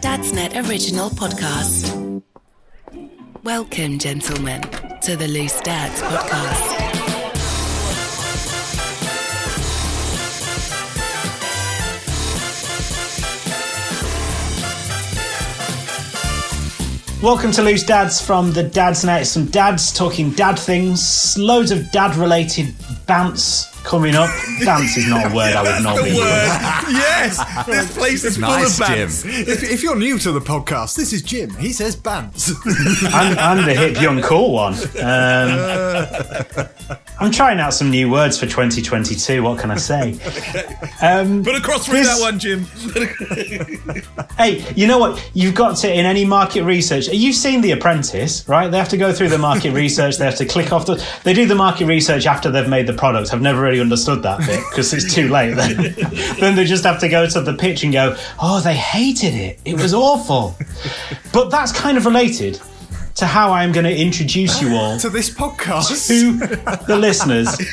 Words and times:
Dadsnet 0.00 0.66
original 0.66 1.10
podcast. 1.10 2.22
Welcome, 3.44 3.98
gentlemen, 3.98 4.62
to 5.02 5.14
the 5.14 5.28
Loose 5.28 5.60
Dads 5.60 6.00
podcast. 6.00 6.80
Welcome 17.22 17.52
to 17.52 17.62
Loose 17.62 17.82
Dads 17.82 18.22
from 18.22 18.52
the 18.52 18.62
Dad's 18.62 19.04
Net. 19.04 19.26
Some 19.26 19.46
dads 19.46 19.92
talking 19.92 20.30
dad 20.30 20.58
things, 20.58 21.36
loads 21.36 21.70
of 21.70 21.90
dad 21.92 22.16
related 22.16 22.74
bounce 23.06 23.69
coming 23.84 24.14
up. 24.14 24.30
Dance 24.60 24.96
is 24.96 25.08
not 25.08 25.30
a 25.30 25.34
word 25.34 25.54
I 25.54 25.62
would 25.62 25.82
normally 25.82 26.10
use. 26.10 26.18
yes, 26.18 27.38
this 27.66 27.96
place 27.96 28.24
is 28.24 28.38
Nice, 28.38 28.76
full 28.76 28.84
of 28.86 28.90
bands. 28.90 29.24
If, 29.24 29.62
if 29.62 29.82
you're 29.82 29.96
new 29.96 30.18
to 30.18 30.32
the 30.32 30.40
podcast, 30.40 30.96
this 30.96 31.12
is 31.12 31.22
Jim. 31.22 31.50
He 31.56 31.72
says 31.72 31.96
bants. 31.96 32.52
I'm, 33.14 33.38
I'm 33.38 33.64
the 33.66 33.74
hip, 33.74 34.00
young, 34.00 34.20
cool 34.22 34.52
one. 34.52 34.74
Um, 35.00 36.96
I'm 37.20 37.30
trying 37.30 37.60
out 37.60 37.74
some 37.74 37.90
new 37.90 38.10
words 38.10 38.38
for 38.38 38.46
2022. 38.46 39.42
What 39.42 39.58
can 39.58 39.70
I 39.70 39.76
say? 39.76 40.12
Um, 41.02 41.42
Put 41.44 41.54
a 41.56 41.60
cross 41.60 41.86
through 41.86 41.98
This- 41.98 42.08
that 42.08 42.20
one, 42.20 42.38
Jim. 42.38 42.64
Hey, 44.36 44.64
you 44.74 44.86
know 44.86 44.98
what? 44.98 45.30
You've 45.34 45.54
got 45.54 45.76
to, 45.78 45.92
in 45.92 46.06
any 46.06 46.24
market 46.24 46.62
research, 46.64 47.08
you've 47.08 47.34
seen 47.36 47.60
The 47.60 47.72
Apprentice, 47.72 48.48
right? 48.48 48.68
They 48.68 48.78
have 48.78 48.88
to 48.90 48.96
go 48.96 49.12
through 49.12 49.28
the 49.28 49.38
market 49.38 49.72
research, 49.72 50.16
they 50.18 50.24
have 50.24 50.36
to 50.36 50.46
click 50.46 50.72
off 50.72 50.86
the. 50.86 51.04
They 51.24 51.34
do 51.34 51.46
the 51.46 51.54
market 51.54 51.86
research 51.86 52.26
after 52.26 52.50
they've 52.50 52.68
made 52.68 52.86
the 52.86 52.92
product. 52.94 53.32
I've 53.34 53.42
never 53.42 53.69
understood 53.78 54.22
that 54.22 54.40
bit 54.40 54.64
because 54.70 54.92
it's 54.92 55.14
too 55.14 55.28
late 55.28 55.54
then. 55.54 55.76
then 56.40 56.56
they 56.56 56.64
just 56.64 56.84
have 56.84 56.98
to 57.00 57.08
go 57.08 57.26
to 57.28 57.40
the 57.40 57.54
pitch 57.54 57.84
and 57.84 57.92
go, 57.92 58.16
oh, 58.40 58.60
they 58.60 58.74
hated 58.74 59.34
it. 59.34 59.60
It 59.64 59.74
was 59.74 59.94
awful. 59.94 60.56
But 61.32 61.50
that's 61.50 61.72
kind 61.72 61.96
of 61.96 62.06
related 62.06 62.60
to 63.16 63.26
how 63.26 63.52
I'm 63.52 63.70
going 63.70 63.84
to 63.84 63.94
introduce 63.94 64.62
you 64.62 64.74
all 64.74 64.98
to 64.98 65.10
this 65.10 65.28
podcast. 65.28 66.08
to 66.08 66.86
the 66.86 66.96
listeners. 66.96 67.48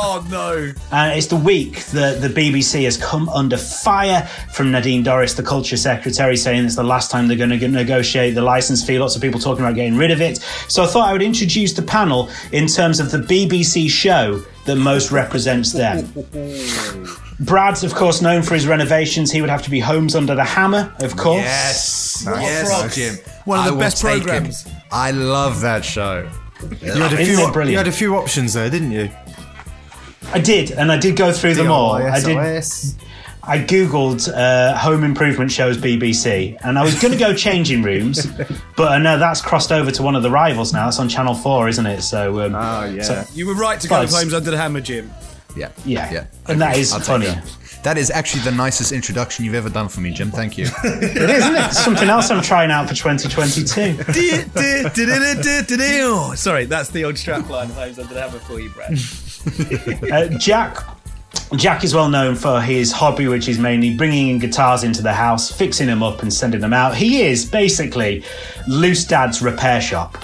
Oh 0.00 0.24
no. 0.30 0.72
Uh, 0.92 1.12
it's 1.14 1.26
the 1.26 1.36
week 1.36 1.84
that 1.86 2.20
the 2.20 2.28
BBC 2.28 2.84
has 2.84 2.96
come 2.96 3.28
under 3.30 3.56
fire 3.56 4.26
from 4.52 4.70
Nadine 4.70 5.02
Dorries, 5.02 5.34
the 5.34 5.42
culture 5.42 5.76
secretary, 5.76 6.36
saying 6.36 6.66
it's 6.66 6.76
the 6.76 6.84
last 6.84 7.10
time 7.10 7.26
they're 7.28 7.36
going 7.36 7.58
to 7.58 7.68
negotiate 7.68 8.34
the 8.34 8.42
license 8.42 8.84
fee. 8.84 8.98
Lots 8.98 9.16
of 9.16 9.22
people 9.22 9.40
talking 9.40 9.64
about 9.64 9.74
getting 9.74 9.96
rid 9.96 10.10
of 10.10 10.20
it. 10.20 10.38
So 10.68 10.82
I 10.82 10.86
thought 10.86 11.08
I 11.08 11.12
would 11.12 11.22
introduce 11.22 11.72
the 11.72 11.82
panel 11.82 12.28
in 12.52 12.66
terms 12.66 13.00
of 13.00 13.10
the 13.10 13.18
BBC 13.18 13.90
show 13.90 14.44
that 14.68 14.76
most 14.76 15.10
represents 15.10 15.72
them. 15.72 16.06
Brad's, 17.40 17.82
of 17.84 17.94
course, 17.94 18.20
known 18.20 18.42
for 18.42 18.54
his 18.54 18.66
renovations. 18.66 19.32
He 19.32 19.40
would 19.40 19.50
have 19.50 19.62
to 19.62 19.70
be 19.70 19.80
Homes 19.80 20.14
Under 20.14 20.34
the 20.34 20.44
Hammer, 20.44 20.92
of 21.00 21.16
course. 21.16 21.42
Yes, 21.42 22.22
What 22.26 22.40
yes. 22.42 22.94
Jim. 22.94 23.16
One 23.44 23.60
of 23.60 23.72
the 23.72 23.76
I 23.76 23.80
best 23.80 24.02
take 24.02 24.18
it. 24.22 24.26
programmes. 24.26 24.66
I 24.92 25.10
love 25.12 25.60
that 25.62 25.84
show. 25.84 26.28
You 26.82 26.92
had, 26.92 27.12
a 27.12 27.16
few, 27.16 27.38
it 27.40 27.52
brilliant? 27.52 27.70
you 27.72 27.78
had 27.78 27.88
a 27.88 27.92
few 27.92 28.16
options 28.16 28.52
there, 28.52 28.68
didn't 28.68 28.90
you? 28.92 29.10
I 30.32 30.40
did, 30.40 30.72
and 30.72 30.92
I 30.92 30.98
did 30.98 31.16
go 31.16 31.32
through 31.32 31.54
them 31.54 31.70
all. 31.70 31.92
I 31.94 32.20
did. 32.20 32.36
DIY, 33.48 33.50
I 33.50 33.58
googled 33.64 34.28
uh, 34.34 34.76
home 34.76 35.04
improvement 35.04 35.50
shows 35.50 35.76
BBC, 35.78 36.56
and 36.62 36.78
I 36.78 36.82
was 36.84 36.94
going 37.00 37.12
to 37.12 37.18
go 37.18 37.34
changing 37.34 37.82
rooms, 37.82 38.26
but 38.76 38.88
I 38.92 38.98
know 38.98 39.18
that's 39.18 39.40
crossed 39.40 39.72
over 39.72 39.90
to 39.90 40.02
one 40.02 40.14
of 40.16 40.22
the 40.22 40.30
rivals 40.30 40.72
now. 40.72 40.88
It's 40.88 40.98
on 40.98 41.08
Channel 41.08 41.34
Four, 41.34 41.68
isn't 41.68 41.86
it? 41.86 42.02
So, 42.02 42.40
um, 42.40 42.54
Oh, 42.54 42.84
yeah. 42.84 43.02
so- 43.02 43.24
You 43.34 43.46
were 43.46 43.54
right 43.54 43.80
to 43.80 43.88
go 43.88 43.96
Well, 43.96 44.02
with 44.04 44.12
Homes 44.14 44.34
Under 44.34 44.50
the 44.50 44.56
Hammer, 44.58 44.80
Jim. 44.80 45.10
Yeah, 45.56 45.70
yeah, 45.84 46.12
yeah. 46.12 46.26
and 46.46 46.60
that 46.60 46.76
is 46.76 46.92
I'll 46.92 46.98
take 47.00 47.06
funny. 47.08 47.26
that. 47.26 47.56
That 47.84 47.96
is 47.96 48.10
actually 48.10 48.42
the 48.42 48.50
nicest 48.52 48.92
introduction 48.92 49.44
you've 49.44 49.54
ever 49.54 49.70
done 49.70 49.88
for 49.88 50.00
me, 50.00 50.10
Jim. 50.12 50.30
Thank 50.30 50.58
you. 50.58 50.66
It 50.84 51.16
is, 51.16 51.44
isn't 51.44 51.54
it? 51.56 51.72
Something 51.72 52.08
else 52.10 52.28
I'm 52.30 52.42
trying 52.42 52.70
out 52.70 52.88
for 52.88 52.94
2022. 52.94 53.66
Sorry, 56.36 56.64
that's 56.66 56.90
the 56.90 57.04
old 57.04 57.14
strapline 57.14 57.64
of 57.70 57.74
Homes 57.76 57.98
Under 57.98 58.14
the 58.14 58.20
Hammer 58.20 58.38
for 58.40 58.60
you, 58.60 58.70
Brad. 58.70 58.92
Uh, 60.12 60.38
Jack. 60.38 60.76
Jack 61.56 61.82
is 61.84 61.94
well 61.94 62.08
known 62.10 62.34
for 62.36 62.60
his 62.60 62.92
hobby, 62.92 63.26
which 63.26 63.48
is 63.48 63.58
mainly 63.58 63.94
bringing 63.94 64.28
in 64.28 64.38
guitars 64.38 64.84
into 64.84 65.00
the 65.02 65.12
house, 65.12 65.50
fixing 65.50 65.86
them 65.86 66.02
up, 66.02 66.22
and 66.22 66.32
sending 66.32 66.60
them 66.60 66.72
out. 66.74 66.94
He 66.94 67.22
is 67.22 67.44
basically 67.46 68.22
Loose 68.66 69.04
Dad's 69.06 69.40
repair 69.40 69.80
shop. 69.80 70.18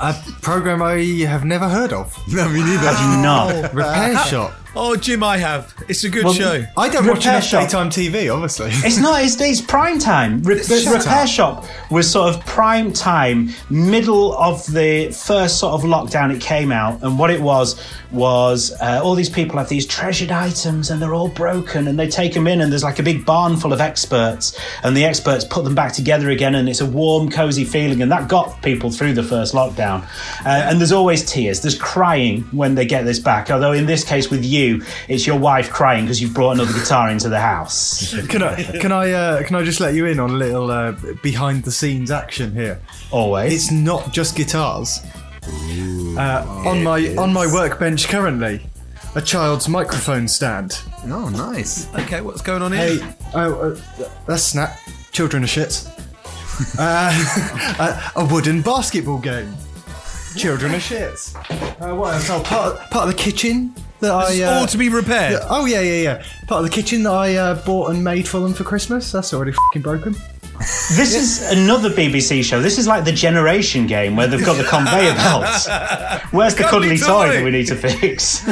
A 0.00 0.14
program 0.40 0.82
I 0.82 0.96
have 1.26 1.44
never 1.44 1.68
heard 1.68 1.92
of. 1.92 2.16
no, 2.32 2.48
me 2.48 2.60
neither. 2.62 2.92
No, 3.22 3.68
Repair 3.72 4.16
Shop. 4.26 4.52
Oh, 4.74 4.96
Jim, 4.96 5.22
I 5.22 5.36
have. 5.36 5.72
It's 5.88 6.02
a 6.02 6.08
good 6.08 6.24
Well, 6.24 6.32
show. 6.32 6.64
I 6.76 6.88
don't 6.88 7.06
watch 7.06 7.18
Repair 7.18 7.34
enough 7.34 7.44
Shop. 7.44 7.62
daytime 7.64 7.90
TV, 7.90 8.32
obviously. 8.34 8.70
It's 8.72 8.98
not. 8.98 9.22
It's, 9.22 9.38
it's 9.40 9.60
prime 9.60 9.98
time. 10.00 10.42
Re- 10.42 10.56
the 10.56 10.80
Shut 10.80 10.94
repair 11.04 11.22
up. 11.24 11.28
shop 11.28 11.66
was 11.92 12.10
sort 12.10 12.34
of 12.34 12.44
prime 12.46 12.92
time, 12.92 13.50
middle 13.70 14.36
of 14.38 14.66
the 14.72 15.12
first 15.12 15.58
sort 15.60 15.74
of 15.74 15.82
lockdown. 15.88 16.34
It 16.34 16.40
came 16.40 16.72
out, 16.72 17.00
and 17.02 17.18
what 17.18 17.30
it 17.30 17.40
was 17.40 17.80
was 18.14 18.72
uh, 18.80 19.00
all 19.02 19.14
these 19.14 19.28
people 19.28 19.58
have 19.58 19.68
these 19.68 19.86
treasured 19.86 20.30
items, 20.30 20.90
and 20.90 21.02
they're 21.02 21.14
all 21.14 21.28
broken, 21.28 21.88
and 21.88 21.98
they 21.98 22.08
take 22.08 22.32
them 22.34 22.46
in, 22.46 22.60
and 22.60 22.70
there's 22.70 22.84
like 22.84 22.98
a 22.98 23.02
big 23.02 23.26
barn 23.26 23.56
full 23.56 23.72
of 23.72 23.80
experts, 23.80 24.58
and 24.82 24.96
the 24.96 25.04
experts 25.04 25.44
put 25.44 25.64
them 25.64 25.74
back 25.74 25.92
together 25.92 26.30
again, 26.30 26.54
and 26.54 26.68
it's 26.68 26.80
a 26.80 26.86
warm, 26.86 27.28
cozy 27.30 27.64
feeling, 27.64 28.02
and 28.02 28.10
that 28.10 28.28
got 28.28 28.62
people 28.62 28.90
through 28.90 29.12
the 29.12 29.22
first 29.22 29.54
lockdown. 29.54 30.02
Uh, 30.44 30.48
and 30.48 30.78
there's 30.78 30.92
always 30.92 31.24
tears. 31.24 31.60
There's 31.60 31.78
crying 31.78 32.42
when 32.52 32.74
they 32.74 32.86
get 32.86 33.04
this 33.04 33.18
back. 33.18 33.50
Although 33.50 33.72
in 33.72 33.86
this 33.86 34.04
case 34.04 34.30
with 34.30 34.44
you, 34.44 34.82
it's 35.08 35.26
your 35.26 35.38
wife 35.38 35.70
crying 35.70 36.04
because 36.04 36.20
you've 36.20 36.34
brought 36.34 36.52
another 36.52 36.72
guitar 36.72 37.10
into 37.10 37.28
the 37.28 37.40
house. 37.40 38.14
Can 38.28 38.42
I 38.42 38.62
can 38.80 38.90
I 38.90 39.12
uh, 39.12 39.42
can 39.44 39.56
I 39.56 39.62
just 39.62 39.80
let 39.80 39.94
you 39.94 40.06
in 40.06 40.18
on 40.18 40.30
a 40.30 40.34
little 40.34 40.70
uh, 40.70 40.92
behind 41.22 41.64
the 41.64 41.70
scenes 41.70 42.10
action 42.10 42.52
here? 42.52 42.80
Always. 43.10 43.52
It's 43.52 43.70
not 43.70 44.12
just 44.12 44.36
guitars. 44.36 45.00
Uh, 46.16 46.44
on 46.66 46.82
my 46.82 47.14
on 47.16 47.32
my 47.32 47.46
workbench 47.46 48.08
currently, 48.08 48.60
a 49.14 49.22
child's 49.22 49.68
microphone 49.68 50.28
stand. 50.28 50.80
Oh, 51.04 51.28
nice. 51.28 51.92
Okay, 51.94 52.20
what's 52.20 52.42
going 52.42 52.62
on 52.62 52.72
here? 52.72 52.98
Hey, 52.98 53.14
oh, 53.34 53.54
uh, 53.54 54.08
that's 54.26 54.42
snap. 54.42 54.78
Children 55.12 55.44
are 55.44 55.48
shit. 55.48 55.88
uh, 56.78 58.12
a, 58.16 58.20
a 58.20 58.24
wooden 58.24 58.62
basketball 58.62 59.18
game. 59.18 59.54
Children 60.36 60.74
are 60.74 60.80
shit. 60.80 61.32
Uh, 61.80 61.94
what 61.94 62.14
else? 62.14 62.30
Oh, 62.30 62.42
part, 62.42 62.90
part 62.90 63.08
of 63.08 63.16
the 63.16 63.22
kitchen 63.22 63.74
that 64.00 64.10
I. 64.10 64.42
Uh, 64.42 64.60
all 64.60 64.66
to 64.66 64.78
be 64.78 64.88
repaired. 64.88 65.40
oh 65.48 65.66
yeah, 65.66 65.80
yeah, 65.80 66.02
yeah. 66.02 66.24
Part 66.48 66.64
of 66.64 66.70
the 66.70 66.74
kitchen 66.74 67.02
that 67.04 67.12
I 67.12 67.36
uh, 67.36 67.64
bought 67.64 67.90
and 67.90 68.02
made 68.02 68.26
for 68.26 68.40
them 68.40 68.52
for 68.52 68.64
Christmas. 68.64 69.12
That's 69.12 69.32
already 69.32 69.52
fucking 69.52 69.82
broken. 69.82 70.16
This 70.96 71.14
is 71.14 71.42
another 71.50 71.90
BBC 71.90 72.42
show. 72.42 72.60
This 72.60 72.78
is 72.78 72.86
like 72.86 73.04
the 73.04 73.12
generation 73.12 73.86
game 73.86 74.16
where 74.16 74.26
they've 74.26 74.44
got 74.44 74.56
the 74.56 74.64
conveyor 74.64 75.14
belts. 75.14 75.68
Where's 76.32 76.54
the 76.54 76.64
Cuddly 76.64 76.96
toy? 76.98 77.28
that 77.32 77.44
we 77.44 77.50
need 77.50 77.66
to 77.66 77.76
fix? 77.76 78.46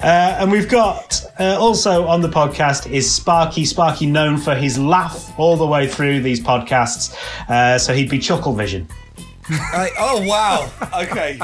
Uh, 0.00 0.36
and 0.40 0.52
we've 0.52 0.68
got 0.68 1.24
uh, 1.40 1.56
also 1.58 2.06
on 2.06 2.20
the 2.20 2.28
podcast 2.28 2.88
is 2.90 3.10
Sparky. 3.12 3.64
Sparky 3.64 4.06
known 4.06 4.36
for 4.38 4.54
his 4.54 4.78
laugh 4.78 5.32
all 5.38 5.56
the 5.56 5.66
way 5.66 5.88
through 5.88 6.20
these 6.20 6.40
podcasts. 6.40 7.16
Uh, 7.48 7.78
so 7.78 7.92
he'd 7.92 8.08
be 8.08 8.18
Chuckle 8.20 8.52
Vision. 8.54 8.86
I- 9.50 9.90
oh 9.98 10.26
wow! 10.26 10.70
Okay, 11.02 11.38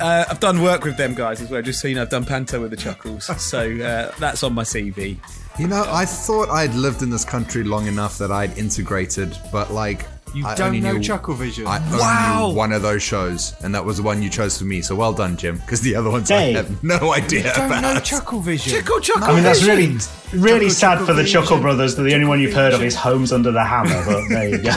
uh, 0.00 0.24
I've 0.28 0.40
done 0.40 0.62
work 0.62 0.84
with 0.84 0.96
them 0.96 1.14
guys 1.14 1.40
as 1.40 1.50
well. 1.50 1.62
Just 1.62 1.80
so 1.80 1.88
you 1.88 1.94
know, 1.94 2.02
I've 2.02 2.10
done 2.10 2.24
panto 2.24 2.60
with 2.60 2.70
the 2.70 2.76
Chuckles, 2.76 3.24
so 3.42 3.60
uh, 3.60 4.12
that's 4.18 4.42
on 4.42 4.54
my 4.54 4.62
CV. 4.62 5.16
You 5.58 5.68
know, 5.68 5.84
I 5.88 6.06
thought 6.06 6.48
I'd 6.48 6.74
lived 6.74 7.02
in 7.02 7.10
this 7.10 7.24
country 7.26 7.62
long 7.62 7.86
enough 7.86 8.16
that 8.18 8.30
I'd 8.32 8.56
integrated, 8.58 9.36
but 9.52 9.70
like. 9.72 10.06
You 10.34 10.46
I 10.46 10.54
don't 10.54 10.68
only 10.68 10.80
know 10.80 10.92
knew, 10.94 11.00
Chuckle 11.02 11.34
Vision. 11.34 11.66
I 11.66 11.76
only 11.84 11.98
Wow. 11.98 12.46
knew 12.48 12.54
one 12.56 12.72
of 12.72 12.80
those 12.80 13.02
shows, 13.02 13.52
and 13.62 13.74
that 13.74 13.84
was 13.84 13.98
the 13.98 14.02
one 14.02 14.22
you 14.22 14.30
chose 14.30 14.56
for 14.56 14.64
me. 14.64 14.80
So 14.80 14.94
well 14.94 15.12
done, 15.12 15.36
Jim, 15.36 15.58
because 15.58 15.82
the 15.82 15.94
other 15.94 16.08
ones 16.08 16.30
Hey. 16.30 16.54
I 16.54 16.56
have 16.56 16.82
no 16.82 17.12
idea 17.12 17.52
don't 17.54 17.66
about. 17.66 17.82
know 17.82 18.00
Chuckle 18.00 18.40
Vision. 18.40 18.72
Chuckle, 18.80 18.98
chuckle. 19.00 19.24
I 19.24 19.34
mean, 19.34 19.42
that's 19.42 19.62
really, 19.62 19.98
really 20.32 20.68
Chuckle, 20.68 20.70
sad 20.70 20.90
Chuckle 21.00 21.06
for 21.08 21.12
the 21.12 21.22
Vision. 21.24 21.42
Chuckle 21.42 21.60
Brothers 21.60 21.96
that 21.96 22.04
the 22.04 22.14
only 22.14 22.24
one 22.26 22.40
you've 22.40 22.54
heard 22.54 22.72
of 22.72 22.82
is 22.82 22.94
Homes 22.94 23.30
Under 23.30 23.52
the 23.52 23.62
Hammer. 23.62 24.02
But 24.06 24.26
there 24.30 24.48
you 24.48 24.56
go. 24.62 24.72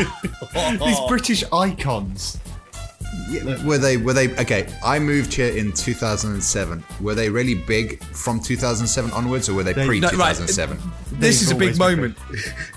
These 0.85 0.99
British 1.07 1.45
icons. 1.53 2.37
Were 3.65 3.77
they? 3.79 3.97
Were 3.97 4.13
they? 4.13 4.29
Okay, 4.37 4.67
I 4.83 4.99
moved 4.99 5.33
here 5.33 5.47
in 5.55 5.71
2007. 5.71 6.83
Were 7.01 7.15
they 7.15 7.29
really 7.29 7.55
big 7.55 8.03
from 8.03 8.39
2007 8.39 9.11
onwards, 9.11 9.49
or 9.49 9.55
were 9.55 9.63
they 9.63 9.73
They- 9.73 9.85
pre 9.85 9.99
No, 9.99 10.09
right. 10.09 10.35
2007? 10.35 10.77
This 11.13 11.41
is 11.41 11.49
a 11.49 11.55
big 11.55 11.79
always 11.79 11.79
been 11.79 11.95
moment. 11.97 12.17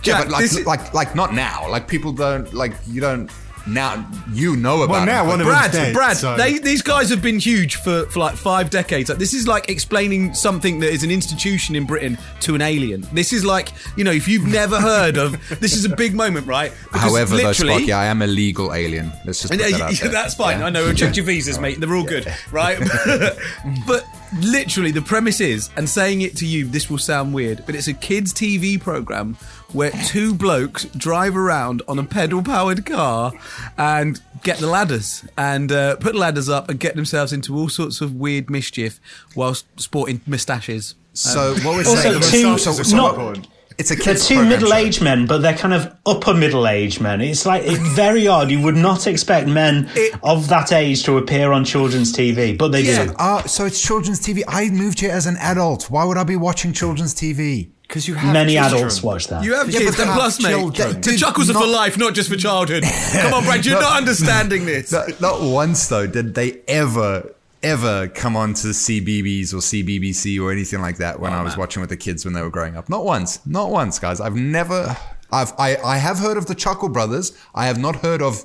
Yeah, 0.05 0.19
but 0.19 0.31
like, 0.31 0.41
this 0.43 0.57
is- 0.57 0.67
like, 0.67 0.95
like 0.95 1.15
not 1.15 1.35
now. 1.35 1.69
Like 1.71 1.87
people 1.87 2.13
don't 2.13 2.53
like 2.55 2.73
you 2.87 3.01
don't 3.01 3.31
now. 3.69 4.09
You 4.33 4.57
know 4.57 4.83
about. 4.83 4.91
Well, 4.91 5.07
now 5.07 5.23
it, 5.23 5.25
but- 5.25 5.29
one 5.31 5.41
of 5.41 5.47
Brad, 5.47 5.73
them's 5.73 5.75
dead, 5.75 5.95
Brad, 5.95 6.17
so- 6.17 6.37
they, 6.37 6.59
these 6.59 6.83
guys 6.83 7.11
have 7.11 7.23
been 7.23 7.39
huge 7.39 7.77
for, 7.77 8.07
for 8.07 8.19
like 8.19 8.35
five 8.37 8.71
decades. 8.71 9.09
Like, 9.09 9.19
this 9.19 9.35
is 9.35 9.47
like 9.47 9.69
explaining 9.69 10.35
something 10.35 10.81
that 10.81 10.91
is 10.91 11.03
an 11.05 11.11
institution 11.11 11.77
in 11.77 11.87
Britain 11.87 12.19
to 12.41 12.55
an 12.55 12.63
alien. 12.63 13.07
This 13.13 13.33
is 13.33 13.45
like, 13.45 13.71
you 13.97 14.05
know, 14.05 14.13
if 14.13 14.29
you've 14.29 14.47
never 14.47 14.77
heard 14.81 15.17
of, 15.17 15.33
this 15.61 15.75
is 15.75 15.85
a 15.85 15.95
big 15.95 16.15
moment, 16.15 16.47
right? 16.47 16.73
Because 16.85 17.03
However, 17.03 17.37
though, 17.37 17.49
literally- 17.49 17.75
Sparky, 17.75 17.93
I 17.93 18.07
am 18.07 18.23
a 18.23 18.27
legal 18.27 18.75
alien. 18.75 19.13
Let's 19.25 19.41
just 19.43 19.53
put 19.53 19.61
that 19.61 19.81
uh, 19.81 19.85
out 19.85 19.93
yeah, 19.93 20.01
there. 20.05 20.11
that's 20.13 20.35
fine. 20.35 20.61
Yeah? 20.61 20.67
I 20.67 20.71
know. 20.71 20.93
Check 20.93 21.17
your 21.17 21.25
visas, 21.25 21.59
mate. 21.59 21.81
They're 21.81 21.95
all 21.95 22.05
good, 22.05 22.27
right? 22.51 22.79
but 23.87 24.05
literally 24.43 24.91
the 24.91 25.03
premise 25.03 25.41
is, 25.41 25.71
and 25.77 25.89
saying 25.89 26.23
it 26.23 26.37
to 26.37 26.47
you, 26.47 26.67
this 26.67 26.91
will 26.91 26.99
sound 26.99 27.35
weird, 27.35 27.65
but 27.67 27.75
it's 27.75 27.89
a 27.89 27.95
kids' 27.95 28.33
TV 28.33 28.81
program 28.81 29.37
where 29.73 29.91
two 30.07 30.35
blokes 30.35 30.85
drive 30.87 31.37
around 31.37 31.83
on 31.87 31.99
a 31.99 32.05
pedal-powered 32.05 32.87
car 32.87 33.33
and 33.77 34.21
get 34.43 34.59
the 34.59 34.67
ladders 34.67 35.25
and 35.37 35.71
uh, 35.71 35.97
put 35.97 36.15
ladders 36.15 36.49
up 36.49 36.69
and 36.71 36.81
get 36.81 36.97
themselves 36.97 37.33
into 37.33 37.55
all 37.57 37.69
sorts 37.69 38.01
of 38.01 38.15
weird 38.15 38.49
mischief 38.49 38.99
whilst 39.37 39.67
sporting 39.81 40.21
moustaches. 40.27 40.95
So 41.13 41.55
what 41.57 41.65
we're 41.77 41.79
Also, 41.89 41.97
saying, 41.97 42.21
two- 42.23 42.59
so, 42.59 42.73
so 42.73 42.97
not- 42.97 43.47
it's 43.77 43.93
a 43.93 43.95
They're 43.95 44.17
two 44.17 44.45
middle-aged 44.45 45.03
men, 45.03 45.27
but 45.27 45.39
they're 45.39 45.57
kind 45.57 45.73
of 45.73 45.95
upper 46.05 46.35
middle-aged 46.35 47.01
men. 47.01 47.21
It's 47.21 47.47
like 47.47 47.63
it's 47.65 47.79
very 47.95 48.27
odd. 48.27 48.51
You 48.51 48.61
would 48.63 48.75
not 48.75 49.07
expect 49.07 49.47
men 49.49 49.89
of 50.25 50.49
that 50.49 50.73
age 50.73 51.05
to 51.05 51.17
appear 51.17 51.53
on 51.53 51.65
children's 51.65 52.13
TV, 52.13 52.59
but 52.59 52.73
they 52.73 52.81
Yeah. 52.83 53.05
do. 53.07 53.13
Uh, 53.19 53.43
so 53.45 53.67
it's 53.67 53.81
children's 53.81 54.19
TV. 54.19 54.43
I 54.49 54.69
moved 54.71 54.99
here 54.99 55.13
as 55.13 55.27
an 55.27 55.37
adult. 55.37 55.91
Why 55.91 56.03
would 56.05 56.17
I 56.17 56.25
be 56.25 56.35
watching 56.35 56.73
children's 56.73 57.15
TV? 57.15 57.69
Because 57.89 58.07
you 58.07 58.15
have 58.15 58.33
Many 58.35 58.55
children. 58.55 58.77
adults 58.81 59.03
watch 59.03 59.29
that. 59.29 59.43
You 59.43 59.55
have 59.55 59.71
Yeah, 59.71 59.79
kids, 59.81 59.97
but 59.97 60.01
and 60.03 60.11
have 60.11 60.19
plus, 60.21 60.43
mate, 60.43 60.51
children. 60.51 60.93
the 60.93 61.01
Dude, 61.01 61.19
chuckles 61.19 61.49
are 61.49 61.55
for 61.55 61.67
life, 61.67 61.97
not 61.97 62.15
just 62.15 62.29
for 62.29 62.37
childhood. 62.37 62.83
Come 63.13 63.33
on, 63.35 63.45
Brad, 63.45 63.65
you're 63.65 63.81
not 63.81 63.97
understanding 63.97 64.67
this. 64.73 64.93
Not, 64.93 65.21
not 65.21 65.41
once 65.41 65.89
though 65.89 66.07
did 66.07 66.35
they 66.35 66.61
ever 66.69 67.35
ever 67.61 68.07
come 68.09 68.37
on 68.37 68.55
to 68.55 68.69
CBeebies 68.69 69.53
or 69.53 69.57
CBBC 69.57 70.41
or 70.41 70.53
anything 70.53 70.81
like 70.81 70.99
that 70.99 71.19
when 71.19 71.33
I 71.33 71.43
was 71.43 71.57
watching 71.57 71.81
with 71.81 71.91
the 71.91 71.97
kids 71.97 72.25
when 72.25 72.33
they 72.35 72.43
were 72.43 72.51
growing 72.51 72.77
up. 72.77 72.89
Not 72.89 73.05
once. 73.05 73.45
Not 73.47 73.71
once, 73.71 73.99
guys. 73.99 74.21
I've 74.21 74.37
never. 74.37 74.97
I've 75.33 75.53
I, 75.59 75.77
I 75.79 75.97
have 75.97 76.19
heard 76.19 76.37
of 76.37 76.47
the 76.47 76.55
Chuckle 76.55 76.89
Brothers. 76.89 77.37
I 77.55 77.67
have 77.67 77.79
not 77.79 77.97
heard 77.97 78.23
of 78.23 78.45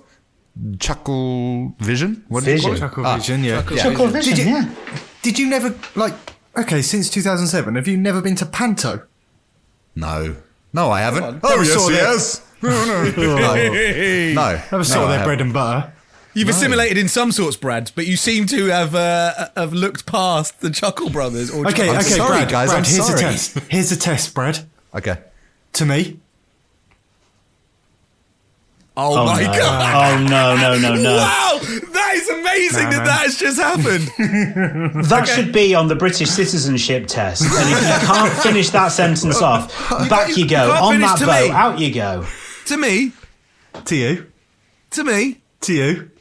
Chuckle 0.80 1.76
Vision. 1.80 2.24
What 2.28 2.44
do 2.44 2.52
you 2.54 2.62
call 2.62 2.72
Vision. 2.72 2.76
it? 2.76 2.80
Chuckle 2.90 3.06
Ah, 3.06 3.18
Vision, 3.18 3.44
yeah. 3.44 3.62
Chuckle 3.64 4.08
Vision, 4.08 4.36
Did 4.36 4.46
you- 4.46 4.52
yeah. 4.54 4.70
Did 5.22 5.40
you 5.40 5.48
never 5.50 5.76
like? 5.96 6.14
Okay, 6.58 6.82
since 6.82 7.10
2007, 7.10 7.76
have 7.76 7.88
you 7.88 7.98
never 7.98 8.22
been 8.22 8.36
to 8.36 8.46
Panto? 8.46 9.04
No, 9.96 10.36
no, 10.74 10.90
I 10.92 11.02
haven't. 11.02 11.24
Never 11.24 11.40
Oh 11.44 11.62
yes, 11.62 11.74
saw 11.74 11.90
that. 11.90 11.96
yes. 11.96 12.42
No, 12.62 12.70
no, 12.70 13.04
no. 13.12 13.54
Never 14.72 14.84
saw 14.84 15.04
I 15.06 15.08
their 15.08 15.20
haven't. 15.20 15.26
bread 15.26 15.42
and 15.42 15.54
butter. 15.54 15.94
You've 16.36 16.50
assimilated 16.50 16.98
in 16.98 17.08
some 17.10 17.32
sorts, 17.32 17.56
Brad, 17.58 17.92
but 17.96 18.08
you 18.08 18.16
seem 18.18 18.48
to 18.48 18.66
have 18.68 18.96
uh, 18.96 19.50
have 19.56 19.72
looked 19.74 20.08
past 20.08 20.62
the 20.62 20.72
Chuckle 20.72 21.10
Brothers. 21.12 21.52
Or 21.52 21.68
Okay, 21.68 21.90
I'm 21.90 21.98
okay, 21.98 22.02
sorry, 22.10 22.40
Brad. 22.40 22.50
guys, 22.50 22.70
Brad, 22.70 22.78
I'm 22.80 22.84
here's 22.92 23.06
sorry. 23.06 23.20
a 23.20 23.22
test. 23.22 23.60
Here's 23.70 23.92
a 23.92 23.98
test, 23.98 24.34
Brad. 24.34 24.60
Okay. 24.96 25.18
To 25.74 25.86
me, 25.86 26.20
Oh, 28.96 29.18
Oh, 29.22 29.26
my 29.26 29.42
no. 29.42 29.52
god! 29.54 30.20
Oh 30.20 30.24
no, 30.24 30.56
no, 30.56 30.78
no, 30.78 30.96
no. 31.02 31.16
Wow, 31.18 31.60
that 31.94 32.12
is 32.16 32.30
amazing 32.30 32.84
Nah, 32.84 32.90
that 32.92 32.98
man. 32.98 33.06
that 33.06 33.22
has 33.24 33.38
just 33.38 33.60
happened. 33.60 35.06
That 35.10 35.28
should 35.28 35.52
be 35.52 35.74
on 35.74 35.88
the 35.88 35.96
British 35.96 36.30
citizenship 36.30 37.08
test. 37.08 37.42
And 37.42 37.52
if 37.52 37.82
you 37.82 38.08
can't 38.08 38.34
finish 38.44 38.70
that 38.70 38.90
sentence 38.90 39.42
off, 39.42 39.70
back 40.10 40.38
you 40.38 40.48
go. 40.48 40.68
can't 40.72 40.84
On 40.84 41.00
that 41.02 41.20
boat, 41.20 41.28
me. 41.48 41.52
out 41.52 41.80
you 41.80 41.94
go. 41.94 42.26
to 42.68 42.78
me, 42.78 43.12
to 43.86 43.96
you, 43.96 44.32
to 44.92 45.04
me, 45.04 45.42
to 45.62 45.74
you. 45.74 46.12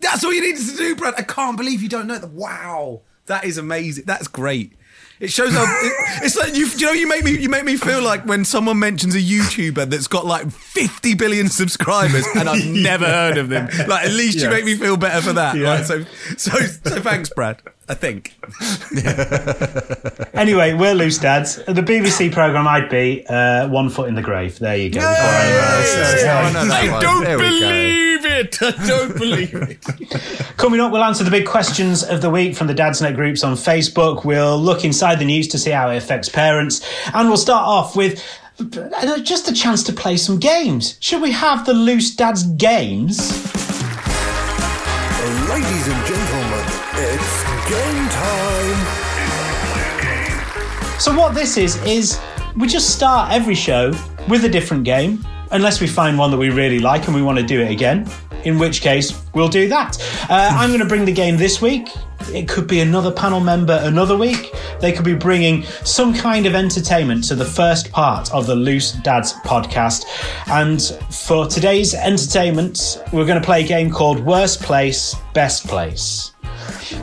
that's 0.00 0.24
all 0.24 0.32
you 0.32 0.40
needed 0.40 0.66
to 0.66 0.76
do, 0.76 0.96
Brad. 0.96 1.14
I 1.18 1.22
can't 1.22 1.56
believe 1.56 1.82
you 1.82 1.88
don't 1.88 2.06
know 2.08 2.18
that. 2.18 2.30
Wow, 2.30 3.02
that 3.26 3.44
is 3.44 3.58
amazing. 3.58 4.04
That's 4.06 4.26
great. 4.26 4.72
It 5.20 5.30
shows 5.30 5.54
up. 5.54 5.68
it, 5.68 5.92
it's 6.24 6.36
like 6.36 6.54
you. 6.54 6.66
You 6.66 6.86
know, 6.86 6.92
you 6.92 7.06
make 7.06 7.24
me. 7.24 7.38
You 7.38 7.50
make 7.50 7.64
me 7.64 7.76
feel 7.76 8.02
like 8.02 8.24
when 8.24 8.44
someone 8.46 8.78
mentions 8.78 9.14
a 9.14 9.20
YouTuber 9.20 9.90
that's 9.90 10.06
got 10.06 10.24
like 10.24 10.50
50 10.50 11.14
billion 11.14 11.48
subscribers 11.50 12.24
and 12.34 12.48
I've 12.48 12.66
never 12.70 13.04
heard 13.04 13.36
of 13.36 13.50
them. 13.50 13.68
Like 13.86 14.06
at 14.06 14.12
least 14.12 14.38
you 14.38 14.48
make 14.48 14.64
me 14.64 14.76
feel 14.76 14.96
better 14.96 15.20
for 15.20 15.34
that. 15.34 15.56
Yeah. 15.56 15.74
Right, 15.74 15.84
so, 15.84 16.04
so, 16.38 16.58
so 16.58 17.00
thanks, 17.02 17.28
Brad. 17.28 17.60
I 17.90 17.94
think. 17.94 18.34
Anyway, 20.32 20.72
we're 20.72 20.94
loose 20.94 21.18
dads. 21.18 21.56
The 21.56 21.82
BBC 21.82 22.32
programme 22.32 22.66
I'd 22.66 22.88
be 22.88 23.26
uh, 23.28 23.68
one 23.68 23.90
foot 23.90 24.08
in 24.08 24.14
the 24.14 24.22
grave. 24.22 24.58
There 24.58 24.74
you 24.76 24.88
go. 24.88 25.00
Before 25.00 25.12
I- 25.12 26.48
I 26.48 26.52
know 26.52 26.96
I 26.96 27.00
don't 27.00 27.24
There 27.24 27.36
believe 27.36 28.24
it. 28.24 28.56
I 28.62 28.70
don't 28.86 29.16
believe 29.18 29.52
it. 29.54 30.56
Coming 30.56 30.80
up, 30.80 30.92
we'll 30.92 31.02
answer 31.04 31.24
the 31.24 31.30
big 31.30 31.46
questions 31.46 32.02
of 32.02 32.22
the 32.22 32.30
week 32.30 32.56
from 32.56 32.68
the 32.68 32.74
Dadsnet 32.74 33.16
groups 33.16 33.44
on 33.44 33.54
Facebook. 33.54 34.24
We'll 34.24 34.58
look 34.58 34.82
inside 34.84 35.18
the 35.18 35.26
news 35.26 35.48
to 35.48 35.58
see 35.58 35.70
how 35.72 35.90
it 35.90 35.96
affects 35.98 36.28
parents. 36.30 36.80
And 37.12 37.28
we'll 37.28 37.36
start 37.36 37.66
off 37.66 37.94
with 37.96 38.22
uh, 38.60 39.18
just 39.18 39.46
a 39.50 39.52
chance 39.52 39.82
to 39.84 39.92
play 39.92 40.16
some 40.16 40.38
games. 40.38 40.96
Should 41.00 41.20
we 41.20 41.32
have 41.32 41.66
the 41.66 41.74
Loose 41.74 42.14
Dads 42.14 42.44
games? 42.44 43.18
Ladies 45.50 45.86
and 45.88 46.06
gentlemen, 46.06 46.64
it's 46.94 47.49
game 47.70 48.08
time. 48.08 49.00
So, 50.98 51.16
what 51.16 51.34
this 51.34 51.56
is, 51.56 51.76
is 51.84 52.18
we 52.56 52.66
just 52.66 52.90
start 52.90 53.32
every 53.32 53.54
show 53.54 53.92
with 54.28 54.44
a 54.44 54.48
different 54.48 54.82
game, 54.82 55.24
unless 55.52 55.80
we 55.80 55.86
find 55.86 56.18
one 56.18 56.32
that 56.32 56.36
we 56.36 56.50
really 56.50 56.80
like 56.80 57.06
and 57.06 57.14
we 57.14 57.22
want 57.22 57.38
to 57.38 57.44
do 57.44 57.60
it 57.60 57.70
again, 57.70 58.10
in 58.44 58.58
which 58.58 58.80
case 58.80 59.22
we'll 59.34 59.48
do 59.48 59.68
that. 59.68 59.98
Uh, 60.28 60.50
I'm 60.52 60.70
going 60.70 60.80
to 60.80 60.86
bring 60.86 61.04
the 61.04 61.12
game 61.12 61.36
this 61.36 61.62
week. 61.62 61.88
It 62.32 62.48
could 62.48 62.66
be 62.66 62.80
another 62.80 63.12
panel 63.12 63.38
member 63.38 63.78
another 63.82 64.16
week. 64.16 64.52
They 64.80 64.90
could 64.90 65.04
be 65.04 65.14
bringing 65.14 65.62
some 65.84 66.12
kind 66.12 66.46
of 66.46 66.56
entertainment 66.56 67.22
to 67.28 67.36
the 67.36 67.44
first 67.44 67.92
part 67.92 68.32
of 68.34 68.48
the 68.48 68.56
Loose 68.56 68.92
Dads 68.92 69.32
podcast. 69.44 70.06
And 70.48 70.82
for 71.14 71.46
today's 71.46 71.94
entertainment, 71.94 73.00
we're 73.12 73.26
going 73.26 73.40
to 73.40 73.46
play 73.46 73.62
a 73.62 73.66
game 73.66 73.90
called 73.90 74.18
Worst 74.18 74.60
Place, 74.60 75.14
Best 75.34 75.68
Place. 75.68 76.32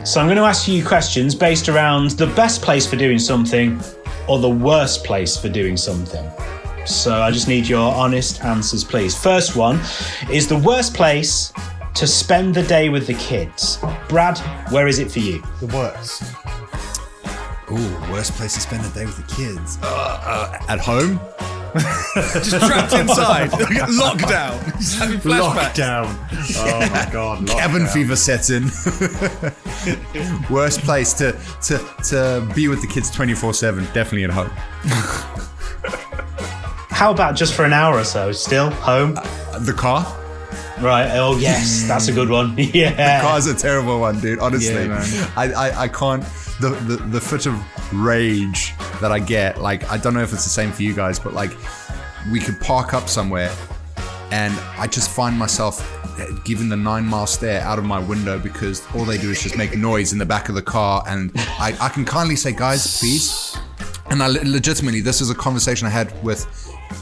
So 0.04 0.20
I'm 0.20 0.26
going 0.26 0.36
to 0.36 0.44
ask 0.44 0.68
you 0.68 0.84
questions 0.84 1.34
based 1.34 1.68
around 1.68 2.10
the 2.12 2.26
best 2.28 2.62
place 2.62 2.86
for 2.86 2.96
doing 2.96 3.18
something 3.18 3.80
or 4.28 4.38
the 4.38 4.50
worst 4.50 5.04
place 5.04 5.36
for 5.36 5.48
doing 5.48 5.76
something. 5.76 6.28
So 6.86 7.20
I 7.20 7.30
just 7.30 7.48
need 7.48 7.66
your 7.66 7.92
honest 7.92 8.44
answers, 8.44 8.84
please. 8.84 9.16
First 9.16 9.56
one 9.56 9.80
is 10.30 10.48
the 10.48 10.58
worst 10.58 10.94
place 10.94 11.52
to 11.94 12.06
spend 12.06 12.54
the 12.54 12.62
day 12.62 12.88
with 12.88 13.06
the 13.06 13.14
kids. 13.14 13.78
Brad, 14.08 14.38
where 14.70 14.86
is 14.86 14.98
it 14.98 15.10
for 15.10 15.18
you? 15.18 15.42
The 15.60 15.66
worst. 15.66 16.22
Ooh, 17.70 18.12
worst 18.12 18.32
place 18.32 18.54
to 18.54 18.60
spend 18.60 18.84
the 18.84 18.94
day 18.98 19.04
with 19.04 19.16
the 19.16 19.34
kids. 19.34 19.78
Uh, 19.82 19.86
uh, 20.22 20.64
at 20.68 20.78
home? 20.78 21.20
Just 22.14 22.50
trapped 22.66 22.92
inside. 22.94 23.50
Lockdown. 23.50 24.64
Just 24.78 24.98
having 24.98 25.18
flashbacks. 25.18 25.74
Lockdown. 25.74 26.16
Oh 26.56 26.80
my 26.90 27.12
god. 27.12 27.46
Cabin 27.48 27.86
fever 27.86 28.16
sets 28.16 28.50
in. 28.50 28.64
worst 30.50 30.80
place 30.80 31.12
to, 31.14 31.32
to, 31.62 31.78
to 32.04 32.52
be 32.54 32.68
with 32.68 32.80
the 32.80 32.86
kids 32.86 33.10
24 33.10 33.54
7. 33.54 33.84
Definitely 33.92 34.24
at 34.24 34.30
home. 34.30 34.50
How 36.90 37.10
about 37.12 37.36
just 37.36 37.54
for 37.54 37.64
an 37.64 37.72
hour 37.72 37.96
or 37.98 38.04
so? 38.04 38.32
Still 38.32 38.70
home? 38.70 39.14
Uh, 39.16 39.58
the 39.60 39.72
car? 39.72 40.04
Right. 40.80 41.10
Oh, 41.16 41.36
yes, 41.38 41.84
that's 41.86 42.08
a 42.08 42.12
good 42.12 42.28
one. 42.30 42.54
yeah. 42.56 43.20
The 43.20 43.26
car's 43.26 43.46
a 43.46 43.54
terrible 43.54 44.00
one, 44.00 44.20
dude. 44.20 44.38
Honestly, 44.38 44.74
Yeah, 44.74 44.88
man. 44.88 45.30
I, 45.36 45.52
I, 45.52 45.82
I 45.82 45.88
can't. 45.88 46.24
The, 46.60 46.70
the 46.70 46.96
the 46.96 47.20
fit 47.20 47.46
of 47.46 47.54
rage 47.94 48.74
that 49.00 49.12
I 49.12 49.20
get, 49.20 49.60
like, 49.60 49.88
I 49.90 49.96
don't 49.96 50.12
know 50.12 50.22
if 50.22 50.32
it's 50.32 50.44
the 50.44 50.50
same 50.50 50.72
for 50.72 50.82
you 50.82 50.92
guys, 50.92 51.18
but 51.18 51.32
like, 51.32 51.52
we 52.32 52.40
could 52.40 52.60
park 52.60 52.94
up 52.94 53.08
somewhere, 53.08 53.54
and 54.32 54.52
I 54.76 54.88
just 54.88 55.10
find 55.10 55.38
myself 55.38 55.80
eh, 56.18 56.26
giving 56.44 56.68
the 56.68 56.76
nine 56.76 57.04
mile 57.04 57.26
stare 57.26 57.60
out 57.62 57.78
of 57.78 57.84
my 57.84 58.00
window 58.00 58.38
because 58.40 58.84
all 58.94 59.04
they 59.04 59.18
do 59.18 59.30
is 59.30 59.40
just 59.40 59.56
make 59.56 59.76
noise 59.76 60.12
in 60.12 60.18
the 60.18 60.26
back 60.26 60.48
of 60.48 60.56
the 60.56 60.62
car, 60.62 61.04
and 61.06 61.30
I, 61.36 61.76
I 61.80 61.88
can 61.90 62.04
kindly 62.04 62.36
say, 62.36 62.52
guys, 62.52 62.98
please. 62.98 63.56
And 64.10 64.22
I 64.22 64.26
legitimately, 64.28 65.02
this 65.02 65.20
is 65.20 65.30
a 65.30 65.34
conversation 65.34 65.86
I 65.86 65.90
had 65.90 66.12
with 66.24 66.46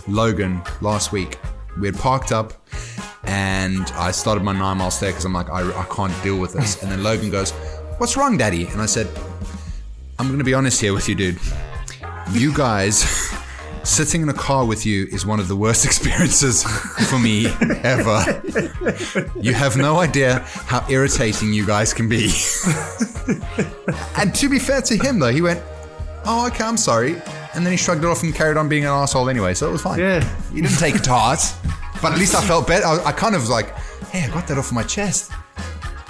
Logan 0.09 0.61
last 0.81 1.13
week. 1.13 1.39
We 1.81 1.87
had 1.87 1.97
parked 1.97 2.33
up, 2.33 2.53
and 3.25 3.91
I 3.95 4.11
started 4.11 4.43
my 4.43 4.53
nine 4.53 4.79
mile 4.79 4.91
stare 4.91 5.11
because 5.11 5.25
I'm 5.25 5.33
like, 5.33 5.49
I, 5.49 5.63
I 5.81 5.85
can't 5.85 6.13
deal 6.23 6.39
with 6.39 6.53
this. 6.53 6.83
And 6.83 6.91
then 6.91 7.03
Logan 7.03 7.31
goes, 7.31 7.53
What's 7.99 8.15
wrong, 8.15 8.37
Daddy? 8.37 8.67
And 8.67 8.83
I 8.83 8.87
said, 8.87 9.09
I'm 10.19 10.27
going 10.27 10.39
to 10.39 10.45
be 10.45 10.53
honest 10.53 10.83
here 10.83 10.93
with 10.93 11.09
you, 11.09 11.15
dude. 11.15 11.39
You 12.31 12.53
guys, 12.55 12.99
sitting 13.85 14.21
in 14.21 14.29
a 14.29 14.35
car 14.35 14.67
with 14.67 14.85
you 14.85 15.07
is 15.11 15.25
one 15.25 15.41
of 15.41 15.49
the 15.49 15.57
worst 15.57 15.85
experiences 15.87 16.63
for 17.09 17.19
me 17.19 17.47
ever. 17.83 18.43
You 19.41 19.55
have 19.55 19.79
no 19.79 19.99
idea 19.99 20.41
how 20.41 20.87
irritating 20.91 21.55
you 21.55 21.65
guys 21.67 21.95
can 21.95 22.07
be. 22.07 22.25
and 24.19 24.35
to 24.35 24.51
be 24.51 24.59
fair 24.59 24.83
to 24.83 24.97
him, 24.99 25.19
though, 25.19 25.33
he 25.33 25.41
went, 25.41 25.63
Oh, 26.27 26.47
okay, 26.49 26.65
I'm 26.65 26.77
sorry. 26.77 27.15
And 27.55 27.65
then 27.65 27.71
he 27.71 27.79
shrugged 27.79 28.05
it 28.05 28.09
off 28.09 28.23
and 28.23 28.35
carried 28.35 28.59
on 28.59 28.69
being 28.69 28.85
an 28.85 28.91
asshole 28.91 29.31
anyway, 29.31 29.55
so 29.55 29.69
it 29.69 29.73
was 29.73 29.81
fine. 29.81 30.01
Yeah. 30.01 30.23
He 30.53 30.61
didn't 30.61 30.79
take 30.79 30.97
it 30.97 31.05
to 31.05 31.11
heart. 31.13 31.41
But 32.03 32.13
at 32.13 32.19
least 32.19 32.35
I 32.35 32.43
felt 32.43 32.67
better. 32.67 32.85
I, 32.85 33.05
I 33.07 33.13
kind 33.13 33.35
of 33.35 33.41
was 33.41 33.51
like, 33.51 33.75
hey, 34.09 34.25
I 34.25 34.29
got 34.29 34.47
that 34.49 34.59
off 34.59 34.71
my 34.71 34.83
chest. 34.83 35.33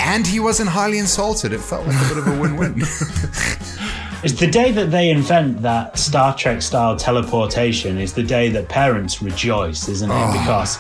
And 0.07 0.27
he 0.27 0.41
wasn't 0.41 0.71
highly 0.71 0.99
insulted. 0.99 1.53
It 1.53 1.61
felt 1.61 1.87
like 1.87 1.97
a 1.97 2.09
bit 2.09 2.19
of 2.19 2.27
a 2.29 2.41
win 2.41 2.57
win. 2.57 2.83
It's 4.23 4.41
the 4.41 4.47
day 4.47 4.73
that 4.73 4.91
they 4.91 5.11
invent 5.11 5.63
that 5.63 5.99
Star 5.99 6.35
Trek 6.37 6.61
style 6.61 6.97
teleportation 6.97 7.99
is 7.99 8.15
the 8.15 8.23
day 8.25 8.49
that 8.49 8.69
parents 8.69 9.23
rejoice, 9.23 9.89
isn't 9.89 10.11
it? 10.11 10.15
Ah. 10.15 10.33
Because 10.33 10.79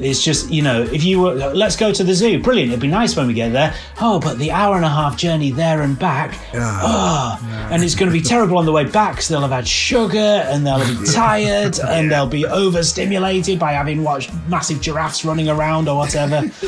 it's 0.00 0.24
just, 0.24 0.50
you 0.50 0.62
know, 0.62 0.82
if 0.82 1.04
you 1.04 1.20
were, 1.20 1.34
let's 1.34 1.76
go 1.76 1.92
to 1.92 2.02
the 2.02 2.14
zoo, 2.14 2.42
brilliant, 2.42 2.70
it'd 2.70 2.80
be 2.80 2.88
nice 2.88 3.14
when 3.14 3.26
we 3.26 3.34
get 3.34 3.52
there. 3.52 3.74
Oh, 4.00 4.18
but 4.18 4.38
the 4.38 4.50
hour 4.50 4.76
and 4.76 4.84
a 4.84 4.88
half 4.88 5.16
journey 5.16 5.50
there 5.50 5.82
and 5.82 5.98
back, 5.98 6.38
oh, 6.54 7.68
and 7.70 7.84
it's 7.84 7.94
going 7.94 8.10
to 8.10 8.12
be 8.12 8.22
terrible 8.22 8.58
on 8.58 8.64
the 8.64 8.72
way 8.72 8.84
back 8.84 9.12
because 9.12 9.28
they'll 9.28 9.42
have 9.42 9.50
had 9.50 9.68
sugar 9.68 10.18
and 10.18 10.66
they'll 10.66 10.78
be 10.84 11.06
tired 11.12 11.78
and 11.80 12.10
they'll 12.10 12.26
be 12.26 12.46
overstimulated 12.46 13.58
by 13.58 13.72
having 13.72 14.02
watched 14.02 14.32
massive 14.48 14.80
giraffes 14.80 15.24
running 15.24 15.48
around 15.48 15.88
or 15.88 15.98
whatever. 15.98 16.50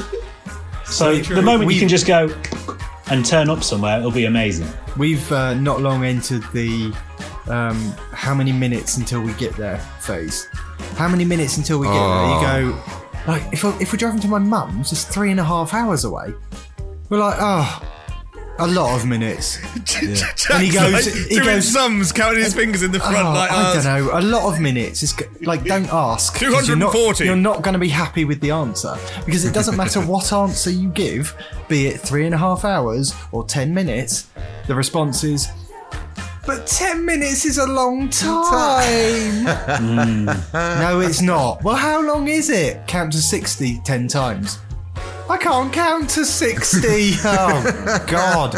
So 0.91 1.17
the 1.17 1.43
moment 1.43 1.73
you 1.73 1.79
can 1.79 1.89
just 1.89 2.07
go 2.07 2.29
and 3.11 3.25
turn 3.25 3.49
up 3.49 3.63
somewhere, 3.63 3.99
it'll 3.99 4.11
be 4.11 4.27
amazing. 4.27 4.69
We've 4.99 5.31
uh, 5.33 5.55
not 5.55 5.81
long 5.81 6.05
entered 6.05 6.43
the 6.53 6.93
um, 7.49 7.77
how 8.13 8.35
many 8.35 8.53
minutes 8.53 8.97
until 8.97 9.21
we 9.21 9.33
get 9.35 9.57
there 9.57 9.79
phase. 10.01 10.49
How 10.97 11.09
many 11.09 11.25
minutes 11.25 11.57
until 11.57 11.79
we 11.79 11.87
get 11.87 11.95
there? 11.95 12.27
You 12.27 12.73
go, 12.73 12.83
like, 13.27 13.53
if, 13.53 13.65
I, 13.65 13.77
if 13.81 13.93
we're 13.93 13.99
driving 13.99 14.21
to 14.21 14.29
my 14.29 14.39
mum's, 14.39 14.93
it's 14.93 15.05
three 15.05 15.31
and 15.31 15.41
a 15.41 15.45
half 15.45 15.75
hours 15.75 16.05
away. 16.05 16.35
We're 17.09 17.19
like, 17.19 17.37
oh, 17.41 17.83
a 18.61 18.67
lot 18.67 18.95
of 18.99 19.07
minutes. 19.07 19.59
And 20.51 20.63
he 20.63 20.71
goes, 20.73 21.07
he 21.29 21.35
doing 21.37 21.45
goes, 21.47 21.69
sums, 21.73 22.13
counting 22.13 22.43
his 22.43 22.53
uh, 22.55 22.57
fingers 22.57 22.83
in 22.83 22.91
the 22.93 22.99
front 22.99 23.17
Oh, 23.19 23.33
like 23.33 23.51
I 23.51 23.75
don't 23.75 23.85
know. 23.85 24.19
A 24.19 24.21
lot 24.23 24.53
of 24.53 24.61
minutes. 24.61 25.03
It's 25.03 25.15
like 25.43 25.65
don't 25.65 25.89
ask. 25.93 26.37
240. 26.39 27.25
you're 27.25 27.37
not 27.37 27.63
going 27.63 27.75
to 27.75 27.79
be 27.79 27.89
happy 27.89 28.25
with 28.25 28.41
the 28.41 28.51
answer 28.51 28.97
because 29.25 29.45
it 29.45 29.55
doesn't 29.55 29.77
matter 29.77 30.01
what 30.01 30.33
answer 30.45 30.71
you 30.71 30.89
give, 30.91 31.37
be 31.69 31.87
it 31.87 32.01
three 32.01 32.25
and 32.27 32.35
a 32.35 32.39
half 32.39 32.65
hours 32.65 33.15
or 33.33 33.45
ten 33.45 33.73
minutes. 33.75 34.29
The 34.67 34.75
response 34.75 35.23
is, 35.25 35.49
"But 36.47 36.67
ten 36.67 37.05
minutes 37.05 37.45
is 37.45 37.59
a 37.59 37.67
long 37.67 38.09
time." 38.09 39.45
no, 40.53 41.01
it's 41.01 41.21
not. 41.21 41.63
Well, 41.63 41.77
how 41.77 42.03
long 42.03 42.29
is 42.29 42.51
it? 42.51 42.87
Count 42.87 43.13
to 43.13 43.19
60 43.19 43.81
10 43.85 44.09
times. 44.09 44.59
I 45.31 45.37
can't 45.39 45.73
count 45.73 46.11
to 46.11 46.25
60. 46.25 46.79
oh, 47.25 48.05
God. 48.09 48.55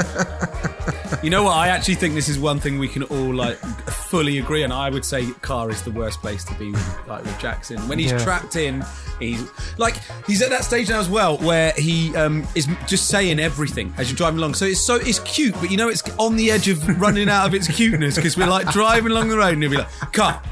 You 1.23 1.29
know 1.29 1.43
what? 1.45 1.52
I 1.57 1.69
actually 1.69 1.97
think 1.97 2.14
this 2.14 2.31
is 2.31 2.38
one 2.38 2.59
thing 2.59 2.79
we 2.79 2.88
can 2.88 3.02
all 3.05 3.35
like 3.35 3.59
fully 3.59 4.38
agree 4.38 4.64
on. 4.64 4.73
I 4.73 4.88
would 4.88 5.05
say 5.05 5.31
car 5.43 5.71
is 5.71 5.83
the 5.83 5.91
worst 5.91 6.21
place 6.21 6.43
to 6.45 6.55
be 6.55 6.71
with, 6.73 6.99
like 7.07 7.25
with 7.25 7.38
Jackson. 7.38 7.79
When 7.88 7.99
he's 7.99 8.11
Yeah. 8.12 8.19
trapped 8.25 8.57
in, 8.57 8.83
he's 9.21 9.47
like 9.76 9.97
he's 10.26 10.41
at 10.41 10.49
that 10.50 10.64
stage 10.64 10.88
now 10.88 10.99
as 10.99 11.09
well 11.11 11.37
where 11.38 11.73
he 11.73 12.17
um, 12.17 12.47
is 12.55 12.67
just 12.88 13.09
saying 13.09 13.38
everything 13.38 13.93
as 13.99 14.11
you're 14.11 14.17
driving 14.17 14.38
along. 14.38 14.55
So 14.55 14.64
it's 14.64 14.81
so 14.81 14.97
it's 14.97 15.19
cute, 15.21 15.55
but 15.61 15.71
you 15.71 15.76
know 15.76 15.88
it's 15.91 16.02
on 16.19 16.37
the 16.37 16.50
edge 16.50 16.69
of 16.69 17.00
running 17.00 17.29
out 17.29 17.47
of 17.47 17.55
its 17.55 17.69
cuteness 17.69 18.17
because 18.17 18.37
we're 18.37 18.47
like 18.47 18.69
driving 18.73 19.12
along 19.12 19.29
the 19.29 19.37
road 19.37 19.52
and 19.52 19.62
he'll 19.62 19.71
be 19.71 19.76
like 19.76 20.12
car, 20.12 20.43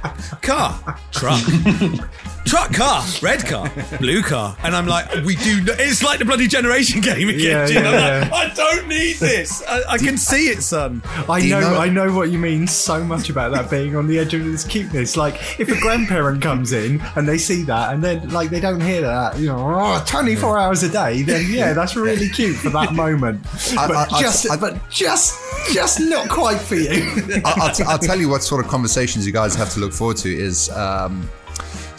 car, 0.43 0.99
truck. 1.11 1.41
Truck 2.47 2.73
car, 2.73 3.05
red 3.23 3.47
car, 3.47 3.71
blue 4.01 4.23
car, 4.23 4.57
and 4.65 4.75
I'm 4.75 4.87
like, 4.87 5.25
we 5.25 5.37
do. 5.37 5.63
No, 5.63 5.73
it's 5.79 6.03
like 6.03 6.19
the 6.19 6.25
bloody 6.25 6.49
generation 6.49 7.01
game 7.03 7.29
again. 7.29 7.71
Yeah, 7.71 7.81
yeah, 7.81 8.29
like, 8.29 8.33
I 8.33 8.55
don't 8.55 8.89
need 8.89 9.17
this. 9.19 9.63
I, 9.69 9.83
I 9.91 9.99
can 9.99 10.17
see 10.19 10.49
it, 10.49 10.61
son. 10.63 11.01
I 11.29 11.39
you 11.39 11.51
know, 11.51 11.61
know- 11.61 11.79
I 11.79 11.89
know 11.89 12.13
what 12.13 12.31
you 12.31 12.39
mean 12.39 12.67
so 12.67 13.05
much 13.05 13.31
about 13.31 13.53
that 13.53 13.71
being 13.71 13.95
on 13.95 14.09
the 14.09 14.19
edge 14.19 14.35
of 14.35 14.45
this 14.45 14.65
cuteness. 14.65 15.17
Like, 15.17 15.61
if 15.61 15.69
a 15.69 15.79
grandparent 15.81 16.43
comes 16.43 16.73
in 16.73 17.01
and 17.15 17.29
they 17.29 17.39
see 17.39 17.63
that 17.65 17.95
and 17.95 18.03
then, 18.03 18.29
like, 18.31 18.51
they 18.51 18.59
don't 18.59 18.81
hear 18.81 19.03
that, 19.03 19.39
you 19.39 19.47
know, 19.47 19.59
oh, 19.79 20.03
24 20.09 20.59
hours 20.59 20.83
a 20.83 20.89
day, 20.89 21.23
then 21.23 21.45
yeah, 21.53 21.73
that's 21.73 21.95
really 21.95 22.29
cute 22.31 22.57
for 22.57 22.71
that 22.71 22.95
moment. 22.95 23.47
I- 23.79 23.87
But 23.87 24.13
I- 24.13 24.21
just, 24.21 24.47
but 24.61 24.89
just, 24.91 25.39
just 25.73 26.01
not 26.01 26.29
quite 26.29 26.59
for 26.61 26.75
you. 26.75 26.91
I- 27.45 27.55
I'll, 27.61 27.75
t- 27.75 27.85
I'll 27.87 27.99
tell 27.99 28.19
you 28.19 28.29
what 28.29 28.43
sort 28.43 28.65
of 28.65 28.69
conversations 28.71 29.25
you 29.25 29.33
guys 29.33 29.55
have 29.55 29.71
to 29.75 29.79
look 29.81 29.93
forward 29.93 30.17
to 30.19 30.35
is 30.35 30.69
um, 30.71 31.29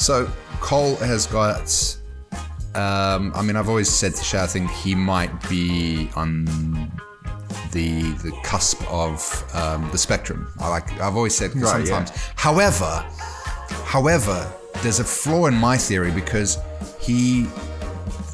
so 0.02 0.30
Cole 0.60 0.96
has 0.98 1.28
got. 1.28 1.98
Um, 2.74 3.34
I 3.36 3.42
mean, 3.42 3.56
I've 3.58 3.68
always 3.68 3.90
said 3.90 4.14
to 4.16 4.24
Shay, 4.24 4.40
I 4.40 4.48
think 4.48 4.72
he 4.72 4.96
might 4.96 5.32
be 5.50 6.10
on 6.16 6.46
the 7.72 8.02
the 8.24 8.32
cusp 8.44 8.82
of 8.92 9.44
um, 9.54 9.90
the 9.92 9.98
spectrum. 9.98 10.48
I 10.60 10.70
like. 10.70 10.92
I've 11.00 11.16
always 11.16 11.36
said 11.36 11.56
Right, 11.56 11.86
sometimes. 11.88 12.12
However, 12.36 13.06
however, 13.86 14.52
there's 14.82 15.00
a 15.00 15.04
flaw 15.04 15.48
in 15.48 15.54
my 15.54 15.78
theory 15.78 16.12
because 16.12 16.58
he 17.00 17.48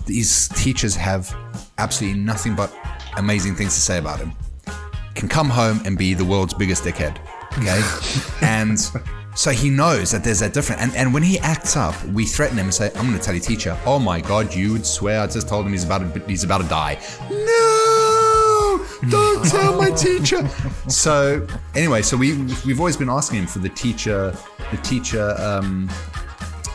these 0.06 0.48
teachers 0.50 0.96
have 0.96 1.36
absolutely 1.78 2.20
nothing 2.20 2.56
but 2.56 2.74
amazing 3.18 3.56
things 3.56 3.74
to 3.74 3.82
say 3.82 3.98
about 3.98 4.20
him 4.20 4.32
can 5.16 5.28
come 5.28 5.50
home 5.50 5.82
and 5.86 5.98
be 5.98 6.14
the 6.14 6.24
world's 6.24 6.54
biggest 6.54 6.84
dickhead. 6.84 7.18
Okay. 7.58 7.82
and 8.46 8.80
so 9.38 9.51
he 9.51 9.70
knows 9.70 10.10
that 10.10 10.24
there's 10.24 10.41
a 10.41 10.50
difference. 10.50 10.82
and, 10.82 10.96
and 10.96 11.13
when 11.13 11.22
he 11.22 11.38
acts 11.39 11.77
up, 11.77 11.94
we 12.06 12.25
threaten 12.25 12.58
him 12.58 12.65
and 12.65 12.74
say, 12.74 12.88
I'm 12.96 13.06
gonna 13.06 13.20
tell 13.20 13.36
your 13.36 13.44
teacher, 13.44 13.77
oh 13.86 14.00
my 14.00 14.20
god, 14.20 14.51
you 14.56 14.74
would 14.74 14.86
swear 14.86 15.22
I 15.22 15.27
just 15.27 15.48
told 15.48 15.67
him 15.67 15.74
he's 15.74 15.84
about 15.84 16.12
to 16.12 16.20
he's 16.22 16.44
about 16.44 16.62
to 16.62 16.67
die. 16.67 17.00
No! 17.29 18.84
Don't 19.10 19.46
tell 19.46 19.77
my 19.77 19.91
teacher. 19.91 20.50
So 20.88 21.46
anyway, 21.75 22.01
so 22.01 22.15
we 22.17 22.46
we've 22.65 22.79
always 22.79 22.98
been 22.98 23.10
asking 23.10 23.39
him 23.39 23.48
for 23.48 23.60
the 23.60 23.70
teacher 23.70 24.36
the 24.72 24.77
teacher 24.77 25.36
um 25.38 25.89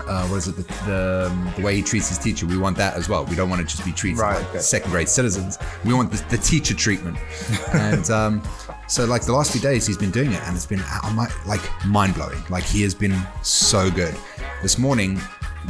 uh, 0.06 0.26
what 0.28 0.36
is 0.36 0.48
it? 0.48 0.56
The, 0.56 0.62
the, 0.86 1.30
um, 1.30 1.52
the 1.56 1.62
way 1.62 1.76
he 1.76 1.82
treats 1.82 2.08
his 2.08 2.18
teacher. 2.18 2.46
We 2.46 2.58
want 2.58 2.76
that 2.76 2.94
as 2.94 3.08
well. 3.08 3.24
We 3.24 3.36
don't 3.36 3.50
want 3.50 3.60
to 3.60 3.66
just 3.66 3.84
be 3.84 3.92
treated 3.92 4.18
Right, 4.18 4.38
like 4.38 4.48
okay. 4.50 4.58
second 4.58 4.90
grade 4.90 5.08
citizens. 5.08 5.58
We 5.84 5.94
want 5.94 6.10
the, 6.10 6.22
the 6.28 6.38
teacher 6.38 6.74
treatment. 6.74 7.18
and 7.72 8.10
um, 8.10 8.42
so, 8.88 9.04
like 9.04 9.24
the 9.24 9.32
last 9.32 9.52
few 9.52 9.60
days, 9.60 9.86
he's 9.86 9.96
been 9.96 10.10
doing 10.10 10.32
it, 10.32 10.42
and 10.42 10.56
it's 10.56 10.66
been 10.66 10.82
uh, 10.86 11.26
like 11.46 11.62
mind 11.86 12.14
blowing. 12.14 12.42
Like 12.50 12.64
he 12.64 12.82
has 12.82 12.94
been 12.94 13.16
so 13.42 13.90
good. 13.90 14.14
This 14.60 14.78
morning, 14.78 15.20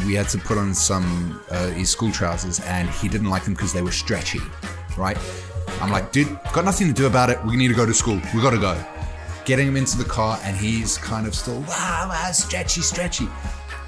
we 0.06 0.14
had 0.14 0.28
to 0.30 0.38
put 0.38 0.58
on 0.58 0.74
some 0.74 1.40
uh, 1.50 1.68
his 1.68 1.90
school 1.90 2.10
trousers, 2.10 2.60
and 2.60 2.88
he 2.88 3.08
didn't 3.08 3.30
like 3.30 3.44
them 3.44 3.54
because 3.54 3.72
they 3.72 3.82
were 3.82 3.92
stretchy. 3.92 4.40
Right? 4.96 5.18
I'm 5.80 5.90
like, 5.90 6.12
dude, 6.12 6.28
got 6.52 6.64
nothing 6.64 6.86
to 6.88 6.92
do 6.92 7.06
about 7.06 7.30
it. 7.30 7.42
We 7.44 7.56
need 7.56 7.68
to 7.68 7.74
go 7.74 7.86
to 7.86 7.94
school. 7.94 8.20
We 8.34 8.42
got 8.42 8.50
to 8.50 8.58
go. 8.58 8.82
Getting 9.44 9.66
him 9.66 9.76
into 9.76 9.98
the 9.98 10.04
car, 10.04 10.38
and 10.44 10.56
he's 10.56 10.98
kind 10.98 11.26
of 11.26 11.34
still, 11.34 11.60
wow, 11.62 12.06
wow, 12.08 12.30
stretchy, 12.32 12.80
stretchy. 12.80 13.28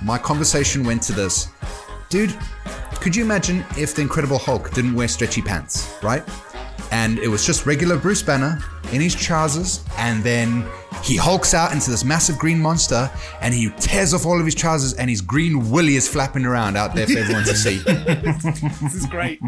My 0.03 0.19
conversation 0.19 0.85
went 0.85 1.03
to 1.05 1.13
this, 1.13 1.49
dude. 2.09 2.37
Could 3.01 3.15
you 3.15 3.25
imagine 3.25 3.65
if 3.77 3.95
the 3.95 4.03
Incredible 4.03 4.39
Hulk 4.39 4.71
didn't 4.73 4.95
wear 4.95 5.09
stretchy 5.09 5.43
pants, 5.43 5.95
right? 6.03 6.23
And 6.91 7.19
it 7.19 7.29
was 7.29 7.45
just 7.45 7.67
regular 7.67 7.99
Bruce 7.99 8.23
Banner 8.23 8.59
in 8.93 9.01
his 9.01 9.15
trousers, 9.15 9.85
and 9.99 10.23
then 10.23 10.65
he 11.03 11.17
hulks 11.17 11.53
out 11.55 11.73
into 11.73 11.91
this 11.91 12.05
massive 12.05 12.39
green 12.39 12.61
monster, 12.61 13.11
and 13.41 13.53
he 13.53 13.71
tears 13.79 14.15
off 14.15 14.25
all 14.25 14.39
of 14.39 14.45
his 14.45 14.55
trousers, 14.55 14.95
and 14.95 15.11
his 15.11 15.21
green 15.21 15.71
willy 15.71 15.97
is 15.97 16.09
flapping 16.09 16.47
around 16.47 16.77
out 16.77 16.95
there 16.95 17.07
for 17.07 17.19
everyone 17.19 17.45
to 17.45 17.55
see. 17.55 17.83
This 18.83 18.95
is 18.95 19.07
great. 19.07 19.41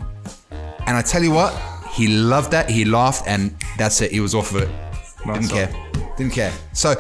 And 0.87 0.97
I 0.97 1.03
tell 1.03 1.23
you 1.23 1.33
what, 1.33 1.55
he 1.93 2.09
loved 2.09 2.51
that. 2.51 2.69
He 2.69 2.85
laughed, 2.85 3.25
and 3.27 3.55
that's 3.79 4.01
it. 4.01 4.13
He 4.13 4.21
was 4.21 4.35
off 4.35 4.55
of 4.55 4.63
it. 4.63 4.69
Didn't 5.27 5.49
care. 5.49 5.73
Didn't 6.17 6.33
care. 6.33 6.53
So 6.73 6.95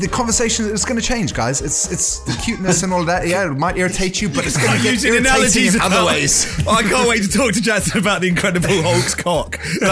the 0.00 0.08
conversation 0.08 0.66
is 0.66 0.84
going 0.84 1.00
to 1.00 1.06
change, 1.06 1.34
guys. 1.34 1.60
It's 1.60 1.90
it's 1.92 2.20
the 2.20 2.32
cuteness 2.42 2.82
and 2.82 2.92
all 2.92 3.04
that. 3.04 3.26
Yeah, 3.26 3.50
it 3.50 3.54
might 3.56 3.76
irritate 3.76 4.20
you, 4.22 4.28
but 4.28 4.46
it's 4.46 4.56
going 4.56 4.76
to 4.76 4.82
get 4.82 4.92
Using 4.94 5.14
irritating 5.14 5.34
analogies 5.36 5.74
in 5.74 5.80
other 5.80 5.96
about- 5.96 6.06
ways. 6.06 6.58
I 6.68 6.82
can't 6.82 7.08
wait 7.08 7.22
to 7.22 7.28
talk 7.28 7.52
to 7.52 7.60
Jackson 7.60 8.00
about 8.00 8.20
the 8.22 8.28
Incredible 8.28 8.82
Hulk's 8.82 9.14
cock. 9.14 9.58
I 9.82 9.86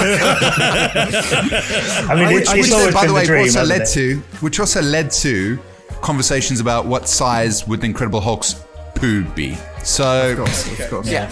mean, 2.14 2.38
it's, 2.38 2.52
Which, 2.52 2.68
it's 2.70 2.94
by 2.94 3.06
the 3.06 3.12
way, 3.14 3.24
dream, 3.24 3.42
also 3.44 3.64
led 3.64 3.82
it? 3.82 3.88
to 3.88 4.16
which 4.40 4.60
also 4.60 4.80
led 4.82 5.10
to 5.10 5.58
conversations 6.00 6.60
about 6.60 6.86
what 6.86 7.08
size 7.08 7.66
would 7.66 7.80
the 7.80 7.86
Incredible 7.86 8.20
Hulk's 8.20 8.54
poo 8.94 9.24
be. 9.34 9.56
So 9.84 10.44
Yeah. 10.76 11.00
Yeah, 11.04 11.30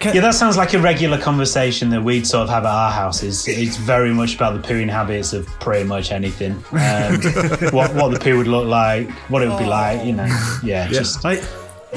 that 0.00 0.34
sounds 0.34 0.56
like 0.56 0.74
a 0.74 0.78
regular 0.78 1.18
conversation 1.18 1.90
that 1.90 2.02
we'd 2.02 2.26
sort 2.26 2.44
of 2.44 2.48
have 2.48 2.64
at 2.64 2.70
our 2.70 2.90
houses. 2.90 3.46
It's 3.46 3.76
very 3.76 4.12
much 4.12 4.34
about 4.34 4.60
the 4.60 4.66
pooing 4.66 4.90
habits 4.90 5.32
of 5.32 5.46
pretty 5.60 5.84
much 5.84 6.10
anything. 6.10 6.52
Um, 6.72 7.20
what 7.72 7.94
what 7.94 8.12
the 8.12 8.18
poo 8.20 8.36
would 8.36 8.48
look 8.48 8.66
like, 8.66 9.10
what 9.30 9.42
it 9.42 9.48
would 9.48 9.58
be 9.58 9.66
like, 9.66 10.04
you 10.04 10.14
know. 10.14 10.58
Yeah, 10.62 10.88
just 10.88 11.24
I, 11.24 11.42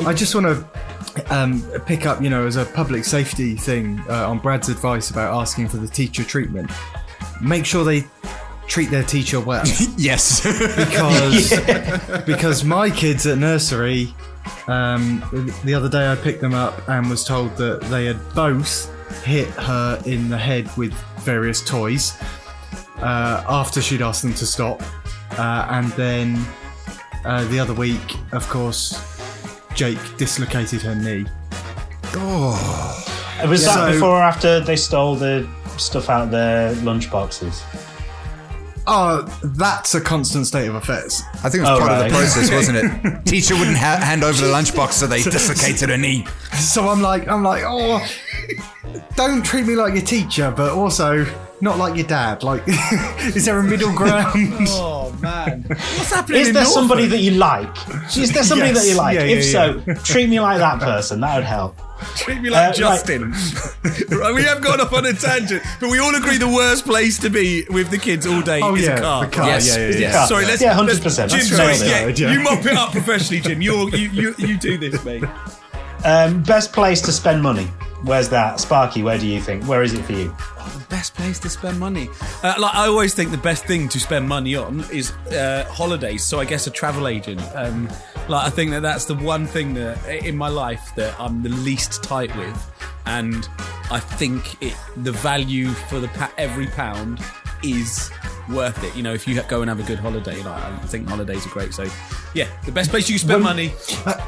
I 0.05 0.13
just 0.13 0.35
want 0.35 0.47
to 0.47 1.33
um, 1.33 1.61
pick 1.85 2.05
up, 2.05 2.21
you 2.21 2.29
know, 2.29 2.45
as 2.45 2.55
a 2.55 2.65
public 2.65 3.05
safety 3.05 3.55
thing 3.55 4.01
uh, 4.09 4.29
on 4.29 4.39
Brad's 4.39 4.69
advice 4.69 5.09
about 5.09 5.33
asking 5.39 5.69
for 5.69 5.77
the 5.77 5.87
teacher 5.87 6.23
treatment. 6.23 6.71
Make 7.41 7.65
sure 7.65 7.83
they 7.83 8.05
treat 8.67 8.89
their 8.89 9.03
teacher 9.03 9.39
well 9.39 9.63
yes, 9.97 10.43
because 10.75 11.53
because 12.25 12.63
my 12.63 12.89
kids 12.89 13.25
at 13.27 13.37
nursery, 13.37 14.13
um, 14.67 15.23
the 15.63 15.73
other 15.73 15.89
day 15.89 16.11
I 16.11 16.15
picked 16.15 16.41
them 16.41 16.53
up 16.53 16.87
and 16.89 17.09
was 17.09 17.23
told 17.23 17.55
that 17.57 17.81
they 17.83 18.05
had 18.05 18.19
both 18.33 18.91
hit 19.23 19.47
her 19.49 20.01
in 20.05 20.29
the 20.29 20.37
head 20.37 20.69
with 20.77 20.93
various 21.19 21.63
toys 21.63 22.13
uh, 22.97 23.43
after 23.47 23.81
she'd 23.81 24.01
asked 24.01 24.21
them 24.21 24.33
to 24.35 24.45
stop, 24.45 24.81
uh, 25.37 25.67
and 25.71 25.87
then 25.93 26.43
uh, 27.25 27.43
the 27.45 27.59
other 27.59 27.73
week, 27.73 28.15
of 28.33 28.47
course, 28.49 28.99
Jake 29.73 29.99
dislocated 30.17 30.81
her 30.81 30.95
knee. 30.95 31.25
was 33.49 33.65
that 33.65 33.73
So- 33.75 33.91
before 33.93 34.09
or 34.19 34.23
after 34.23 34.59
they 34.61 34.75
stole 34.75 35.15
the 35.15 35.47
stuff 35.77 36.09
out 36.09 36.21
of 36.23 36.31
their 36.31 36.73
lunch 36.75 37.11
boxes? 37.11 37.63
Oh, 38.87 39.23
that's 39.43 39.95
a 39.95 40.01
constant 40.01 40.45
state 40.47 40.67
of 40.67 40.75
affairs. 40.75 41.21
I 41.43 41.49
think 41.49 41.55
it 41.55 41.61
was 41.61 41.69
Oh, 41.69 41.79
part 41.79 41.91
of 41.91 41.97
right. 42.01 42.09
the 42.11 42.15
process, 42.15 42.51
wasn't 42.51 42.77
it? 42.77 43.25
Teacher 43.25 43.55
wouldn't 43.55 43.77
ha- 43.77 43.97
hand 44.03 44.23
over 44.23 44.39
the 44.39 44.51
lunchbox, 44.51 44.91
so 44.93 45.07
they 45.07 45.23
dislocated 45.23 45.89
her 45.89 45.97
knee. 45.97 46.25
So 46.59 46.87
I'm 46.89 47.01
like, 47.01 47.27
I'm 47.27 47.43
like, 47.43 47.63
oh, 47.65 48.05
don't 49.15 49.43
treat 49.43 49.65
me 49.65 49.75
like 49.75 49.93
your 49.95 50.03
teacher, 50.03 50.53
but 50.55 50.71
also 50.71 51.25
not 51.61 51.77
like 51.79 51.95
your 51.95 52.05
dad. 52.05 52.43
Like, 52.43 52.61
is 53.35 53.45
there 53.45 53.57
a 53.59 53.63
middle 53.63 53.91
ground? 53.93 54.35
Oh 54.69 55.11
man, 55.21 55.63
what's 55.67 56.11
happening? 56.11 56.41
Is 56.41 56.47
in 56.49 56.53
there 56.53 56.63
Norfolk? 56.63 56.73
somebody 56.79 57.07
that 57.07 57.19
you 57.19 57.31
like? 57.31 57.75
Is 58.17 58.31
there 58.33 58.43
somebody 58.43 58.71
Yes. 58.71 58.83
that 58.83 58.89
you 58.89 58.95
like? 58.97 59.15
Yeah, 59.15 59.21
if 59.23 59.45
yeah, 59.53 59.83
so, 59.95 60.03
treat 60.03 60.29
me 60.29 60.39
like 60.39 60.57
that 60.59 60.79
person. 60.79 61.21
That 61.21 61.35
would 61.37 61.43
help. 61.45 61.77
Treat 62.15 62.41
me 62.41 62.49
like 62.49 62.69
Uh, 62.69 62.73
Justin? 62.73 63.31
right, 64.19 64.33
we 64.33 64.43
have 64.43 64.61
gone 64.61 64.79
off 64.81 64.93
on 64.93 65.05
a 65.05 65.13
tangent, 65.13 65.63
but 65.79 65.89
we 65.89 65.99
all 65.99 66.13
agree 66.15 66.37
the 66.37 66.47
worst 66.47 66.85
place 66.85 67.17
to 67.19 67.29
be 67.29 67.65
with 67.69 67.89
the 67.89 67.97
kids 67.97 68.25
all 68.27 68.41
day 68.41 68.61
Oh 68.61 68.75
is 68.75 68.83
yeah, 68.85 68.95
a 68.97 69.01
car. 69.01 69.25
the 69.25 69.31
car. 69.31 69.47
Yes. 69.47 69.67
Yeah, 69.77 69.87
yeah, 69.89 69.97
yeah. 69.97 70.11
car. 70.13 70.27
Sorry, 70.27 70.45
let's 70.45 70.61
Yeah, 70.61 70.73
100%. 70.77 70.87
let's- 70.87 71.03
Jim, 71.15 71.39
That's 71.39 71.49
sorry, 71.49 71.75
fair 71.77 72.09
yeah. 72.09 72.15
Yeah. 72.15 72.33
you 72.33 72.39
mop 72.41 72.65
it 72.65 72.73
up 72.77 72.91
professionally, 72.91 73.41
Jim. 73.41 73.61
You're, 73.61 73.89
you 73.95 74.09
you 74.09 74.35
you 74.37 74.57
do 74.57 74.77
this, 74.77 75.03
mate. 75.03 75.23
Um, 76.03 76.43
best 76.43 76.71
place 76.73 77.01
to 77.01 77.11
spend 77.11 77.41
money. 77.41 77.65
Where's 78.03 78.29
that? 78.29 78.59
Sparky, 78.59 79.01
where 79.01 79.17
do 79.17 79.25
you 79.25 79.41
think? 79.41 79.63
Where 79.65 79.81
is 79.81 79.93
it 79.93 80.03
for 80.05 80.11
you? 80.13 80.35
Best 80.95 81.13
place 81.13 81.39
to 81.39 81.49
spend 81.49 81.77
money. 81.77 82.07
Uh, 82.41 82.55
like 82.57 82.73
I 82.73 82.87
always 82.87 83.13
think 83.13 83.31
the 83.31 83.37
best 83.37 83.65
thing 83.65 83.89
to 83.89 83.99
spend 83.99 84.29
money 84.29 84.55
on 84.55 84.79
is 84.93 85.11
uh, 85.27 85.65
holidays. 85.69 86.23
So 86.23 86.39
I 86.39 86.45
guess 86.45 86.67
a 86.67 86.71
travel 86.71 87.09
agent. 87.09 87.41
Um, 87.53 87.89
like 88.29 88.47
I 88.47 88.49
think 88.49 88.71
that 88.71 88.81
that's 88.81 89.03
the 89.03 89.15
one 89.15 89.45
thing 89.45 89.73
that 89.73 89.97
in 90.07 90.37
my 90.37 90.47
life 90.47 90.93
that 90.95 91.13
I'm 91.19 91.43
the 91.43 91.49
least 91.49 92.01
tight 92.01 92.33
with, 92.37 92.71
and 93.05 93.45
I 93.91 93.99
think 93.99 94.63
it 94.63 94.73
the 94.95 95.11
value 95.11 95.67
for 95.89 95.99
the 95.99 96.07
pa- 96.07 96.31
every 96.37 96.67
pound 96.67 97.19
is 97.61 98.09
worth 98.49 98.81
it. 98.81 98.95
You 98.95 99.03
know, 99.03 99.13
if 99.13 99.27
you 99.27 99.41
go 99.49 99.59
and 99.61 99.69
have 99.69 99.81
a 99.81 99.83
good 99.83 99.99
holiday, 99.99 100.41
like 100.43 100.63
I 100.63 100.77
think 100.87 101.09
holidays 101.09 101.45
are 101.45 101.49
great. 101.49 101.73
So 101.73 101.89
yeah, 102.33 102.47
the 102.63 102.71
best 102.71 102.89
place 102.89 103.09
you 103.09 103.19
can 103.19 103.27
spend 103.27 103.43
money. 103.43 103.73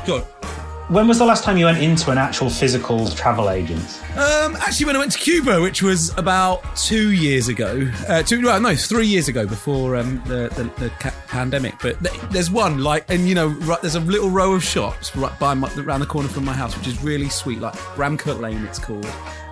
Go 0.06 0.18
on. 0.18 0.67
When 0.90 1.06
was 1.06 1.20
the 1.20 1.26
last 1.26 1.44
time 1.44 1.58
you 1.58 1.66
went 1.66 1.80
into 1.80 2.12
an 2.12 2.18
actual 2.18 2.50
physical 2.50 3.10
travel 3.10 3.50
agent? 3.50 4.02
Um, 4.12 4.56
actually, 4.56 4.86
when 4.86 4.96
I 4.96 5.00
went 5.00 5.12
to 5.12 5.20
Cuba, 5.20 5.60
which 5.60 5.84
was 5.84 6.18
about 6.18 6.64
two 6.78 7.12
years 7.12 7.50
ago, 7.50 7.92
uh, 8.08 8.24
two 8.24 8.42
well, 8.42 8.62
no, 8.62 8.74
three 8.74 9.06
years 9.06 9.28
ago 9.28 9.46
before 9.46 9.98
um, 9.98 10.24
the 10.28 10.48
the, 10.56 10.64
the 10.82 10.90
ca- 10.92 11.14
pandemic. 11.28 11.76
But 11.82 12.00
th- 12.02 12.22
there's 12.32 12.50
one 12.50 12.78
like, 12.84 13.04
and 13.10 13.28
you 13.28 13.36
know, 13.36 13.48
right, 13.48 13.82
there's 13.82 13.96
a 13.96 14.00
little 14.00 14.30
row 14.30 14.54
of 14.54 14.64
shops 14.64 15.14
right 15.14 15.38
by 15.38 15.54
my, 15.56 15.70
around 15.76 16.00
the 16.00 16.06
corner 16.06 16.30
from 16.30 16.46
my 16.46 16.54
house, 16.54 16.78
which 16.78 16.88
is 16.88 17.04
really 17.04 17.28
sweet, 17.28 17.60
like 17.60 17.74
Ramcut 17.98 18.40
Lane, 18.40 18.64
it's 18.64 18.80
called, 18.80 19.06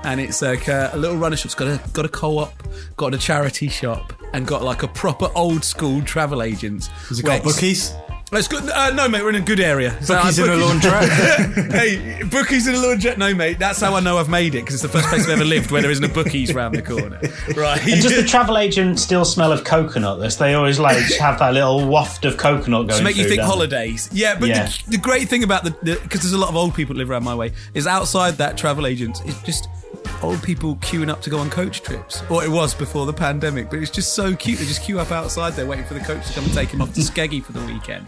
and 0.04 0.22
it's 0.22 0.42
like 0.42 0.70
a, 0.70 0.89
a 0.94 0.98
little 0.98 1.18
runner 1.18 1.36
shop. 1.36 1.48
It's 1.48 1.56
got 1.56 1.68
a 1.68 1.89
got 1.92 2.06
a 2.06 2.10
co-op, 2.10 2.54
got 2.96 3.13
a 3.13 3.18
charity 3.18 3.68
shop, 3.68 4.13
and 4.32 4.48
got 4.48 4.63
like 4.63 4.84
a 4.84 4.88
proper 4.88 5.30
old 5.36 5.65
school 5.65 6.01
travel 6.01 6.42
agent. 6.42 6.86
Has 7.10 7.20
it 7.20 7.25
got 7.25 7.44
bookies? 7.44 7.94
Let's 8.32 8.48
go. 8.48 8.58
Uh, 8.58 8.91
no, 8.96 9.08
mate, 9.08 9.22
we're 9.22 9.29
in 9.29 9.36
a 9.36 9.39
good 9.41 9.60
area. 9.60 9.91
So, 10.03 10.15
Bookies 10.15 10.39
uh, 10.39 10.46
in 10.46 10.50
a 10.50 10.53
laundrette. 10.53 11.72
hey, 11.72 12.24
bookies 12.24 12.67
in 12.67 12.74
a 12.74 12.77
laundrette. 12.77 13.20
No, 13.20 13.36
mate, 13.36 13.60
that's 13.60 13.79
how 13.79 13.94
I 13.94 14.00
know 14.00 14.17
I've 14.17 14.29
made 14.29 14.55
it 14.55 14.62
because 14.62 14.74
it's 14.74 14.82
the 14.82 14.89
first 14.89 15.08
place 15.10 15.25
I've 15.25 15.29
ever 15.29 15.46
lived 15.46 15.70
where 15.70 15.82
there 15.84 15.91
isn't 15.91 16.03
a 16.03 16.10
bookies 16.10 16.51
round 16.53 16.75
the 16.75 16.82
corner. 16.82 17.22
Right. 17.55 17.79
And 17.88 18.01
does 18.01 18.15
the 18.15 18.24
travel 18.24 18.58
agent 18.58 19.00
still 19.00 19.24
smell 19.24 19.51
of 19.51 19.63
coconut? 19.63 20.20
This 20.20 20.36
they 20.38 20.55
always 20.55 20.79
like 20.79 20.98
have 21.20 21.39
that 21.39 21.53
little 21.53 21.88
waft 21.88 22.25
of 22.25 22.38
coconut 22.38 22.88
going 22.88 22.98
to 22.98 23.03
make 23.03 23.15
you 23.15 23.24
think 23.24 23.38
don't 23.38 23.46
they? 23.48 23.53
holidays. 23.53 24.10
Yeah, 24.12 24.38
but 24.38 24.50
Yeah. 24.50 24.65
The, 24.65 24.91
the 24.91 24.98
great 24.98 25.29
thing 25.29 25.44
about 25.44 25.63
the 25.63 25.72
because 26.03 26.22
there's 26.22 26.34
a 26.34 26.38
lot 26.38 26.50
of 26.50 26.55
old 26.55 26.74
people 26.74 26.96
that 26.96 27.00
live 27.00 27.12
around 27.12 27.24
my 27.24 27.36
way 27.36 27.53
is 27.74 27.86
outside 27.88 28.36
that 28.36 28.58
travel 28.58 28.88
agent 28.88 29.24
is 29.25 29.39
just 29.44 29.67
old 30.22 30.41
people 30.43 30.75
queuing 30.77 31.10
up 31.10 31.22
to 31.22 31.29
go 31.29 31.38
on 31.39 31.50
coach 31.50 31.81
trips. 31.81 32.24
Or 32.29 32.43
it 32.43 32.50
was 32.50 32.74
before 32.74 33.05
the 33.05 33.13
pandemic, 33.13 33.69
but 33.69 33.79
it's 33.79 33.91
just 33.91 34.13
so 34.13 34.36
cute. 34.36 34.60
They 34.60 34.65
just 34.65 34.84
queue 34.84 35.00
up 35.00 35.12
outside 35.12 35.53
there 35.53 35.65
waiting 35.65 35.86
for 35.86 35.93
the 35.93 36.00
coach 36.00 36.27
to 36.27 36.34
come 36.34 36.45
and 36.45 36.53
take 36.53 36.72
them 36.72 36.81
off 36.81 36.93
to 36.93 37.01
Skeggy 37.01 37.43
for 37.43 37.51
the 37.51 37.65
weekend. 37.65 38.07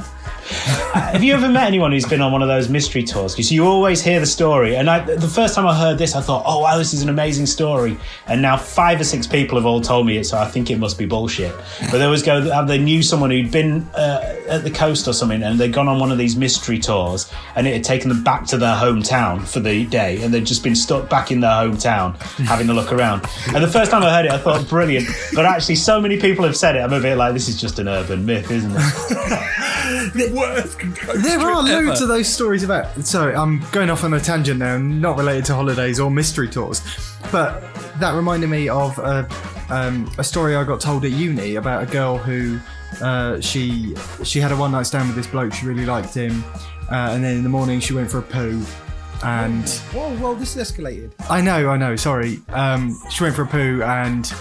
Have 0.94 1.24
you 1.24 1.34
ever 1.34 1.50
met 1.50 1.68
anyone 1.68 1.92
who's 1.92 2.06
been 2.06 2.22
on 2.22 2.32
one 2.32 2.42
of 2.42 2.48
those 2.48 2.70
mystery 2.70 3.04
tours? 3.04 3.34
Because 3.34 3.52
you 3.52 3.66
always 3.66 4.02
hear 4.02 4.20
the 4.20 4.26
story. 4.26 4.76
And 4.76 4.90
I, 4.90 5.00
the 5.00 5.28
first 5.28 5.56
time 5.56 5.68
I 5.68 5.78
heard 5.78 5.98
this, 5.98 6.16
I 6.16 6.22
thought, 6.22 6.44
oh, 6.46 6.62
wow, 6.62 6.78
this 6.78 6.94
is 6.94 7.02
an 7.02 7.10
amazing 7.10 7.46
story. 7.46 7.98
And 8.28 8.42
now 8.42 8.58
five 8.58 9.00
or 9.02 9.04
six 9.04 9.28
people 9.28 9.58
have 9.58 9.66
all 9.66 9.82
told 9.82 10.06
me 10.06 10.18
it, 10.18 10.26
so 10.26 10.38
I 10.38 10.46
think 10.46 10.72
it 10.72 10.78
must 10.78 10.98
be 10.98 11.06
bullshit. 11.06 11.54
But 11.92 11.98
they 11.98 12.06
always 12.06 12.24
go, 12.24 12.38
uh, 12.38 12.64
they 12.64 12.78
knew 12.78 13.04
someone 13.04 13.30
who'd 13.30 13.52
been 13.52 13.82
uh, 13.94 14.46
at 14.48 14.64
the 14.64 14.72
coast 14.72 15.08
or 15.08 15.14
something, 15.14 15.44
and 15.44 15.60
they'd 15.60 15.74
gone 15.74 15.88
on 15.88 16.00
one 16.00 16.12
of 16.12 16.18
these 16.18 16.36
mystery 16.36 16.80
tours, 16.80 17.32
and 17.56 17.68
it 17.68 17.74
had 17.74 17.84
taken 17.84 18.10
them 18.10 18.24
back 18.24 18.46
to 18.48 18.58
their 18.58 18.76
hometown 18.76 19.46
for 19.46 19.60
the 19.60 19.86
day, 19.86 20.22
and 20.22 20.34
they'd 20.34 20.46
just 20.46 20.64
been 20.64 20.76
stuck 20.76 21.10
back 21.10 21.32
in 21.32 21.42
their 21.42 21.52
hometown 21.52 21.97
having 22.46 22.70
a 22.70 22.74
look 22.74 22.92
around. 22.92 23.26
And 23.54 23.64
the 23.64 23.68
first 23.68 23.92
time 23.92 24.04
I 24.04 24.10
heard 24.14 24.26
it, 24.26 24.32
I 24.32 24.38
thought, 24.38 24.68
brilliant. 24.70 25.08
But 25.34 25.46
actually, 25.46 25.76
so 25.76 26.00
many 26.02 26.18
people 26.20 26.46
have 26.46 26.56
said 26.58 26.76
it, 26.76 26.80
I'm 26.80 26.94
a 26.94 27.00
bit 27.00 27.18
like, 27.18 27.34
this 27.34 27.48
is 27.50 27.60
just 27.60 27.80
an 27.80 27.88
urban 27.88 28.26
myth, 28.26 28.50
isn't 28.52 28.72
it? 28.72 28.78
Worst 30.34 30.80
There 30.80 30.92
trip 30.92 31.42
are 31.42 31.64
loads 31.64 31.70
ever. 31.70 31.92
of 32.04 32.08
those 32.10 32.28
stories 32.28 32.64
about. 32.64 33.06
Sorry, 33.06 33.36
I'm 33.36 33.62
going 33.72 33.90
off 33.90 34.04
on 34.04 34.14
a 34.14 34.20
tangent 34.20 34.60
now, 34.60 34.78
not 34.78 35.18
related 35.18 35.46
to 35.46 35.56
holidays 35.56 36.00
or 36.00 36.12
mystery 36.12 36.50
tours, 36.50 36.82
but 37.32 37.62
that 38.00 38.14
reminded 38.14 38.50
me 38.50 38.68
of 38.70 38.98
a, 39.00 39.28
um, 39.70 40.12
a 40.18 40.24
story 40.24 40.56
I 40.56 40.64
got 40.64 40.82
told 40.82 41.06
at 41.06 41.12
uni 41.12 41.56
about 41.56 41.84
a 41.84 41.86
girl 41.86 42.18
who 42.18 42.60
uh, 43.02 43.40
she 43.42 43.96
she 44.24 44.40
had 44.40 44.52
a 44.52 44.58
one 44.58 44.72
night 44.72 44.84
stand 44.88 45.08
with 45.08 45.16
this 45.16 45.28
bloke. 45.28 45.54
She 45.54 45.66
really 45.66 45.86
liked 45.86 46.14
him, 46.14 46.44
uh, 46.92 47.12
and 47.14 47.24
then 47.24 47.38
in 47.38 47.44
the 47.44 47.50
morning 47.50 47.80
she 47.80 47.94
went 47.94 48.10
for 48.12 48.20
a 48.20 48.24
poo, 48.24 48.64
and 49.24 49.68
Whoa, 49.94 50.16
whoa, 50.18 50.36
this 50.36 50.56
is 50.56 50.72
escalated. 50.72 51.12
I 51.30 51.42
know, 51.42 51.70
I 51.70 51.78
know. 51.78 51.96
Sorry. 51.96 52.40
Um, 52.50 52.98
she 53.10 53.24
went 53.24 53.36
for 53.36 53.44
a 53.44 53.48
poo 53.48 53.82
and 53.84 54.32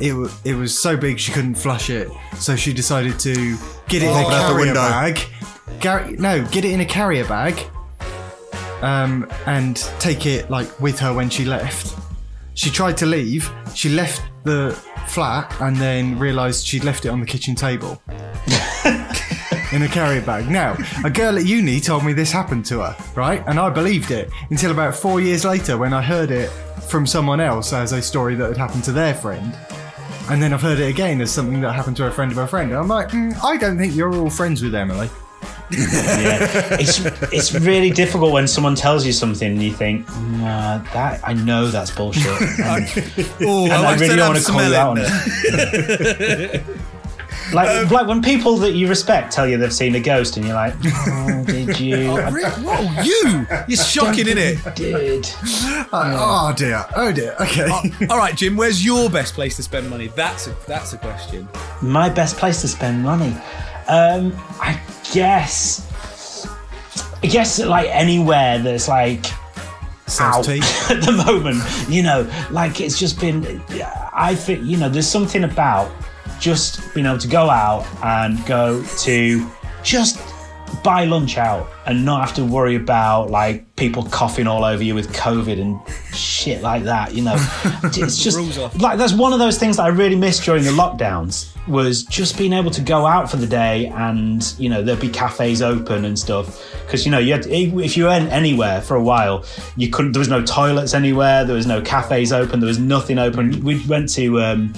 it 0.00 0.12
wa- 0.12 0.30
it 0.44 0.54
was 0.54 0.78
so 0.78 0.96
big 0.96 1.18
she 1.18 1.32
couldn't 1.32 1.56
flush 1.56 1.90
it, 1.90 2.08
so 2.38 2.54
she 2.56 2.72
decided 2.72 3.18
to 3.20 3.56
get 3.88 4.02
it 4.02 4.06
in 4.06 4.10
a 4.10 4.12
Pop 4.12 4.22
it 4.22 4.34
out 4.34 4.40
the 4.42 4.52
carrier 4.52 4.56
window. 4.66 4.74
bag. 4.74 5.20
Gar- 5.80 6.10
no, 6.12 6.44
get 6.46 6.64
it 6.64 6.72
in 6.72 6.80
a 6.80 6.86
carrier 6.86 7.24
bag. 7.26 7.58
Um, 8.82 9.28
and 9.46 9.76
take 9.98 10.24
it 10.24 10.50
like 10.50 10.78
with 10.80 11.00
her 11.00 11.12
when 11.12 11.28
she 11.30 11.44
left. 11.44 11.96
She 12.54 12.70
tried 12.70 12.96
to 12.98 13.06
leave. 13.06 13.50
She 13.74 13.88
left 13.88 14.22
the 14.44 14.70
flat 15.08 15.52
and 15.60 15.76
then 15.76 16.16
realised 16.18 16.64
she'd 16.66 16.84
left 16.84 17.04
it 17.04 17.08
on 17.08 17.18
the 17.20 17.26
kitchen 17.26 17.54
table. 17.56 18.00
In 19.72 19.82
a 19.82 19.88
carrier 19.88 20.22
bag. 20.22 20.48
Now, 20.48 20.76
a 21.04 21.10
girl 21.10 21.36
at 21.36 21.44
uni 21.46 21.80
told 21.80 22.04
me 22.04 22.12
this 22.12 22.32
happened 22.32 22.64
to 22.66 22.80
her, 22.80 22.96
right? 23.14 23.42
And 23.46 23.58
I 23.58 23.70
believed 23.70 24.10
it 24.10 24.30
until 24.50 24.70
about 24.70 24.94
four 24.94 25.20
years 25.20 25.44
later 25.44 25.76
when 25.76 25.92
I 25.92 26.02
heard 26.02 26.30
it 26.30 26.48
from 26.88 27.06
someone 27.06 27.40
else 27.40 27.72
as 27.72 27.92
a 27.92 28.00
story 28.00 28.34
that 28.36 28.48
had 28.48 28.56
happened 28.56 28.84
to 28.84 28.92
their 28.92 29.14
friend. 29.14 29.56
And 30.30 30.42
then 30.42 30.52
I've 30.52 30.62
heard 30.62 30.78
it 30.78 30.88
again 30.88 31.20
as 31.20 31.30
something 31.30 31.60
that 31.62 31.72
happened 31.72 31.96
to 31.98 32.06
a 32.06 32.10
friend 32.10 32.30
of 32.32 32.38
a 32.38 32.46
friend. 32.46 32.70
And 32.70 32.78
I'm 32.78 32.88
like, 32.88 33.08
mm, 33.08 33.34
I 33.42 33.56
don't 33.56 33.78
think 33.78 33.94
you're 33.94 34.14
all 34.14 34.30
friends 34.30 34.62
with 34.62 34.74
Emily. 34.74 35.08
yeah, 35.70 36.38
it's 36.80 36.98
it's 37.30 37.52
really 37.54 37.90
difficult 37.90 38.32
when 38.32 38.48
someone 38.48 38.74
tells 38.74 39.04
you 39.04 39.12
something 39.12 39.52
and 39.52 39.62
you 39.62 39.70
think, 39.70 40.08
nah, 40.38 40.78
that 40.94 41.20
I 41.22 41.34
know 41.34 41.68
that's 41.68 41.90
bullshit, 41.90 42.24
and, 42.58 42.88
Oh, 43.42 43.64
and 43.64 43.72
I 43.74 43.94
really 43.96 44.16
don't 44.16 44.32
want 44.32 44.42
to 44.44 44.50
call 44.50 44.66
you 44.66 44.74
out 44.74 44.98
on 44.98 45.04
it. 45.04 46.64
like, 47.52 47.90
like 47.90 48.06
when 48.06 48.22
people 48.22 48.56
that 48.58 48.72
you 48.72 48.88
respect 48.88 49.32
tell 49.32 49.46
you 49.48 49.56
they've 49.58 49.72
seen 49.72 49.94
a 49.94 50.00
ghost, 50.00 50.36
and 50.36 50.46
you're 50.46 50.54
like, 50.54 50.74
oh, 50.84 51.44
did 51.46 51.78
you? 51.80 52.10
I 52.18 52.30
Whoa, 52.30 53.02
you! 53.02 53.46
You're 53.68 53.76
shocking, 53.84 54.26
isn't 54.26 54.38
it? 54.38 54.56
think 54.58 54.78
you 54.78 55.22
Did 55.22 55.34
Oh 55.92 56.52
dear. 56.56 56.84
Oh 56.96 57.12
dear. 57.12 57.36
Okay. 57.40 57.68
All 58.08 58.18
right, 58.18 58.36
Jim. 58.36 58.56
Where's 58.56 58.84
your 58.84 59.08
best 59.10 59.34
place 59.34 59.56
to 59.56 59.62
spend 59.62 59.88
money? 59.90 60.08
That's 60.08 60.46
a 60.46 60.56
that's 60.66 60.92
a 60.92 60.98
question. 60.98 61.48
my 61.82 62.08
best 62.08 62.36
place 62.36 62.60
to 62.62 62.68
spend 62.68 63.02
money? 63.02 63.34
Um, 63.88 64.32
I 64.60 64.80
guess. 65.12 65.84
I 67.22 67.26
guess 67.26 67.58
like 67.58 67.88
anywhere 67.88 68.58
that's 68.58 68.86
like 68.88 69.24
Sells 70.08 70.48
out 70.48 70.90
at 70.90 71.02
the 71.02 71.12
moment. 71.12 71.62
You 71.88 72.02
know, 72.02 72.30
like 72.50 72.80
it's 72.80 72.98
just 72.98 73.20
been. 73.20 73.62
I 74.14 74.34
think 74.34 74.64
you 74.64 74.76
know, 74.76 74.88
there's 74.88 75.06
something 75.06 75.44
about 75.44 75.90
just 76.40 76.94
being 76.94 77.06
able 77.06 77.18
to 77.18 77.28
go 77.28 77.50
out 77.50 77.86
and 78.02 78.44
go 78.46 78.82
to 78.98 79.50
just 79.82 80.18
buy 80.82 81.04
lunch 81.04 81.38
out 81.38 81.68
and 81.86 82.04
not 82.04 82.20
have 82.20 82.34
to 82.36 82.44
worry 82.44 82.76
about 82.76 83.30
like 83.30 83.74
people 83.76 84.04
coughing 84.04 84.46
all 84.46 84.64
over 84.64 84.82
you 84.82 84.94
with 84.94 85.12
COVID 85.12 85.60
and 85.60 85.80
shit 86.14 86.62
like 86.62 86.84
that. 86.84 87.14
You 87.14 87.22
know, 87.22 87.36
it's 87.84 88.22
just 88.22 88.38
like 88.78 88.98
that's 88.98 89.12
one 89.12 89.32
of 89.32 89.38
those 89.38 89.58
things 89.58 89.76
that 89.76 89.84
I 89.84 89.88
really 89.88 90.16
missed 90.16 90.44
during 90.44 90.64
the 90.64 90.70
lockdowns 90.70 91.54
was 91.66 92.04
just 92.04 92.38
being 92.38 92.52
able 92.52 92.70
to 92.70 92.80
go 92.80 93.06
out 93.06 93.30
for 93.30 93.36
the 93.36 93.46
day 93.46 93.86
and 93.86 94.54
you 94.58 94.68
know 94.68 94.82
there'd 94.82 95.00
be 95.00 95.08
cafes 95.08 95.62
open 95.62 96.04
and 96.04 96.18
stuff. 96.18 96.64
Because 96.84 97.04
you 97.04 97.10
know 97.10 97.18
you 97.18 97.32
had 97.32 97.46
if 97.46 97.96
you 97.96 98.06
went 98.06 98.30
anywhere 98.32 98.80
for 98.80 98.96
a 98.96 99.02
while 99.02 99.44
you 99.76 99.90
couldn't 99.90 100.12
there 100.12 100.20
was 100.20 100.28
no 100.28 100.42
toilets 100.42 100.94
anywhere 100.94 101.44
there 101.44 101.54
was 101.54 101.66
no 101.66 101.82
cafes 101.82 102.32
open 102.32 102.60
there 102.60 102.66
was 102.66 102.78
nothing 102.78 103.18
open. 103.18 103.62
We 103.64 103.84
went 103.86 104.08
to 104.14 104.40
um 104.40 104.74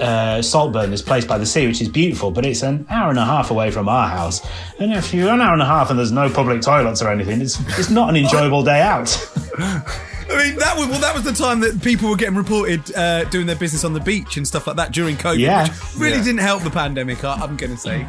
uh, 0.00 0.42
Saltburn, 0.42 0.90
this 0.90 1.02
place 1.02 1.24
by 1.24 1.38
the 1.38 1.46
sea, 1.46 1.66
which 1.66 1.80
is 1.80 1.88
beautiful, 1.88 2.30
but 2.30 2.44
it's 2.44 2.62
an 2.62 2.86
hour 2.90 3.10
and 3.10 3.18
a 3.18 3.24
half 3.24 3.50
away 3.50 3.70
from 3.70 3.88
our 3.88 4.08
house. 4.08 4.46
And 4.78 4.92
if 4.92 5.14
you're 5.14 5.30
an 5.32 5.40
hour 5.40 5.52
and 5.52 5.62
a 5.62 5.66
half 5.66 5.90
and 5.90 5.98
there's 5.98 6.12
no 6.12 6.28
public 6.28 6.62
toilets 6.62 7.00
or 7.02 7.10
anything, 7.10 7.40
it's 7.40 7.58
it's 7.78 7.90
not 7.90 8.08
an 8.10 8.16
enjoyable 8.16 8.62
day 8.62 8.80
out. 8.80 9.08
I 10.26 10.42
mean, 10.48 10.56
that 10.58 10.74
was 10.76 10.88
well. 10.88 11.00
That 11.00 11.14
was 11.14 11.22
the 11.22 11.32
time 11.34 11.60
that 11.60 11.82
people 11.82 12.08
were 12.08 12.16
getting 12.16 12.34
reported 12.34 12.80
uh, 12.96 13.24
doing 13.24 13.46
their 13.46 13.56
business 13.56 13.84
on 13.84 13.92
the 13.92 14.00
beach 14.00 14.38
and 14.38 14.48
stuff 14.48 14.66
like 14.66 14.76
that 14.76 14.90
during 14.90 15.16
COVID. 15.16 15.38
Yeah. 15.38 15.68
which 15.68 15.96
really 15.96 16.16
didn't 16.24 16.38
help 16.38 16.62
the 16.62 16.70
pandemic. 16.70 17.22
I, 17.22 17.34
I'm 17.34 17.56
going 17.56 17.72
to 17.72 17.78
say. 17.78 18.06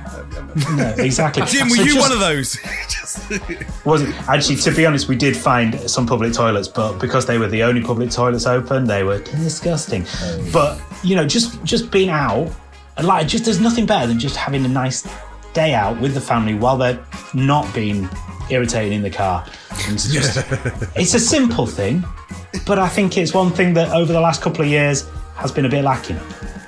No, 0.75 0.95
exactly. 0.97 1.43
Jim, 1.47 1.67
were 1.69 1.75
So 1.75 1.83
you 1.83 1.93
just- 1.95 1.99
one 2.09 2.11
of 2.13 2.19
those? 2.19 2.57
wasn't 3.85 4.13
actually 4.29 4.55
to 4.57 4.71
be 4.71 4.85
honest 4.85 5.07
we 5.07 5.15
did 5.15 5.37
find 5.37 5.89
some 5.89 6.05
public 6.05 6.33
toilets 6.33 6.67
but 6.67 6.97
because 6.99 7.25
they 7.25 7.37
were 7.37 7.47
the 7.47 7.63
only 7.63 7.81
public 7.81 8.09
toilets 8.09 8.45
open 8.45 8.85
they 8.85 9.03
were 9.03 9.19
disgusting 9.19 10.05
but 10.51 10.77
you 11.05 11.15
know 11.15 11.25
just 11.25 11.63
just 11.63 11.91
being 11.91 12.09
out 12.09 12.51
and 12.97 13.07
like 13.07 13.27
just 13.27 13.45
there's 13.45 13.59
nothing 13.61 13.85
better 13.85 14.07
than 14.07 14.19
just 14.19 14.35
having 14.35 14.65
a 14.65 14.67
nice 14.67 15.07
day 15.53 15.73
out 15.73 15.99
with 16.01 16.13
the 16.13 16.21
family 16.21 16.53
while 16.53 16.77
they're 16.77 16.99
not 17.33 17.71
being 17.73 18.09
irritating 18.49 18.93
in 18.93 19.01
the 19.01 19.09
car 19.09 19.45
and 19.85 19.93
it's 19.93 20.11
just 20.11 20.37
it's 20.95 21.13
a 21.13 21.19
simple 21.19 21.65
thing 21.65 22.03
but 22.65 22.77
i 22.79 22.87
think 22.87 23.17
it's 23.17 23.33
one 23.33 23.51
thing 23.51 23.73
that 23.73 23.89
over 23.95 24.11
the 24.13 24.19
last 24.19 24.41
couple 24.41 24.61
of 24.61 24.67
years 24.67 25.07
has 25.35 25.51
been 25.51 25.65
a 25.65 25.69
bit 25.69 25.83
lacking 25.83 26.19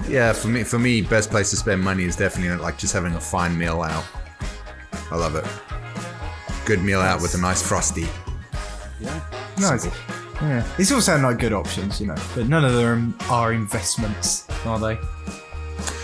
Yeah, 0.07 0.31
for 0.33 0.47
me, 0.47 0.63
for 0.63 0.79
me, 0.79 1.01
best 1.01 1.29
place 1.29 1.49
to 1.49 1.57
spend 1.57 1.81
money 1.83 2.05
is 2.05 2.15
definitely 2.15 2.55
like 2.63 2.77
just 2.77 2.93
having 2.93 3.13
a 3.15 3.19
fine 3.19 3.57
meal 3.57 3.81
out. 3.81 4.05
I 5.11 5.17
love 5.17 5.35
it. 5.35 5.45
Good 6.65 6.81
meal 6.81 7.01
out 7.01 7.21
with 7.21 7.35
a 7.35 7.37
nice 7.37 7.61
frosty. 7.61 8.07
Nice. 9.59 9.85
Yeah. 10.41 10.67
These 10.77 10.91
all 10.91 11.01
sound 11.01 11.23
like 11.23 11.39
good 11.39 11.53
options, 11.53 11.99
you 11.99 12.07
know, 12.07 12.15
but 12.35 12.47
none 12.47 12.63
of 12.63 12.73
them 12.73 13.17
are 13.29 13.53
investments, 13.53 14.45
are 14.65 14.77
they? 14.79 14.97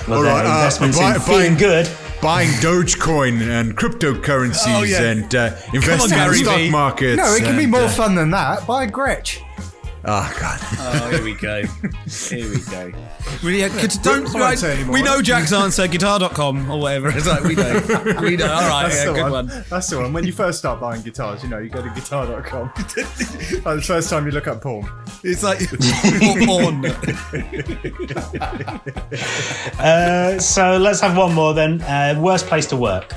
well 0.08 0.18
All 0.18 0.24
they're 0.24 0.34
uh, 0.46 0.70
buy- 0.80 0.86
in 0.86 0.92
feeling 1.22 1.22
buying- 1.22 1.58
good 1.58 1.90
Buying 2.22 2.50
Dogecoin 2.62 3.42
and 3.42 3.76
cryptocurrencies 3.76 4.80
Oh, 4.80 4.84
yeah. 4.84 5.02
and 5.02 5.36
uh, 5.36 5.52
investing 5.74 6.12
in 6.18 6.24
Gary 6.24 6.38
the 6.38 6.44
stock 6.46 6.58
V. 6.58 6.70
markets. 6.70 7.18
No, 7.18 7.34
it 7.36 7.44
can 7.44 7.58
be 7.58 7.66
more 7.66 7.82
uh, 7.82 7.90
fun 7.90 8.16
than 8.16 8.32
that. 8.32 8.66
Buy 8.66 8.86
a 8.86 8.88
Gretsch. 8.90 9.40
Oh 10.06 10.36
god. 10.38 10.60
Oh, 10.80 11.10
here 11.12 11.24
we 11.24 11.34
go. 11.34 11.64
Here 12.08 12.50
we 12.50 12.60
go. 12.70 12.92
Really, 13.42 13.62
yeah, 13.62 13.70
could- 13.70 13.92
don't, 14.04 14.24
won't 14.26 14.36
right, 14.36 14.62
anymore. 14.62 14.94
we 14.94 15.02
know 15.02 15.22
Jack's 15.22 15.54
answer, 15.54 15.88
guitar.com 15.88 16.70
or 16.70 16.78
whatever. 16.82 17.08
It's 17.10 17.26
like, 17.26 17.44
we 17.44 17.56
know. 17.56 17.82
We 18.22 18.36
know. 18.36 18.52
All 18.52 18.68
right, 18.68 18.92
yeah, 18.92 19.06
the 19.06 19.14
good 19.14 19.22
one. 19.24 19.48
one. 19.48 19.66
That's 19.70 19.88
the 19.88 20.00
one. 20.00 20.12
When 20.12 20.26
you 20.26 20.34
first 20.34 20.60
start 20.60 20.82
buying 20.82 21.02
guitars, 21.04 21.42
you 21.42 21.48
know, 21.48 21.60
you 21.60 21.70
go 21.70 21.82
to 21.82 21.90
guitar.com. 21.90 22.72
like 22.76 22.96
the 22.98 23.84
first 23.86 24.10
time 24.10 24.26
you 24.26 24.32
look 24.32 24.48
up 24.48 24.62
porn. 24.62 24.90
It's 25.24 25.42
like, 25.42 25.60
porn. 26.46 26.86
Uh, 29.80 30.38
so 30.38 30.78
let's 30.78 31.00
have 31.00 31.16
one 31.16 31.34
more 31.34 31.54
then. 31.54 31.82
Uh, 31.82 32.20
worst 32.20 32.48
place 32.48 32.66
to 32.68 32.76
work. 32.76 33.14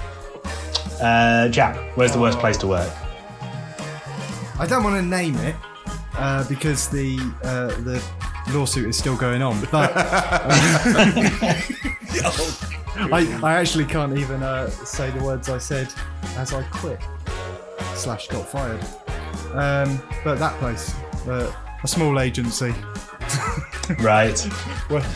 Uh, 1.01 1.49
Jack, 1.49 1.77
where's 1.97 2.13
the 2.13 2.21
worst 2.21 2.39
place 2.39 2.57
to 2.59 2.69
work? 2.69 2.93
I 4.59 4.67
don't 4.69 4.85
want 4.85 4.97
to 4.97 5.03
name 5.03 5.35
it 5.39 5.57
uh, 6.17 6.47
because 6.49 6.89
the 6.89 7.19
uh, 7.43 7.69
the 7.83 8.03
lawsuit 8.53 8.89
is 8.89 8.97
still 8.97 9.17
going 9.17 9.43
on, 9.43 9.61
but 9.73 9.93
I, 13.13 13.39
I 13.43 13.55
actually 13.55 13.85
can't 13.85 14.17
even 14.17 14.43
uh, 14.43 14.69
say 14.71 15.11
the 15.11 15.23
words 15.23 15.49
I 15.49 15.59
said 15.59 15.93
as 16.37 16.53
I 16.53 16.63
quit 16.65 17.01
slash 17.95 18.29
got 18.29 18.49
fired. 18.49 18.81
Um, 19.53 20.01
but 20.25 20.39
that 20.39 20.59
place, 20.59 20.95
uh, 21.27 21.53
a 21.83 21.89
small 21.89 22.19
agency. 22.21 22.75
Right. 24.01 24.37
Well, 24.91 25.07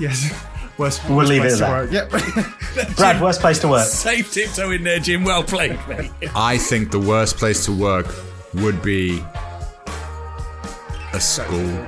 yes. 0.00 0.34
Worst, 0.76 1.00
We'll 1.06 1.18
worst 1.18 1.30
leave 1.30 1.44
it 1.44 1.56
place 1.56 1.60
at 1.60 1.88
to 1.90 1.90
that. 1.92 2.10
work. 2.10 2.90
Yep. 2.90 2.96
Brad, 2.96 3.22
worst 3.22 3.40
place 3.40 3.60
to 3.60 3.68
work. 3.68 3.86
Safe 3.86 4.32
tiptoe 4.32 4.72
in 4.72 4.82
there, 4.82 4.98
Jim. 4.98 5.22
Well 5.22 5.44
played, 5.44 5.78
mate. 5.88 6.10
I 6.34 6.58
think 6.58 6.90
the 6.90 6.98
worst 6.98 7.36
place 7.36 7.64
to 7.66 7.72
work 7.72 8.12
would 8.54 8.82
be 8.82 9.22
a 11.12 11.20
school. 11.20 11.86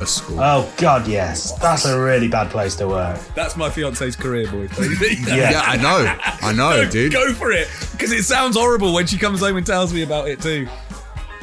A 0.00 0.06
school. 0.06 0.40
Oh 0.40 0.72
God, 0.76 1.06
yes, 1.06 1.52
that's 1.58 1.84
a 1.86 1.98
really 2.00 2.26
bad 2.28 2.50
place 2.50 2.74
to 2.76 2.88
work. 2.88 3.18
That's 3.34 3.56
my 3.56 3.70
fiance's 3.70 4.16
career, 4.16 4.50
boy. 4.50 4.68
Yeah. 4.78 5.50
yeah, 5.50 5.62
I 5.64 5.76
know. 5.76 6.18
I 6.42 6.52
know, 6.52 6.84
Go, 6.84 6.90
dude. 6.90 7.12
go 7.12 7.32
for 7.32 7.52
it. 7.52 7.68
Because 7.92 8.10
it 8.12 8.24
sounds 8.24 8.56
horrible 8.56 8.92
when 8.92 9.06
she 9.06 9.16
comes 9.16 9.40
home 9.40 9.56
and 9.56 9.64
tells 9.66 9.92
me 9.94 10.02
about 10.02 10.28
it, 10.28 10.40
too. 10.40 10.66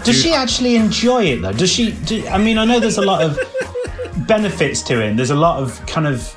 Does 0.04 0.22
she 0.22 0.34
actually 0.34 0.76
enjoy 0.76 1.24
it 1.26 1.42
though? 1.42 1.54
Does 1.54 1.72
she? 1.72 1.92
Do, 1.92 2.28
I 2.28 2.38
mean, 2.40 2.58
I 2.58 2.66
know 2.66 2.80
there's 2.80 2.98
a 2.98 3.04
lot 3.04 3.22
of 3.24 3.40
benefits 4.28 4.82
to 4.84 5.02
it. 5.02 5.10
and 5.12 5.18
There's 5.20 5.30
a 5.30 5.36
lot 5.36 5.62
of 5.62 5.84
kind 5.86 6.08
of. 6.08 6.36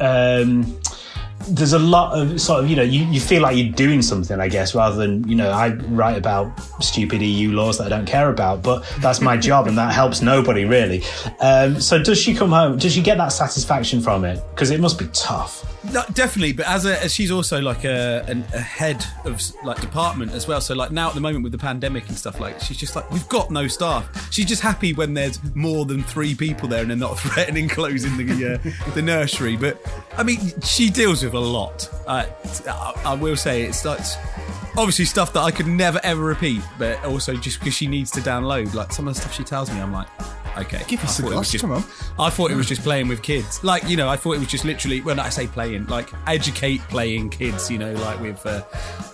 Um, 0.00 0.80
there's 1.48 1.72
a 1.72 1.78
lot 1.78 2.18
of 2.18 2.40
sort 2.40 2.62
of 2.64 2.70
you 2.70 2.76
know 2.76 2.82
you, 2.82 3.04
you 3.06 3.20
feel 3.20 3.42
like 3.42 3.56
you're 3.56 3.72
doing 3.72 4.02
something 4.02 4.40
I 4.40 4.48
guess 4.48 4.74
rather 4.74 4.96
than 4.96 5.26
you 5.28 5.34
know 5.34 5.50
I 5.50 5.74
write 5.74 6.16
about 6.16 6.58
stupid 6.82 7.22
EU 7.22 7.52
laws 7.52 7.78
that 7.78 7.86
I 7.86 7.88
don't 7.88 8.06
care 8.06 8.30
about 8.30 8.62
but 8.62 8.84
that's 9.00 9.20
my 9.20 9.36
job 9.48 9.66
and 9.66 9.76
that 9.78 9.92
helps 9.92 10.22
nobody 10.22 10.64
really 10.64 11.02
um, 11.40 11.80
so 11.80 12.02
does 12.02 12.18
she 12.18 12.34
come 12.34 12.50
home 12.50 12.78
does 12.78 12.92
she 12.92 13.02
get 13.02 13.18
that 13.18 13.28
satisfaction 13.32 14.00
from 14.00 14.24
it 14.24 14.42
because 14.50 14.70
it 14.70 14.80
must 14.80 14.98
be 14.98 15.06
tough 15.12 15.64
No, 15.90 16.04
definitely, 16.12 16.52
but 16.52 16.66
as 16.66 16.86
a 16.86 17.02
as 17.02 17.12
she's 17.12 17.32
also 17.32 17.60
like 17.60 17.84
a 17.84 18.24
an, 18.28 18.44
a 18.54 18.60
head 18.60 19.04
of 19.24 19.42
like 19.64 19.80
department 19.80 20.30
as 20.30 20.46
well. 20.46 20.60
So 20.60 20.74
like 20.76 20.92
now 20.92 21.08
at 21.08 21.14
the 21.14 21.20
moment 21.20 21.42
with 21.42 21.50
the 21.50 21.58
pandemic 21.58 22.08
and 22.08 22.16
stuff, 22.16 22.38
like 22.38 22.60
she's 22.60 22.76
just 22.76 22.94
like 22.94 23.10
we've 23.10 23.28
got 23.28 23.50
no 23.50 23.66
staff. 23.66 24.30
She's 24.32 24.46
just 24.46 24.62
happy 24.62 24.92
when 24.92 25.14
there's 25.14 25.40
more 25.56 25.84
than 25.84 26.04
three 26.04 26.36
people 26.36 26.68
there 26.68 26.82
and 26.82 26.90
they're 26.90 26.96
not 26.96 27.18
threatening 27.26 27.68
closing 27.68 28.16
the 28.16 28.54
uh, 28.54 28.90
the 28.94 29.02
nursery. 29.02 29.56
But 29.56 29.82
I 30.16 30.22
mean, 30.22 30.38
she 30.62 30.88
deals 30.88 31.24
with 31.24 31.31
a 31.34 31.38
lot. 31.38 31.88
Uh, 32.06 32.26
I, 32.68 33.02
I 33.06 33.14
will 33.14 33.36
say 33.36 33.62
it's 33.62 33.84
like 33.84 34.00
obviously 34.76 35.04
stuff 35.04 35.32
that 35.34 35.40
I 35.40 35.50
could 35.50 35.66
never 35.66 36.00
ever 36.02 36.22
repeat, 36.22 36.62
but 36.78 37.02
also 37.04 37.34
just 37.34 37.58
because 37.60 37.74
she 37.74 37.86
needs 37.86 38.10
to 38.12 38.20
download. 38.20 38.74
Like 38.74 38.92
some 38.92 39.06
of 39.08 39.14
the 39.14 39.20
stuff 39.20 39.34
she 39.34 39.44
tells 39.44 39.70
me, 39.72 39.80
I'm 39.80 39.92
like. 39.92 40.08
Okay, 40.54 40.82
Give 40.86 41.02
us 41.02 41.18
I 41.18 41.22
a 41.22 41.26
thought 41.30 41.32
it 41.32 41.38
was 41.38 41.50
glass, 41.50 41.50
just- 41.52 41.62
come 41.62 41.72
on. 41.72 41.84
I 42.18 42.28
thought 42.28 42.50
it 42.50 42.56
was 42.56 42.68
just 42.68 42.82
playing 42.82 43.08
with 43.08 43.22
kids. 43.22 43.64
Like, 43.64 43.88
you 43.88 43.96
know, 43.96 44.10
I 44.10 44.18
thought 44.18 44.32
it 44.32 44.38
was 44.38 44.48
just 44.48 44.66
literally, 44.66 45.00
when 45.00 45.18
I 45.18 45.30
say 45.30 45.46
playing, 45.46 45.86
like 45.86 46.10
educate 46.26 46.82
playing 46.90 47.30
kids, 47.30 47.70
you 47.70 47.78
know, 47.78 47.94
like 47.94 48.20
with 48.20 48.44
uh, 48.44 48.62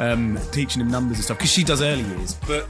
um, 0.00 0.37
teaching 0.50 0.81
them 0.81 0.90
numbers 0.90 1.18
and 1.18 1.24
stuff, 1.24 1.38
because 1.38 1.52
she 1.52 1.62
does 1.62 1.81
early 1.81 2.02
years. 2.02 2.35
But, 2.44 2.66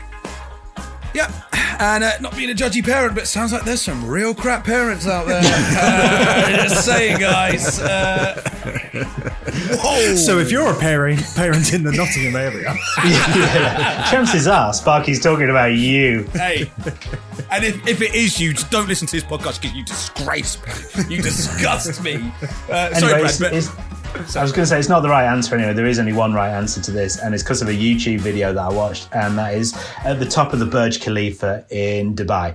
yeah, 1.19 1.77
and 1.81 2.05
uh, 2.05 2.13
not 2.21 2.37
being 2.37 2.51
a 2.51 2.55
judgy 2.55 2.85
parent, 2.85 3.15
but 3.15 3.25
it 3.25 3.27
sounds 3.27 3.53
like 3.53 3.65
there's 3.65 3.83
some 3.83 4.07
real 4.09 4.35
crap 4.35 4.65
parents 4.65 5.07
out 5.07 5.27
there. 5.27 5.41
uh, 5.45 6.51
just 6.65 6.85
saying, 6.85 7.19
guys. 7.19 7.81
Uh, 7.81 8.41
whoa. 9.83 10.15
So 10.15 10.39
if 10.39 10.51
you're 10.51 10.71
a 10.71 10.79
parent, 10.79 11.21
parent 11.35 11.73
in 11.75 11.83
the 11.83 11.93
Nottingham 11.93 12.37
area, 12.37 12.75
chances 14.11 14.47
are 14.47 14.73
Sparky's 14.73 15.21
talking 15.23 15.51
about 15.51 15.73
you 15.75 16.25
Hey, 16.33 16.71
and 17.51 17.65
if, 17.65 17.87
if 17.87 18.01
it 18.03 18.15
is 18.15 18.41
you, 18.41 18.53
just 18.55 18.71
don't 18.71 18.89
listen 18.89 19.07
to 19.09 19.17
this 19.17 19.25
podcast 19.25 19.61
because 19.61 19.77
you 19.77 19.85
disgrace 19.85 20.59
me. 20.99 21.17
You 21.17 21.23
disgust 21.23 22.03
me. 22.03 22.33
Uh, 22.71 22.95
sorry, 22.95 23.15
Anyway, 23.15 23.31
Brad, 23.39 23.53
it's- 23.55 23.69
but 23.69 23.85
it's- 24.15 24.37
I 24.37 24.43
was 24.43 24.53
going 24.53 24.63
to 24.65 24.67
say 24.67 24.79
it's 24.79 24.89
not 24.89 25.01
the 25.01 25.09
right 25.09 25.25
answer 25.27 25.55
anyway. 25.55 25.73
There 25.73 25.87
is 25.87 25.99
only 25.99 26.13
one 26.13 26.33
right 26.35 26.51
answer 26.51 26.81
to 26.83 26.91
this, 26.91 27.19
and 27.19 27.35
it's 27.35 27.43
because 27.43 27.63
of 27.63 27.69
a 27.69 27.73
YouTube 27.73 28.21
video 28.21 28.53
that 28.53 28.61
I 28.63 28.69
watched, 28.71 29.09
and 29.13 29.39
that 29.39 29.55
is 29.55 29.75
at 30.05 30.19
the 30.19 30.27
top 30.27 30.53
of 30.53 30.59
the 30.59 30.67
Burj 30.67 31.01
Khalifa 31.01 31.65
in 31.71 32.15
Dubai. 32.15 32.55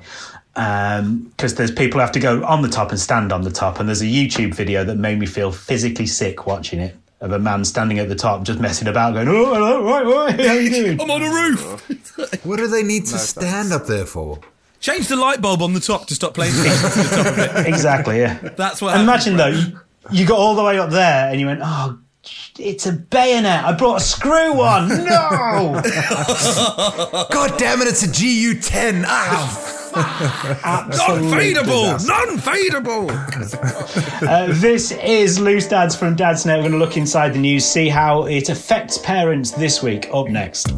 Um, 0.56 1.32
because 1.36 1.56
there's 1.56 1.72
people 1.72 1.94
who 1.98 2.02
have 2.02 2.12
to 2.12 2.20
go 2.20 2.44
on 2.46 2.62
the 2.62 2.70
top 2.70 2.92
and 2.92 3.00
stand 3.00 3.32
on 3.34 3.42
the 3.42 3.50
top, 3.52 3.80
and 3.80 3.88
there's 3.89 4.02
a 4.04 4.06
YouTube 4.06 4.54
video 4.54 4.84
that 4.84 4.98
made 4.98 5.18
me 5.20 5.26
feel 5.26 5.52
physically 5.52 6.06
sick 6.06 6.46
watching 6.46 6.80
it 6.80 6.96
of 7.22 7.32
a 7.32 7.39
man 7.39 7.63
standing 7.66 7.98
at 8.00 8.08
the 8.10 8.16
top 8.16 8.44
just 8.44 8.60
messing 8.60 8.88
about, 8.88 9.13
going, 9.13 9.28
"Oh, 9.28 9.46
hello, 9.54 9.84
right, 9.84 10.06
right, 10.06 10.46
how 10.46 10.54
you 10.54 10.70
doing?" 10.82 11.02
I'm 11.02 11.10
on 11.10 11.22
a 11.24 11.30
roof. 11.30 12.00
What 12.46 12.58
do 12.58 12.68
they 12.68 12.84
need 12.84 13.06
to 13.08 13.18
stand 13.18 13.72
up 13.74 13.86
there 13.88 14.06
for? 14.06 14.39
Change 14.82 15.08
the 15.08 15.16
light 15.16 15.39
bulb 15.42 15.62
on 15.62 15.74
the 15.74 15.80
top 15.80 16.08
to 16.08 16.16
stop 16.16 16.34
playing 16.34 16.54
music 16.62 16.92
to 16.92 17.00
the 17.00 17.16
top 17.16 17.26
of 17.28 17.39
it. 17.39 17.68
exactly, 17.68 18.20
yeah. 18.20 18.38
That's 18.58 18.82
what. 18.82 19.00
Imagine 19.00 19.38
happens, 19.38 19.72
though, 19.72 19.80
you, 20.12 20.22
you 20.22 20.26
got 20.28 20.39
all 20.39 20.56
the 20.56 20.63
way 20.63 20.80
up 20.80 20.89
there 20.89 21.30
and 21.30 21.39
you 21.39 21.46
went, 21.48 21.62
oh, 21.63 22.00
it's 22.58 22.86
a 22.86 22.94
bayonet. 22.94 23.66
I 23.66 23.74
brought 23.74 23.98
a 23.98 24.04
screw 24.04 24.54
one. 24.54 24.88
No! 25.04 25.82
God 27.32 27.58
damn 27.58 27.82
it! 27.82 27.88
It's 27.88 28.04
a 28.04 28.08
GU10. 28.08 29.04
Ow! 29.06 30.60
Absolute 30.63 31.22
Non-fadeable, 31.22 31.98
disaster. 31.98 32.10
non-fadeable. 32.10 33.12
Uh, 34.28 34.48
this 34.60 34.92
is 34.92 35.39
Loose 35.39 35.68
Dads 35.68 35.96
from 35.96 36.16
Dad's 36.16 36.44
Dadsnet. 36.46 36.56
We're 36.58 36.62
going 36.70 36.72
to 36.74 36.78
look 36.80 36.98
inside 36.98 37.34
the 37.34 37.39
news, 37.39 37.66
see 37.66 37.89
how 37.89 38.26
it 38.26 38.50
affects 38.50 38.98
parents 39.00 39.52
this 39.52 39.82
week. 39.84 40.10
Up 40.13 40.28
next. 40.30 40.72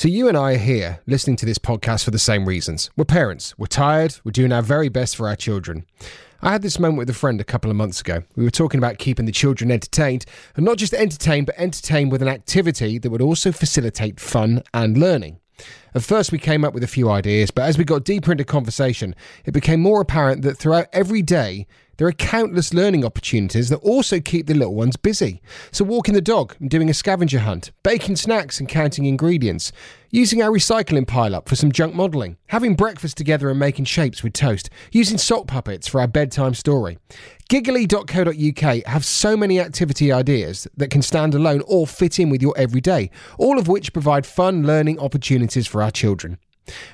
So, 0.00 0.08
you 0.08 0.28
and 0.28 0.34
I 0.38 0.54
are 0.54 0.56
here 0.56 1.00
listening 1.06 1.36
to 1.36 1.44
this 1.44 1.58
podcast 1.58 2.04
for 2.04 2.10
the 2.10 2.18
same 2.18 2.48
reasons. 2.48 2.88
We're 2.96 3.04
parents, 3.04 3.52
we're 3.58 3.66
tired, 3.66 4.16
we're 4.24 4.32
doing 4.32 4.50
our 4.50 4.62
very 4.62 4.88
best 4.88 5.14
for 5.14 5.28
our 5.28 5.36
children. 5.36 5.84
I 6.40 6.52
had 6.52 6.62
this 6.62 6.78
moment 6.78 6.96
with 6.96 7.10
a 7.10 7.12
friend 7.12 7.38
a 7.38 7.44
couple 7.44 7.70
of 7.70 7.76
months 7.76 8.00
ago. 8.00 8.22
We 8.34 8.44
were 8.44 8.50
talking 8.50 8.78
about 8.78 8.96
keeping 8.96 9.26
the 9.26 9.30
children 9.30 9.70
entertained, 9.70 10.24
and 10.56 10.64
not 10.64 10.78
just 10.78 10.94
entertained, 10.94 11.44
but 11.48 11.58
entertained 11.58 12.12
with 12.12 12.22
an 12.22 12.28
activity 12.28 12.96
that 12.96 13.10
would 13.10 13.20
also 13.20 13.52
facilitate 13.52 14.18
fun 14.18 14.62
and 14.72 14.96
learning. 14.96 15.38
At 15.94 16.02
first, 16.02 16.32
we 16.32 16.38
came 16.38 16.64
up 16.64 16.72
with 16.72 16.82
a 16.82 16.86
few 16.86 17.10
ideas, 17.10 17.50
but 17.50 17.64
as 17.64 17.76
we 17.76 17.84
got 17.84 18.04
deeper 18.04 18.32
into 18.32 18.44
conversation, 18.44 19.14
it 19.44 19.52
became 19.52 19.82
more 19.82 20.00
apparent 20.00 20.40
that 20.44 20.56
throughout 20.56 20.86
every 20.94 21.20
day, 21.20 21.66
there 22.00 22.08
are 22.08 22.12
countless 22.12 22.72
learning 22.72 23.04
opportunities 23.04 23.68
that 23.68 23.76
also 23.80 24.20
keep 24.20 24.46
the 24.46 24.54
little 24.54 24.74
ones 24.74 24.96
busy. 24.96 25.42
So, 25.70 25.84
walking 25.84 26.14
the 26.14 26.22
dog 26.22 26.56
and 26.58 26.70
doing 26.70 26.88
a 26.88 26.94
scavenger 26.94 27.40
hunt, 27.40 27.72
baking 27.82 28.16
snacks 28.16 28.58
and 28.58 28.66
counting 28.66 29.04
ingredients, 29.04 29.70
using 30.08 30.42
our 30.42 30.48
recycling 30.48 31.06
pile 31.06 31.34
up 31.34 31.46
for 31.46 31.56
some 31.56 31.70
junk 31.70 31.94
modelling, 31.94 32.38
having 32.46 32.74
breakfast 32.74 33.18
together 33.18 33.50
and 33.50 33.58
making 33.58 33.84
shapes 33.84 34.22
with 34.22 34.32
toast, 34.32 34.70
using 34.92 35.18
sock 35.18 35.46
puppets 35.46 35.88
for 35.88 36.00
our 36.00 36.08
bedtime 36.08 36.54
story. 36.54 36.96
Giggly.co.uk 37.50 38.86
have 38.86 39.04
so 39.04 39.36
many 39.36 39.60
activity 39.60 40.10
ideas 40.10 40.66
that 40.78 40.88
can 40.88 41.02
stand 41.02 41.34
alone 41.34 41.62
or 41.66 41.86
fit 41.86 42.18
in 42.18 42.30
with 42.30 42.40
your 42.40 42.56
everyday, 42.56 43.10
all 43.36 43.58
of 43.58 43.68
which 43.68 43.92
provide 43.92 44.24
fun 44.24 44.66
learning 44.66 44.98
opportunities 44.98 45.66
for 45.66 45.82
our 45.82 45.90
children. 45.90 46.38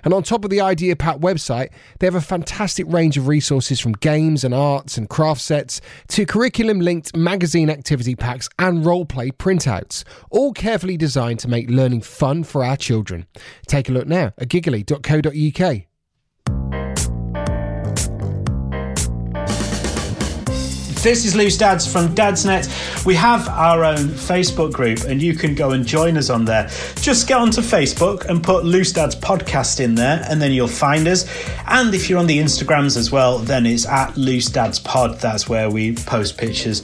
And 0.04 0.14
on 0.14 0.22
top 0.22 0.44
of 0.44 0.50
the 0.50 0.60
Idea 0.60 0.96
Pack 0.96 1.18
website, 1.18 1.70
they 1.98 2.06
have 2.06 2.14
a 2.14 2.20
fantastic 2.20 2.86
range 2.88 3.16
of 3.16 3.28
resources 3.28 3.80
from 3.80 3.92
games 3.92 4.44
and 4.44 4.54
arts 4.54 4.96
and 4.96 5.08
craft 5.08 5.40
sets 5.40 5.80
to 6.08 6.26
curriculum 6.26 6.80
linked 6.80 7.16
magazine 7.16 7.70
activity 7.70 8.14
packs 8.14 8.48
and 8.58 8.84
roleplay 8.84 9.32
printouts, 9.32 10.04
all 10.30 10.52
carefully 10.52 10.96
designed 10.96 11.40
to 11.40 11.48
make 11.48 11.70
learning 11.70 12.02
fun 12.02 12.44
for 12.44 12.64
our 12.64 12.76
children. 12.76 13.26
Take 13.66 13.88
a 13.88 13.92
look 13.92 14.06
now 14.06 14.32
at 14.38 14.48
giggly.co.uk. 14.48 15.95
This 21.02 21.24
is 21.24 21.36
Loose 21.36 21.56
Dads 21.56 21.90
from 21.90 22.14
Dadsnet. 22.14 23.04
We 23.06 23.14
have 23.14 23.48
our 23.48 23.84
own 23.84 24.08
Facebook 24.08 24.72
group, 24.72 25.04
and 25.04 25.22
you 25.22 25.34
can 25.34 25.54
go 25.54 25.70
and 25.70 25.86
join 25.86 26.16
us 26.16 26.30
on 26.30 26.44
there. 26.44 26.68
Just 26.96 27.28
get 27.28 27.38
onto 27.38 27.60
Facebook 27.60 28.24
and 28.24 28.42
put 28.42 28.64
Loose 28.64 28.92
Dads 28.92 29.14
Podcast 29.14 29.78
in 29.78 29.94
there, 29.94 30.24
and 30.28 30.42
then 30.42 30.50
you'll 30.50 30.66
find 30.66 31.06
us. 31.06 31.24
And 31.68 31.94
if 31.94 32.10
you're 32.10 32.18
on 32.18 32.26
the 32.26 32.38
Instagrams 32.38 32.96
as 32.96 33.12
well, 33.12 33.38
then 33.38 33.66
it's 33.66 33.86
at 33.86 34.16
Loose 34.16 34.46
Dads 34.46 34.80
Pod. 34.80 35.20
That's 35.20 35.48
where 35.48 35.70
we 35.70 35.94
post 35.94 36.38
pictures 36.38 36.82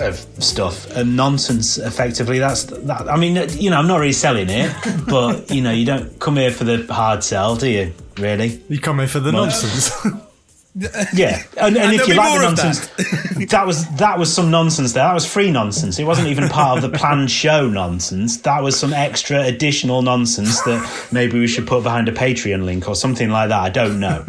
of 0.00 0.18
stuff 0.38 0.88
and 0.92 1.16
nonsense. 1.16 1.78
Effectively, 1.78 2.38
that's 2.38 2.64
that. 2.64 3.08
I 3.10 3.16
mean, 3.16 3.36
uh, 3.36 3.48
you 3.50 3.70
know, 3.70 3.78
I'm 3.78 3.88
not 3.88 3.98
really 3.98 4.12
selling 4.12 4.50
it, 4.50 4.72
but 5.08 5.50
you 5.50 5.62
know, 5.62 5.72
you 5.72 5.84
don't 5.84 6.20
come 6.20 6.36
here 6.36 6.52
for 6.52 6.64
the 6.64 6.92
hard 6.92 7.24
sell, 7.24 7.56
do 7.56 7.68
you? 7.68 7.92
Really? 8.18 8.62
You 8.68 8.78
come 8.78 8.98
here 8.98 9.08
for 9.08 9.20
the 9.20 9.32
nonsense. 9.32 9.90
Yeah, 10.74 11.42
and, 11.56 11.76
and, 11.76 11.76
And 11.76 11.94
if 11.94 12.06
you 12.06 12.14
like 12.14 12.38
the 12.38 12.42
nonsense, 12.42 12.86
that. 13.50 13.66
was 13.66 13.88
that 13.96 14.18
was 14.18 14.32
some 14.32 14.50
nonsense 14.50 14.92
there. 14.92 15.04
That 15.04 15.14
was 15.14 15.26
free 15.26 15.50
nonsense. 15.50 15.98
It 15.98 16.04
wasn't 16.04 16.28
even 16.28 16.48
part 16.48 16.82
of 16.82 16.90
the 16.90 16.96
planned 16.96 17.30
show 17.30 17.68
nonsense. 17.68 18.38
That 18.38 18.62
was 18.62 18.78
some 18.78 18.92
extra 18.92 19.42
additional 19.42 20.02
nonsense 20.02 20.60
that 20.62 21.08
maybe 21.12 21.38
we 21.38 21.46
should 21.48 21.66
put 21.66 21.82
behind 21.82 22.08
a 22.08 22.12
Patreon 22.12 22.64
link 22.64 22.88
or 22.88 22.94
something 22.94 23.30
like 23.30 23.48
that. 23.48 23.60
I 23.60 23.70
don't 23.70 23.98
know. 23.98 24.24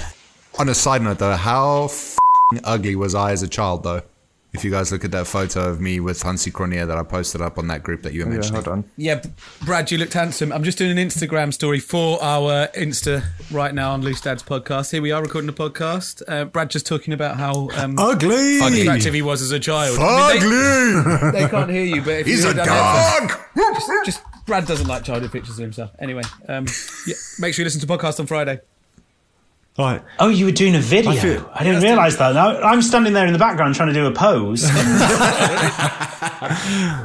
On 0.58 0.68
a 0.68 0.74
side 0.74 1.02
note, 1.02 1.18
though, 1.18 1.36
how 1.36 1.84
f- 1.84 2.16
ugly 2.64 2.96
was 2.96 3.14
I 3.14 3.32
as 3.32 3.42
a 3.42 3.48
child, 3.48 3.82
though? 3.82 4.02
If 4.56 4.64
you 4.64 4.70
guys 4.70 4.90
look 4.90 5.04
at 5.04 5.10
that 5.10 5.26
photo 5.26 5.68
of 5.68 5.82
me 5.82 6.00
with 6.00 6.22
Hansie 6.22 6.50
Cronje 6.50 6.86
that 6.86 6.96
I 6.96 7.02
posted 7.02 7.42
up 7.42 7.58
on 7.58 7.68
that 7.68 7.82
group 7.82 8.00
that 8.04 8.14
you 8.14 8.24
were 8.24 8.30
yeah, 8.30 8.38
mentioning. 8.38 8.64
hold 8.64 8.78
on. 8.78 8.90
Yeah, 8.96 9.20
Brad, 9.66 9.90
you 9.90 9.98
looked 9.98 10.14
handsome. 10.14 10.50
I'm 10.50 10.64
just 10.64 10.78
doing 10.78 10.96
an 10.96 10.96
Instagram 10.96 11.52
story 11.52 11.78
for 11.78 12.18
our 12.22 12.68
Insta 12.68 13.22
right 13.50 13.74
now 13.74 13.92
on 13.92 14.00
Loose 14.00 14.22
Dad's 14.22 14.42
podcast. 14.42 14.92
Here 14.92 15.02
we 15.02 15.12
are 15.12 15.20
recording 15.20 15.50
a 15.50 15.52
podcast. 15.52 16.22
Uh, 16.26 16.46
Brad 16.46 16.70
just 16.70 16.86
talking 16.86 17.12
about 17.12 17.36
how 17.36 17.68
um, 17.74 17.98
Ugly. 17.98 18.60
attractive 18.60 19.12
he 19.12 19.20
was 19.20 19.42
as 19.42 19.50
a 19.50 19.60
child. 19.60 19.98
I 20.00 20.38
mean, 20.38 20.42
Ugly! 20.42 21.32
they, 21.32 21.42
they 21.42 21.50
can't 21.50 21.70
hear 21.70 21.84
you, 21.84 22.00
but 22.00 22.14
if 22.14 22.26
He's 22.26 22.42
you 22.42 22.50
a 22.50 22.54
hear 22.54 22.64
down 22.64 23.28
there, 23.28 23.28
dog! 23.28 23.74
just, 23.74 24.06
just 24.06 24.46
Brad 24.46 24.66
doesn't 24.66 24.86
like 24.86 25.04
childhood 25.04 25.32
pictures 25.32 25.58
of 25.58 25.64
himself. 25.64 25.90
Anyway, 25.98 26.22
um, 26.48 26.64
yeah, 27.06 27.14
make 27.38 27.52
sure 27.52 27.62
you 27.62 27.66
listen 27.66 27.82
to 27.82 27.86
podcast 27.86 28.18
on 28.20 28.26
Friday. 28.26 28.60
Right. 29.78 30.00
Oh, 30.18 30.28
you 30.28 30.46
were 30.46 30.52
doing 30.52 30.74
a 30.74 30.80
video. 30.80 31.10
I, 31.12 31.16
feel- 31.16 31.50
didn't 31.62 31.82
realise 31.82 32.16
that. 32.16 32.34
Now 32.34 32.58
I'm 32.62 32.80
standing 32.80 33.12
there 33.12 33.26
in 33.26 33.32
the 33.34 33.38
background 33.38 33.74
trying 33.74 33.88
to 33.88 33.94
do 33.94 34.06
a 34.06 34.10
pose. 34.12 34.62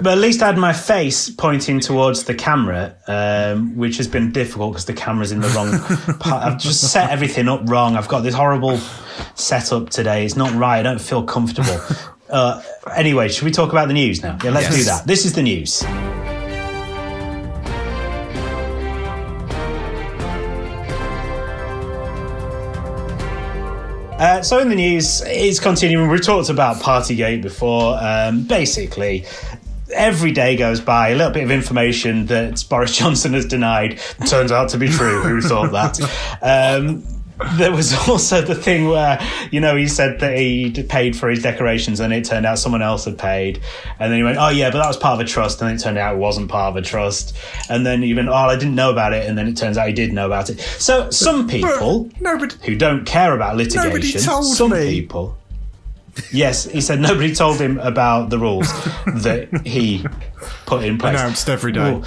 but 0.02 0.08
at 0.14 0.18
least 0.18 0.42
I 0.42 0.48
had 0.48 0.58
my 0.58 0.72
face 0.74 1.30
pointing 1.30 1.80
towards 1.82 2.24
the 2.24 2.34
camera, 2.34 2.96
um, 3.08 3.76
which 3.76 3.98
has 3.98 4.08
been 4.08 4.32
difficult 4.32 4.72
because 4.74 4.86
the 4.86 4.94
camera's 4.94 5.32
in 5.34 5.42
the 5.42 5.50
wrong 5.50 5.72
part. 6.20 6.44
I've 6.44 6.58
just 6.60 6.92
set 6.92 7.10
everything 7.10 7.50
up 7.50 7.62
wrong. 7.66 7.98
I've 7.98 8.08
got 8.08 8.22
this 8.22 8.34
horrible 8.36 8.78
setup 9.36 9.90
today. 9.90 10.24
It's 10.26 10.38
not 10.38 10.54
right. 10.54 10.80
I 10.80 10.84
don't 10.84 11.02
feel 11.02 11.24
comfortable. 11.24 11.78
Uh, 12.32 12.64
anyway, 12.96 13.28
should 13.28 13.44
we 13.44 13.52
talk 13.52 13.72
about 13.74 13.90
the 13.90 13.94
news 13.94 14.24
now? 14.24 14.38
Yeah, 14.42 14.52
let's 14.52 14.68
Yes. 14.68 14.76
do 14.78 14.84
that. 14.86 15.06
This 15.06 15.26
is 15.26 15.34
the 15.34 15.44
news. 15.44 15.84
Uh, 24.22 24.40
so 24.44 24.60
in 24.60 24.70
the 24.70 24.76
news, 24.76 25.24
it's 25.26 25.60
continuing. 25.60 26.08
We've 26.08 26.24
talked 26.24 26.50
about 26.50 26.76
Partygate 26.76 27.42
before. 27.42 27.98
Um, 28.00 28.44
basically, 28.44 29.26
every 29.92 30.32
day 30.32 30.56
goes 30.56 30.80
by, 30.80 31.10
a 31.10 31.16
little 31.16 31.34
bit 31.34 31.44
of 31.44 31.50
information 31.50 32.28
that 32.28 32.64
Boris 32.70 32.96
Johnson 32.98 33.34
has 33.34 33.48
denied 33.48 34.00
turns 34.28 34.52
out 34.52 34.70
to 34.70 34.78
be 34.78 34.90
true. 34.90 35.24
Who 35.24 35.42
thought 35.42 35.72
that? 35.72 36.00
Um, 36.44 37.04
there 37.54 37.72
was 37.72 37.94
also 38.08 38.42
the 38.42 38.56
thing 38.56 38.88
where, 38.88 39.20
you 39.52 39.60
know, 39.60 39.76
he 39.76 39.88
said 39.88 40.20
that 40.20 40.38
he 40.38 40.72
paid 40.84 41.16
for 41.16 41.30
his 41.30 41.42
decorations 41.42 42.00
and 42.00 42.14
it 42.14 42.26
turned 42.26 42.46
out 42.46 42.60
someone 42.60 42.82
else 42.82 43.06
had 43.06 43.18
paid. 43.18 43.62
And 44.00 44.12
then 44.12 44.18
he 44.20 44.24
went, 44.24 44.38
oh, 44.38 44.50
yeah, 44.50 44.70
but 44.72 44.80
that 44.80 44.88
was 44.88 44.98
part 44.98 45.20
of 45.20 45.26
a 45.26 45.30
trust. 45.30 45.62
And 45.62 45.72
it 45.72 45.82
turned 45.82 45.98
out 45.98 46.16
it 46.16 46.20
wasn't 46.20 46.50
part 46.50 46.72
of 46.72 46.84
a 46.84 46.86
trust. 46.86 47.36
And 47.70 47.86
then 47.86 48.02
he 48.02 48.14
went, 48.14 48.30
oh, 48.30 48.34
I 48.34 48.56
didn't 48.56 48.76
know 48.76 48.92
about 48.92 49.14
it. 49.14 49.28
And 49.28 49.38
then 49.38 49.48
it 49.48 49.58
turns 49.58 49.78
out 49.78 49.88
he 49.88 49.94
did 49.94 50.14
know 50.14 50.26
about 50.26 50.50
it. 50.50 50.60
So 50.60 51.10
some 51.10 51.48
people 51.48 52.10
nobody- 52.20 52.56
who 52.66 52.76
don't 52.76 53.06
care 53.06 53.34
about 53.34 53.58
litigation, 53.58 53.90
nobody 53.90 54.12
told 54.12 54.46
some 54.46 54.72
me. 54.72 54.90
people. 54.90 55.38
Yes, 56.32 56.66
he 56.66 56.82
said 56.82 57.00
nobody 57.00 57.34
told 57.34 57.60
him 57.60 57.80
about 57.80 58.30
the 58.30 58.38
rules 58.38 58.68
that 59.24 59.66
he 59.66 60.06
put 60.66 60.84
in 60.84 60.98
place. 60.98 61.18
Announced 61.18 61.50
every 61.50 61.72
day. 61.72 61.80
Well, 61.80 62.04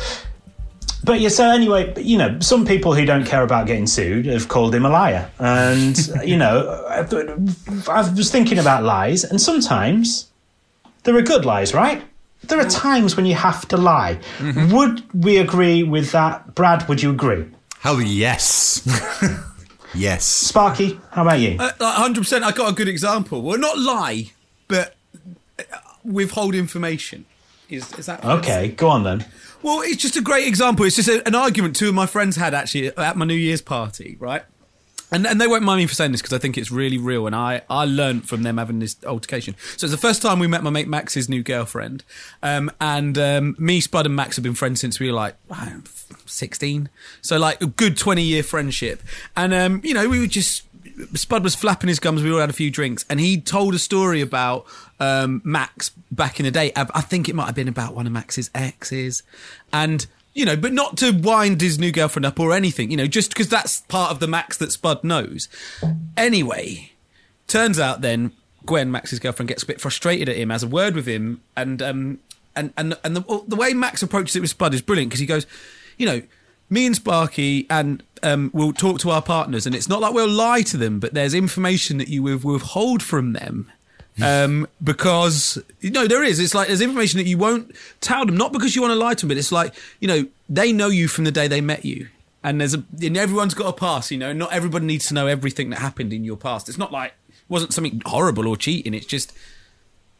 But 1.05 1.21
yeah, 1.21 1.29
so 1.29 1.51
anyway, 1.51 1.93
you 2.01 2.17
know, 2.17 2.39
some 2.41 2.65
people 2.65 2.95
who 2.95 3.05
don't 3.05 3.27
care 3.27 3.43
about 3.43 3.67
getting 3.67 3.87
sued 3.87 4.25
have 4.25 4.49
called 4.49 4.75
him 4.75 4.87
a 4.87 4.89
liar. 4.89 5.31
And, 5.39 5.97
you 6.25 6.37
know, 6.37 6.85
I 6.89 7.01
I 7.91 8.11
was 8.11 8.31
thinking 8.31 8.59
about 8.59 8.85
lies, 8.85 9.23
and 9.23 9.39
sometimes 9.41 10.31
there 11.03 11.15
are 11.17 11.23
good 11.23 11.45
lies, 11.45 11.75
right? 11.75 12.03
There 12.45 12.59
are 12.59 12.69
times 12.69 13.17
when 13.17 13.27
you 13.27 13.35
have 13.35 13.67
to 13.69 13.77
lie. 13.77 14.19
Would 14.41 15.03
we 15.15 15.39
agree 15.39 15.83
with 15.83 16.13
that? 16.13 16.55
Brad, 16.55 16.89
would 16.89 17.03
you 17.03 17.11
agree? 17.11 17.47
Hell 17.81 18.01
yes. 18.01 18.83
yes. 19.95 20.25
Sparky, 20.25 21.01
how 21.11 21.23
about 21.23 21.39
you? 21.39 21.57
Uh, 21.59 21.73
100%. 21.73 22.43
I 22.43 22.53
got 22.53 22.71
a 22.71 22.75
good 22.75 22.89
example. 22.89 23.43
Well, 23.43 23.59
not 23.59 23.79
lie, 23.79 24.33
but 24.69 24.95
uh, 25.59 25.63
withhold 26.03 26.55
information. 26.55 27.25
Is, 27.69 27.93
is 27.99 28.07
that 28.07 28.25
Okay, 28.25 28.69
go 28.69 28.89
on 28.89 29.05
then. 29.05 29.25
Well, 29.63 29.81
it's 29.81 30.03
just 30.03 30.17
a 30.17 30.21
great 30.21 30.47
example. 30.47 30.85
It's 30.85 30.97
just 30.97 31.09
a, 31.09 31.27
an 31.27 31.35
argument 31.35 31.75
two 31.77 31.89
of 31.89 31.95
my 31.95 32.07
friends 32.07 32.37
had 32.37 32.53
actually 32.53 32.89
at 32.97 33.17
my 33.17 33.25
New 33.25 33.35
Year's 33.35 33.63
party, 33.63 34.17
right? 34.21 34.43
And, 35.11 35.27
and 35.27 35.41
they 35.41 35.47
won't 35.47 35.63
mind 35.63 35.79
me 35.79 35.87
for 35.87 35.95
saying 35.95 36.13
this 36.13 36.21
because 36.21 36.33
I 36.33 36.39
think 36.39 36.59
it's 36.59 36.73
really 36.73 36.99
real, 36.99 37.27
and 37.27 37.37
I, 37.37 37.63
I 37.71 37.85
learned 37.85 38.29
from 38.29 38.43
them 38.43 38.59
having 38.59 38.81
this 38.81 38.97
altercation. 39.07 39.55
So 39.77 39.87
it's 39.87 39.93
the 39.93 39.99
first 39.99 40.23
time 40.23 40.41
we 40.41 40.49
met 40.49 40.63
my 40.63 40.71
mate 40.71 40.89
Max's 40.89 41.29
new 41.29 41.43
girlfriend, 41.43 42.03
um, 42.43 42.71
and 42.81 43.17
um, 43.17 43.57
me, 43.59 43.81
Spud, 43.81 44.07
and 44.07 44.17
Max 44.17 44.37
have 44.37 44.43
been 44.43 44.55
friends 44.55 44.81
since 44.81 44.99
we 44.99 45.07
were 45.07 45.17
like 45.17 45.37
I 45.51 45.77
sixteen. 46.27 46.89
So 47.23 47.39
like 47.39 47.63
a 47.63 47.67
good 47.67 47.97
twenty 47.97 48.23
year 48.23 48.43
friendship, 48.43 49.03
and 49.37 49.55
um, 49.55 49.81
you 49.85 49.95
know 49.95 50.09
we 50.09 50.19
were 50.19 50.27
just 50.27 50.65
Spud 51.15 51.43
was 51.43 51.55
flapping 51.55 51.89
his 51.89 51.99
gums. 51.99 52.23
We 52.23 52.33
all 52.33 52.41
had 52.41 52.51
a 52.51 52.55
few 52.55 52.71
drinks, 52.71 53.05
and 53.09 53.21
he 53.21 53.41
told 53.41 53.75
a 53.75 53.79
story 53.79 54.21
about 54.21 54.67
um, 55.01 55.41
Max 55.45 55.91
back 56.11 56.39
in 56.39 56.45
the 56.45 56.51
day. 56.51 56.73
I, 56.77 57.01
think 57.01 57.29
it 57.29 57.35
might 57.35 57.47
have 57.47 57.55
been 57.55 57.69
about 57.69 57.95
one 57.95 58.07
of 58.07 58.13
Max's 58.13 58.51
exes, 58.55 59.23
and 59.73 60.07
you 60.35 60.45
know, 60.45 60.57
but 60.57 60.73
not 60.73 60.97
to 60.99 61.11
wind 61.11 61.61
his 61.61 61.79
new 61.79 61.93
girlfriend 61.93 62.27
up 62.27 62.39
or 62.39 62.53
anything. 62.53 62.91
You 62.91 62.97
know, 62.97 63.07
just 63.07 63.31
because 63.31 63.49
that's 63.49 63.81
part 63.83 64.11
of 64.11 64.21
the 64.21 64.29
Max 64.29 64.57
that 64.59 64.73
Spud 64.73 65.03
knows. 65.05 65.49
Anyway, 66.17 66.93
turns 67.47 67.79
out 67.79 68.01
then 68.01 68.33
Gwen, 68.65 68.91
Max's 68.91 69.19
girlfriend, 69.19 69.49
gets 69.49 69.63
a 69.63 69.67
bit 69.67 69.81
frustrated 69.81 70.29
at 70.29 70.37
him, 70.37 70.51
has 70.51 70.63
a 70.63 70.69
word 70.69 70.95
with 70.95 71.07
him, 71.07 71.43
and 71.57 71.83
um, 71.83 72.19
and 72.55 72.73
and 72.77 72.97
and 73.03 73.17
the, 73.17 73.45
the 73.49 73.57
way 73.57 73.75
Max 73.75 74.03
approaches 74.03 74.37
it 74.37 74.41
with 74.41 74.51
Spud 74.51 74.75
is 74.75 74.83
brilliant 74.83 75.11
because 75.11 75.21
he 75.21 75.27
goes, 75.27 75.47
you 75.99 76.07
know, 76.07 76.23
me 76.71 76.87
and 76.87 76.97
Sparky 76.97 77.67
and 77.69 78.03
um, 78.25 78.51
we'll 78.55 78.73
talk 78.73 78.99
to 79.01 79.11
our 79.11 79.23
partners, 79.23 79.67
and 79.67 79.75
it's 79.75 79.89
not 79.89 80.01
like 80.01 80.15
we'll 80.15 80.29
lie 80.29 80.63
to 80.63 80.77
them, 80.77 80.99
but 80.99 81.15
there's 81.15 81.35
information 81.35 81.99
that 81.99 82.09
you 82.09 82.23
will 82.23 82.39
withhold 82.39 83.03
from 83.03 83.33
them. 83.35 83.71
Um, 84.23 84.69
because 84.83 85.61
you 85.81 85.91
know 85.91 86.07
there 86.07 86.23
is. 86.23 86.39
It's 86.39 86.55
like 86.55 86.69
there's 86.69 86.81
information 86.81 87.19
that 87.19 87.27
you 87.27 87.37
won't 87.37 87.75
tell 88.01 88.25
them, 88.25 88.37
not 88.37 88.53
because 88.53 88.77
you 88.77 88.83
want 88.83 88.93
to 88.93 88.99
lie 88.99 89.15
to 89.15 89.21
them, 89.21 89.29
but 89.29 89.37
it's 89.37 89.51
like 89.51 89.75
you 90.01 90.07
know 90.07 90.27
they 90.49 90.73
know 90.73 90.89
you 90.89 91.09
from 91.09 91.25
the 91.25 91.33
day 91.33 91.49
they 91.49 91.61
met 91.61 91.85
you, 91.85 92.09
and 92.43 92.61
there's 92.61 92.75
a 92.75 92.85
and 93.03 93.17
everyone's 93.17 93.55
got 93.55 93.67
a 93.67 93.73
past. 93.73 94.11
You 94.13 94.19
know, 94.19 94.33
not 94.33 94.53
everybody 94.53 94.87
needs 94.87 95.07
to 95.09 95.15
know 95.15 95.27
everything 95.27 95.71
that 95.71 95.81
happened 95.81 96.13
in 96.13 96.25
your 96.25 96.37
past. 96.37 96.69
It's 96.69 96.79
not 96.79 96.93
like 96.93 97.13
it 97.29 97.35
wasn't 97.49 97.73
something 97.73 98.03
horrible 98.07 98.47
or 98.47 98.57
cheating. 98.57 98.95
It's 98.95 99.07
just 99.07 99.33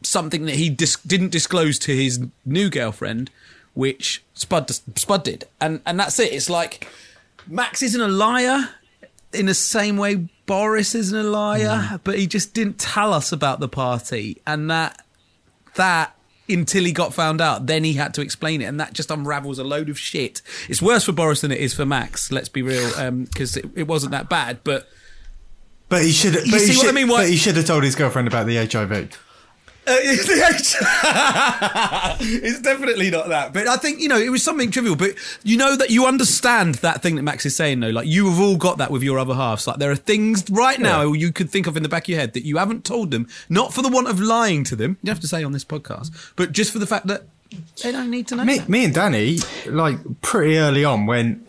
something 0.03 0.45
that 0.47 0.57
he 0.57 0.71
dis- 0.71 0.97
didn't 0.97 1.31
disclose 1.31 1.79
to 1.81 1.95
his 1.95 2.21
new 2.45 2.71
girlfriend, 2.71 3.31
which 3.75 4.25
Spud 4.35 4.71
Spud 4.71 5.23
did, 5.23 5.45
and 5.61 5.81
and 5.87 6.01
that's 6.01 6.19
it. 6.19 6.33
It's 6.33 6.51
like 6.51 6.89
Max 7.47 7.83
isn't 7.83 8.01
a 8.01 8.09
liar 8.09 8.69
in 9.33 9.47
the 9.47 9.55
same 9.55 9.97
way 9.97 10.29
Boris 10.47 10.95
isn't 10.95 11.19
a 11.19 11.23
liar, 11.29 12.01
but 12.05 12.19
he 12.19 12.27
just 12.27 12.55
didn't 12.55 12.79
tell 12.79 13.13
us 13.13 13.33
about 13.33 13.61
the 13.61 13.69
party, 13.69 14.41
and 14.47 14.71
that 14.71 15.03
that 15.75 16.15
until 16.49 16.85
he 16.85 16.93
got 16.93 17.15
found 17.15 17.41
out, 17.41 17.67
then 17.67 17.85
he 17.85 17.95
had 17.95 18.13
to 18.15 18.21
explain 18.21 18.61
it, 18.61 18.67
and 18.67 18.79
that 18.79 18.93
just 18.93 19.11
unravels 19.11 19.59
a 19.59 19.65
load 19.65 19.89
of 19.89 19.99
shit. 19.99 20.43
It's 20.69 20.83
worse 20.83 21.05
for 21.05 21.13
Boris 21.13 21.41
than 21.41 21.51
it 21.51 21.59
is 21.61 21.73
for 21.73 21.87
Max. 21.87 22.31
Let's 22.31 22.51
be 22.51 22.61
real, 22.63 22.91
um, 22.99 23.25
because 23.25 23.57
it, 23.57 23.65
it 23.75 23.87
wasn't 23.87 24.13
that 24.13 24.29
bad, 24.29 24.59
but. 24.65 24.89
But 25.89 26.03
he 26.03 26.13
should. 26.13 26.35
But 26.35 26.47
You 26.47 26.53
he 26.53 26.59
see 26.61 26.77
what 26.77 26.87
should, 26.87 26.91
I 26.91 26.93
mean? 26.93 27.09
Why- 27.09 27.23
But 27.25 27.31
he 27.31 27.37
should 27.37 27.57
have 27.57 27.67
told 27.67 27.85
his 27.85 27.95
girlfriend 27.95 28.29
about 28.29 28.47
the 28.47 28.57
HIV. 28.57 29.19
Uh, 29.87 29.97
it's 32.21 32.61
definitely 32.61 33.11
not 33.11 33.29
that, 33.29 33.53
but 33.53 33.69
I 33.69 33.77
think 33.77 34.01
you 34.01 34.09
know 34.09 34.17
it 34.17 34.31
was 34.31 34.43
something 34.43 34.71
trivial. 34.71 34.97
But 34.97 35.11
you 35.43 35.59
know 35.59 35.77
that 35.77 35.91
you 35.91 36.07
understand 36.07 36.77
that 36.77 37.03
thing 37.03 37.17
that 37.17 37.23
Max 37.23 37.45
is 37.45 37.55
saying, 37.55 37.81
though. 37.81 37.91
Like 37.91 38.07
you 38.07 38.31
have 38.31 38.41
all 38.41 38.57
got 38.57 38.79
that 38.79 38.91
with 38.91 39.03
your 39.03 39.19
other 39.19 39.35
halves. 39.35 39.67
Like 39.67 39.79
there 39.79 39.91
are 39.91 39.97
things 39.97 40.49
right 40.49 40.81
now 40.81 41.13
you 41.13 41.33
could 41.33 41.51
think 41.51 41.67
of 41.67 41.77
in 41.77 41.83
the 41.83 41.89
back 41.91 42.05
of 42.05 42.09
your 42.09 42.19
head 42.19 42.33
that 42.33 42.45
you 42.45 42.57
haven't 42.57 42.85
told 42.85 43.11
them, 43.11 43.29
not 43.51 43.75
for 43.75 43.83
the 43.83 43.91
want 43.91 44.09
of 44.09 44.21
lying 44.21 44.65
to 44.65 44.77
them. 44.77 44.97
You 45.03 45.11
have 45.11 45.21
to 45.21 45.29
say 45.29 45.45
on 45.45 45.53
this 45.53 45.65
podcast, 45.65 46.33
but 46.35 46.53
just 46.53 46.73
for 46.73 46.79
the 46.79 46.87
fact 46.87 47.07
that 47.09 47.25
they 47.83 47.93
don't 47.93 48.11
need 48.11 48.27
to 48.29 48.37
know. 48.37 48.45
Me, 48.45 48.61
me 48.67 48.87
and 48.87 48.95
Danny, 48.95 49.39
like 49.67 49.99
pretty 50.23 50.57
early 50.57 50.85
on, 50.85 51.07
went. 51.07 51.47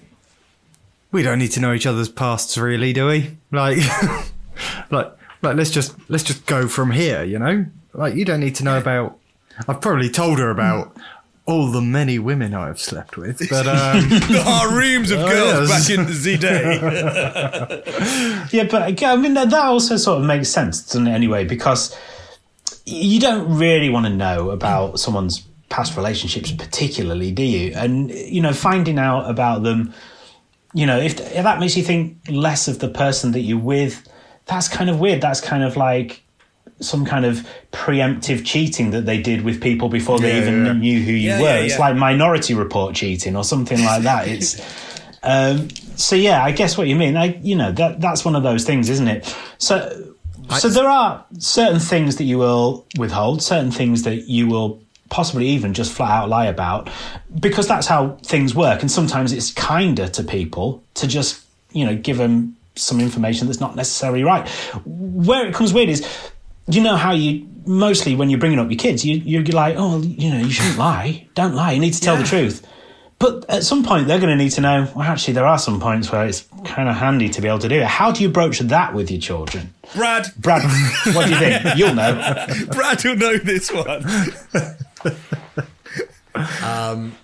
We 1.12 1.24
don't 1.24 1.40
need 1.40 1.52
to 1.52 1.62
know 1.62 1.74
each 1.74 1.86
other's 1.86 2.10
pasts, 2.10 2.58
really, 2.58 2.92
do 2.92 3.08
we? 3.08 3.38
Like, 3.50 3.78
like, 4.92 5.14
like, 5.42 5.56
let's 5.56 5.70
just 5.70 5.96
let's 6.10 6.24
just 6.24 6.46
go 6.46 6.68
from 6.68 6.92
here. 6.92 7.24
You 7.24 7.40
know, 7.40 7.66
like 7.96 8.16
you 8.16 8.26
don't 8.26 8.40
need 8.40 8.56
to 8.56 8.64
know 8.64 8.78
about. 8.78 9.18
I've 9.68 9.82
probably 9.82 10.10
told 10.10 10.40
her 10.40 10.50
about 10.50 10.96
all 11.46 11.72
the 11.72 11.82
many 11.82 12.18
women 12.18 12.54
I 12.54 12.68
have 12.68 12.80
slept 12.80 13.18
with, 13.18 13.48
but 13.50 13.68
um, 13.68 14.10
Our 14.48 14.78
reams 14.78 15.12
of 15.12 15.20
girls 15.20 15.70
back 15.70 15.88
yes. 15.88 15.90
in 15.90 16.06
the 16.06 16.14
Z 16.14 16.38
day. 16.38 17.82
Yeah, 18.52 18.64
but 18.70 19.04
I 19.04 19.16
mean 19.16 19.34
that 19.36 19.50
that 19.50 19.66
also 19.66 19.98
sort 19.98 20.20
of 20.20 20.26
makes 20.26 20.50
sense, 20.50 20.86
doesn't 20.86 21.08
it? 21.08 21.12
Anyway, 21.12 21.46
because 21.46 21.98
you 22.86 23.20
don't 23.20 23.58
really 23.58 23.90
want 23.90 24.06
to 24.06 24.12
know 24.12 24.52
about 24.52 25.00
someone's 25.00 25.46
past 25.70 25.98
relationships, 25.98 26.52
particularly, 26.52 27.32
do 27.32 27.44
you? 27.44 27.74
And 27.76 28.12
you 28.12 28.42
know, 28.42 28.54
finding 28.54 29.00
out 29.00 29.30
about 29.30 29.64
them, 29.64 29.94
you 30.74 30.86
know, 30.86 30.98
if, 30.98 31.20
if 31.20 31.44
that 31.44 31.60
makes 31.60 31.76
you 31.76 31.84
think 31.84 32.18
less 32.30 32.68
of 32.68 32.80
the 32.80 32.90
person 32.90 33.32
that 33.32 33.42
you're 33.42 33.58
with, 33.58 34.08
that's 34.46 34.68
kind 34.68 34.90
of 34.90 35.00
weird. 35.00 35.22
That's 35.22 35.42
kind 35.42 35.64
of 35.64 35.76
like 35.76 36.22
some 36.80 37.06
kind 37.06 37.26
of 37.26 37.48
preemptive 37.72 38.46
cheating 38.46 38.92
that 38.92 39.06
they 39.06 39.22
did 39.22 39.44
with 39.44 39.62
people 39.62 39.88
before 39.90 40.20
they 40.20 40.34
Yeah, 40.34 40.42
even 40.42 40.66
yeah. 40.66 40.74
knew 40.74 41.02
who 41.02 41.12
you 41.12 41.30
Yeah, 41.30 41.42
were. 41.42 41.58
It's 41.64 41.80
like 41.80 41.96
Minority 41.96 42.54
Report 42.54 42.94
cheating 42.96 43.36
or 43.36 43.44
something 43.44 43.84
like 43.84 44.04
that. 44.04 44.28
It's 44.36 44.60
um, 45.24 45.70
so 45.96 46.16
yeah, 46.16 46.44
I 46.44 46.52
guess 46.52 46.78
what 46.78 46.88
you 46.88 46.96
mean. 46.96 47.18
I, 47.18 47.38
you 47.42 47.56
know, 47.56 47.72
that 47.72 48.00
that's 48.00 48.24
one 48.24 48.36
of 48.36 48.44
those 48.44 48.64
things, 48.64 48.90
isn't 48.90 49.08
it? 49.08 49.36
So, 49.58 50.14
so 50.60 50.70
there 50.70 50.88
are 50.88 51.26
certain 51.40 51.80
things 51.80 52.18
that 52.18 52.26
you 52.26 52.38
will 52.38 52.86
withhold, 52.98 53.42
certain 53.42 53.72
things 53.72 54.04
that 54.04 54.28
you 54.30 54.48
will 54.48 54.82
possibly 55.10 55.48
even 55.48 55.74
just 55.74 55.92
flat 55.94 56.12
out 56.12 56.30
lie 56.30 56.46
about, 56.46 56.90
because 57.40 57.68
that's 57.68 57.88
how 57.88 58.18
things 58.24 58.54
work. 58.54 58.82
And 58.82 58.92
sometimes 58.92 59.32
it's 59.32 59.52
kinder 59.52 60.08
to 60.10 60.24
people 60.24 60.84
to 60.96 61.08
just, 61.08 61.44
you 61.72 61.86
know, 61.86 61.96
give 61.96 62.18
them 62.18 62.56
some 62.76 63.00
information 63.00 63.48
that's 63.48 63.60
not 63.62 63.76
necessarily 63.76 64.24
right. 64.24 64.48
Where 64.86 65.48
it 65.48 65.56
comes 65.56 65.74
weird 65.74 65.90
is, 65.90 66.06
you 66.68 66.82
know 66.82 66.96
how 66.96 67.12
you 67.12 67.48
mostly 67.66 68.16
when 68.16 68.30
you're 68.30 68.40
bringing 68.40 68.60
up 68.60 68.70
your 68.70 68.78
kids, 68.78 69.06
you 69.06 69.16
you're 69.18 69.44
like, 69.44 69.76
oh, 69.78 70.02
you 70.02 70.30
know, 70.30 70.40
you 70.40 70.52
shouldn't 70.52 70.78
lie. 70.78 71.28
Don't 71.36 71.54
lie. 71.54 71.74
You 71.74 71.80
need 71.80 71.94
to 71.94 72.02
tell 72.02 72.18
the 72.18 72.24
truth. 72.24 72.66
But 73.18 73.50
at 73.50 73.64
some 73.64 73.84
point, 73.84 74.08
they're 74.08 74.20
going 74.20 74.38
to 74.38 74.44
need 74.44 74.52
to 74.52 74.62
know. 74.62 74.92
Well, 74.94 75.08
actually, 75.08 75.36
there 75.36 75.46
are 75.46 75.58
some 75.58 75.80
points 75.80 76.12
where 76.12 76.26
it's 76.26 76.46
kind 76.66 76.90
of 76.90 76.96
handy 76.96 77.30
to 77.30 77.42
be 77.42 77.48
able 77.48 77.60
to 77.60 77.70
do 77.70 77.76
it. 77.76 77.86
How 77.86 78.12
do 78.12 78.22
you 78.22 78.30
broach 78.30 78.60
that 78.60 78.94
with 78.94 79.10
your 79.10 79.22
children, 79.22 79.74
Brad, 79.96 80.28
Brad? 80.38 80.64
what 81.16 81.26
do 81.26 81.32
you 81.32 81.38
think? 81.38 81.78
You'll 81.78 81.94
know. 81.94 82.46
Brad 82.72 83.04
you'll 83.04 83.16
know 83.16 83.38
this 83.38 83.72
one. 83.72 84.06
Um, 86.64 87.16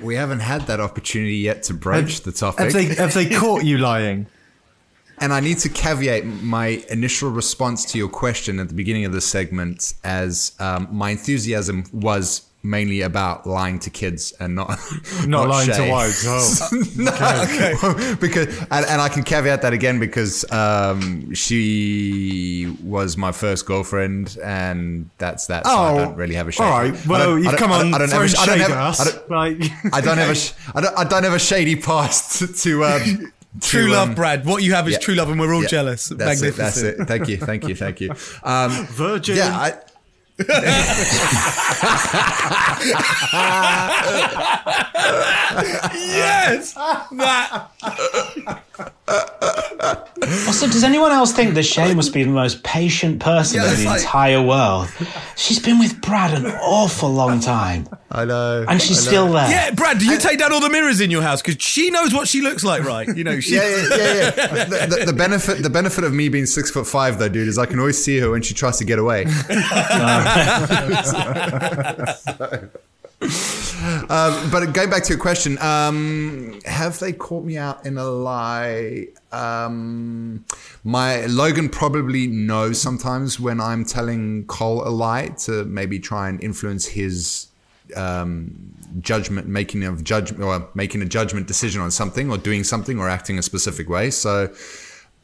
we 0.00 0.14
haven't 0.14 0.40
had 0.40 0.62
that 0.62 0.80
opportunity 0.80 1.38
yet 1.38 1.64
to 1.64 1.74
broach 1.74 2.20
the 2.20 2.32
topic. 2.32 2.66
have 2.66 2.72
they 2.72 2.84
have 2.94 3.14
they 3.14 3.28
caught 3.28 3.64
you 3.64 3.78
lying? 3.78 4.26
And 5.20 5.32
I 5.34 5.40
need 5.40 5.58
to 5.58 5.68
caveat 5.68 6.24
my 6.24 6.82
initial 6.90 7.30
response 7.30 7.84
to 7.92 7.98
your 7.98 8.08
question 8.08 8.58
at 8.58 8.68
the 8.68 8.74
beginning 8.74 9.04
of 9.04 9.12
this 9.12 9.26
segment 9.26 9.92
as 10.02 10.52
um, 10.58 10.88
my 10.90 11.10
enthusiasm 11.10 11.84
was 11.92 12.46
mainly 12.62 13.00
about 13.00 13.46
lying 13.46 13.78
to 13.78 13.88
kids 13.88 14.32
and 14.38 14.54
not 14.54 14.78
Not 15.26 15.48
lying 15.48 15.68
to 15.68 15.74
Shay. 15.74 15.90
wives. 15.90 16.24
Oh, 16.26 16.82
no, 16.96 18.16
because 18.20 18.46
and, 18.70 18.84
and 18.86 19.00
I 19.00 19.08
can 19.08 19.22
caveat 19.22 19.62
that 19.62 19.72
again 19.72 19.98
because 19.98 20.50
um, 20.52 21.34
she 21.34 22.76
was 22.82 23.16
my 23.16 23.32
first 23.32 23.64
girlfriend, 23.66 24.36
and 24.42 25.08
that's 25.18 25.46
that. 25.46 25.66
So 25.66 25.72
I 25.72 25.96
don't 26.04 26.16
really 26.16 26.34
have 26.34 26.48
a 26.48 26.52
shade. 26.52 26.64
Oh, 26.64 26.66
All 26.66 26.80
right. 26.82 27.06
Well, 27.06 27.38
you've 27.38 27.56
come 27.56 27.72
on 27.72 27.94
I 27.94 27.98
don't 27.98 28.10
have 28.10 28.22
a- 28.22 28.38
I 28.40 28.46
don't 28.46 28.58
have- 28.60 29.00
I 29.00 29.04
don't- 29.04 29.30
like, 29.30 29.94
I 29.94 30.00
don't 30.00 30.18
have 30.18 30.36
a 30.36 30.78
I 30.98 31.04
don't, 31.04 31.24
have 31.24 31.32
a 31.34 31.38
shady 31.38 31.76
past 31.76 32.38
to, 32.40 32.46
to 32.46 32.84
um, 32.84 33.32
True 33.60 33.86
to, 33.86 33.92
love, 33.92 34.08
um, 34.10 34.14
Brad. 34.14 34.46
What 34.46 34.62
you 34.62 34.74
have 34.74 34.86
is 34.86 34.94
yeah. 34.94 34.98
true 35.00 35.14
love, 35.14 35.28
and 35.28 35.40
we're 35.40 35.52
all 35.52 35.62
yeah, 35.62 35.68
jealous. 35.68 36.08
That's 36.08 36.40
it. 36.42 36.54
That's 36.54 36.78
it. 36.82 37.08
Thank 37.08 37.28
you. 37.28 37.36
Thank 37.36 37.66
you. 37.66 37.74
Thank 37.74 38.00
you. 38.00 38.10
Um, 38.44 38.70
Virgin. 38.86 39.36
yeah. 39.36 39.56
I, 39.56 39.74
Yes, 45.94 46.74
that. 46.74 47.68
Also, 50.46 50.66
does 50.66 50.84
anyone 50.84 51.12
else 51.12 51.32
think 51.32 51.54
that 51.54 51.62
Shay 51.64 51.94
must 51.94 52.12
be 52.12 52.22
the 52.22 52.30
most 52.30 52.62
patient 52.62 53.20
person 53.20 53.60
Yeah, 53.60 53.70
in 53.72 53.78
the 53.80 53.84
like- 53.86 54.00
entire 54.00 54.42
world? 54.42 54.88
She's 55.36 55.58
been 55.58 55.78
with 55.78 56.00
Brad 56.00 56.34
an 56.38 56.46
awful 56.46 57.10
long 57.10 57.40
time, 57.40 57.88
I 58.10 58.24
know. 58.24 58.64
and 58.68 58.80
she's 58.80 59.04
know. 59.04 59.10
still 59.10 59.32
there. 59.32 59.48
Yeah, 59.50 59.70
Brad. 59.72 59.98
Do 59.98 60.04
you 60.06 60.18
take 60.18 60.38
down 60.38 60.52
all 60.52 60.60
the 60.60 60.68
mirrors 60.70 61.00
in 61.00 61.10
your 61.10 61.22
house 61.22 61.42
because 61.42 61.60
she 61.62 61.90
knows 61.90 62.12
what 62.14 62.28
she 62.28 62.40
looks 62.42 62.62
like, 62.62 62.84
right? 62.84 63.08
You 63.08 63.24
know, 63.24 63.40
she. 63.40 63.54
Yeah, 63.56 63.62
yeah, 63.68 63.86
yeah. 63.90 63.96
yeah. 64.36 64.86
The, 64.86 64.96
the, 64.98 65.04
the 65.06 65.12
benefit, 65.12 65.62
the 65.62 65.70
benefit 65.70 66.04
of 66.04 66.12
me 66.12 66.28
being 66.28 66.46
six 66.46 66.70
foot 66.70 66.86
five, 66.86 67.18
though, 67.18 67.28
dude, 67.28 67.48
is 67.48 67.58
I 67.58 67.66
can 67.66 67.78
always 67.80 68.02
see 68.02 68.18
her 68.18 68.30
when 68.30 68.42
she 68.42 68.54
tries 68.54 68.78
to 68.78 68.84
get 68.84 68.98
away. 68.98 69.24
um, 69.24 69.30
but 74.50 74.72
going 74.72 74.90
back 74.90 75.02
to 75.04 75.10
your 75.10 75.18
question, 75.18 75.58
um, 75.58 76.60
have 76.64 76.98
they 76.98 77.12
caught 77.12 77.44
me 77.44 77.56
out 77.56 77.84
in 77.84 77.98
a 77.98 78.04
lie? 78.04 79.08
Um, 79.32 80.44
my 80.84 81.26
Logan 81.26 81.68
probably 81.68 82.26
knows 82.26 82.80
sometimes 82.80 83.38
when 83.38 83.60
I'm 83.60 83.84
telling 83.84 84.46
Cole 84.46 84.86
a 84.86 84.90
lie 84.90 85.28
to 85.44 85.64
maybe 85.64 85.98
try 85.98 86.28
and 86.28 86.42
influence 86.42 86.86
his 86.86 87.48
um, 87.96 88.74
judgment, 89.00 89.48
making 89.48 89.84
of 89.84 90.04
judgment, 90.04 90.42
or 90.42 90.68
making 90.74 91.02
a 91.02 91.06
judgment 91.06 91.46
decision 91.46 91.82
on 91.82 91.90
something, 91.90 92.30
or 92.30 92.38
doing 92.38 92.64
something, 92.64 92.98
or 92.98 93.08
acting 93.08 93.38
a 93.38 93.42
specific 93.42 93.88
way. 93.88 94.10
So, 94.10 94.52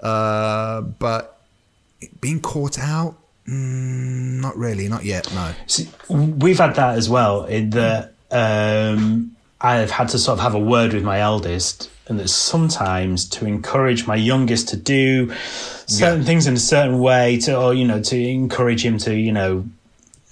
uh, 0.01 0.83
but 0.83 1.40
being 2.21 2.40
caught 2.40 2.79
out, 2.79 3.16
mm, 3.48 4.40
not 4.40 4.56
really, 4.56 4.88
not 4.88 5.04
yet. 5.04 5.32
No. 5.35 5.52
See, 5.66 5.88
we've 6.09 6.59
had 6.59 6.74
that 6.76 6.96
as 6.96 7.09
well 7.09 7.44
in 7.44 7.70
that 7.70 8.12
um, 8.30 9.37
I've 9.61 9.90
had 9.90 10.09
to 10.11 10.18
sort 10.18 10.38
of 10.38 10.42
have 10.42 10.54
a 10.54 10.61
word 10.61 10.92
with 10.92 11.04
my 11.04 11.20
eldest, 11.20 11.90
and 12.09 12.18
that 12.20 12.28
sometimes 12.28 13.28
to 13.30 13.46
encourage 13.46 14.06
my 14.06 14.16
youngest 14.16 14.68
to 14.68 14.76
do 14.76 15.32
certain 15.87 16.24
things 16.24 16.46
in 16.46 16.54
a 16.54 16.59
certain 16.59 16.98
way, 16.98 17.38
to 17.38 17.59
or 17.59 17.74
you 17.74 17.87
know 17.87 18.00
to 18.02 18.16
encourage 18.16 18.85
him 18.85 18.98
to 18.98 19.14
you 19.14 19.32
know 19.32 19.64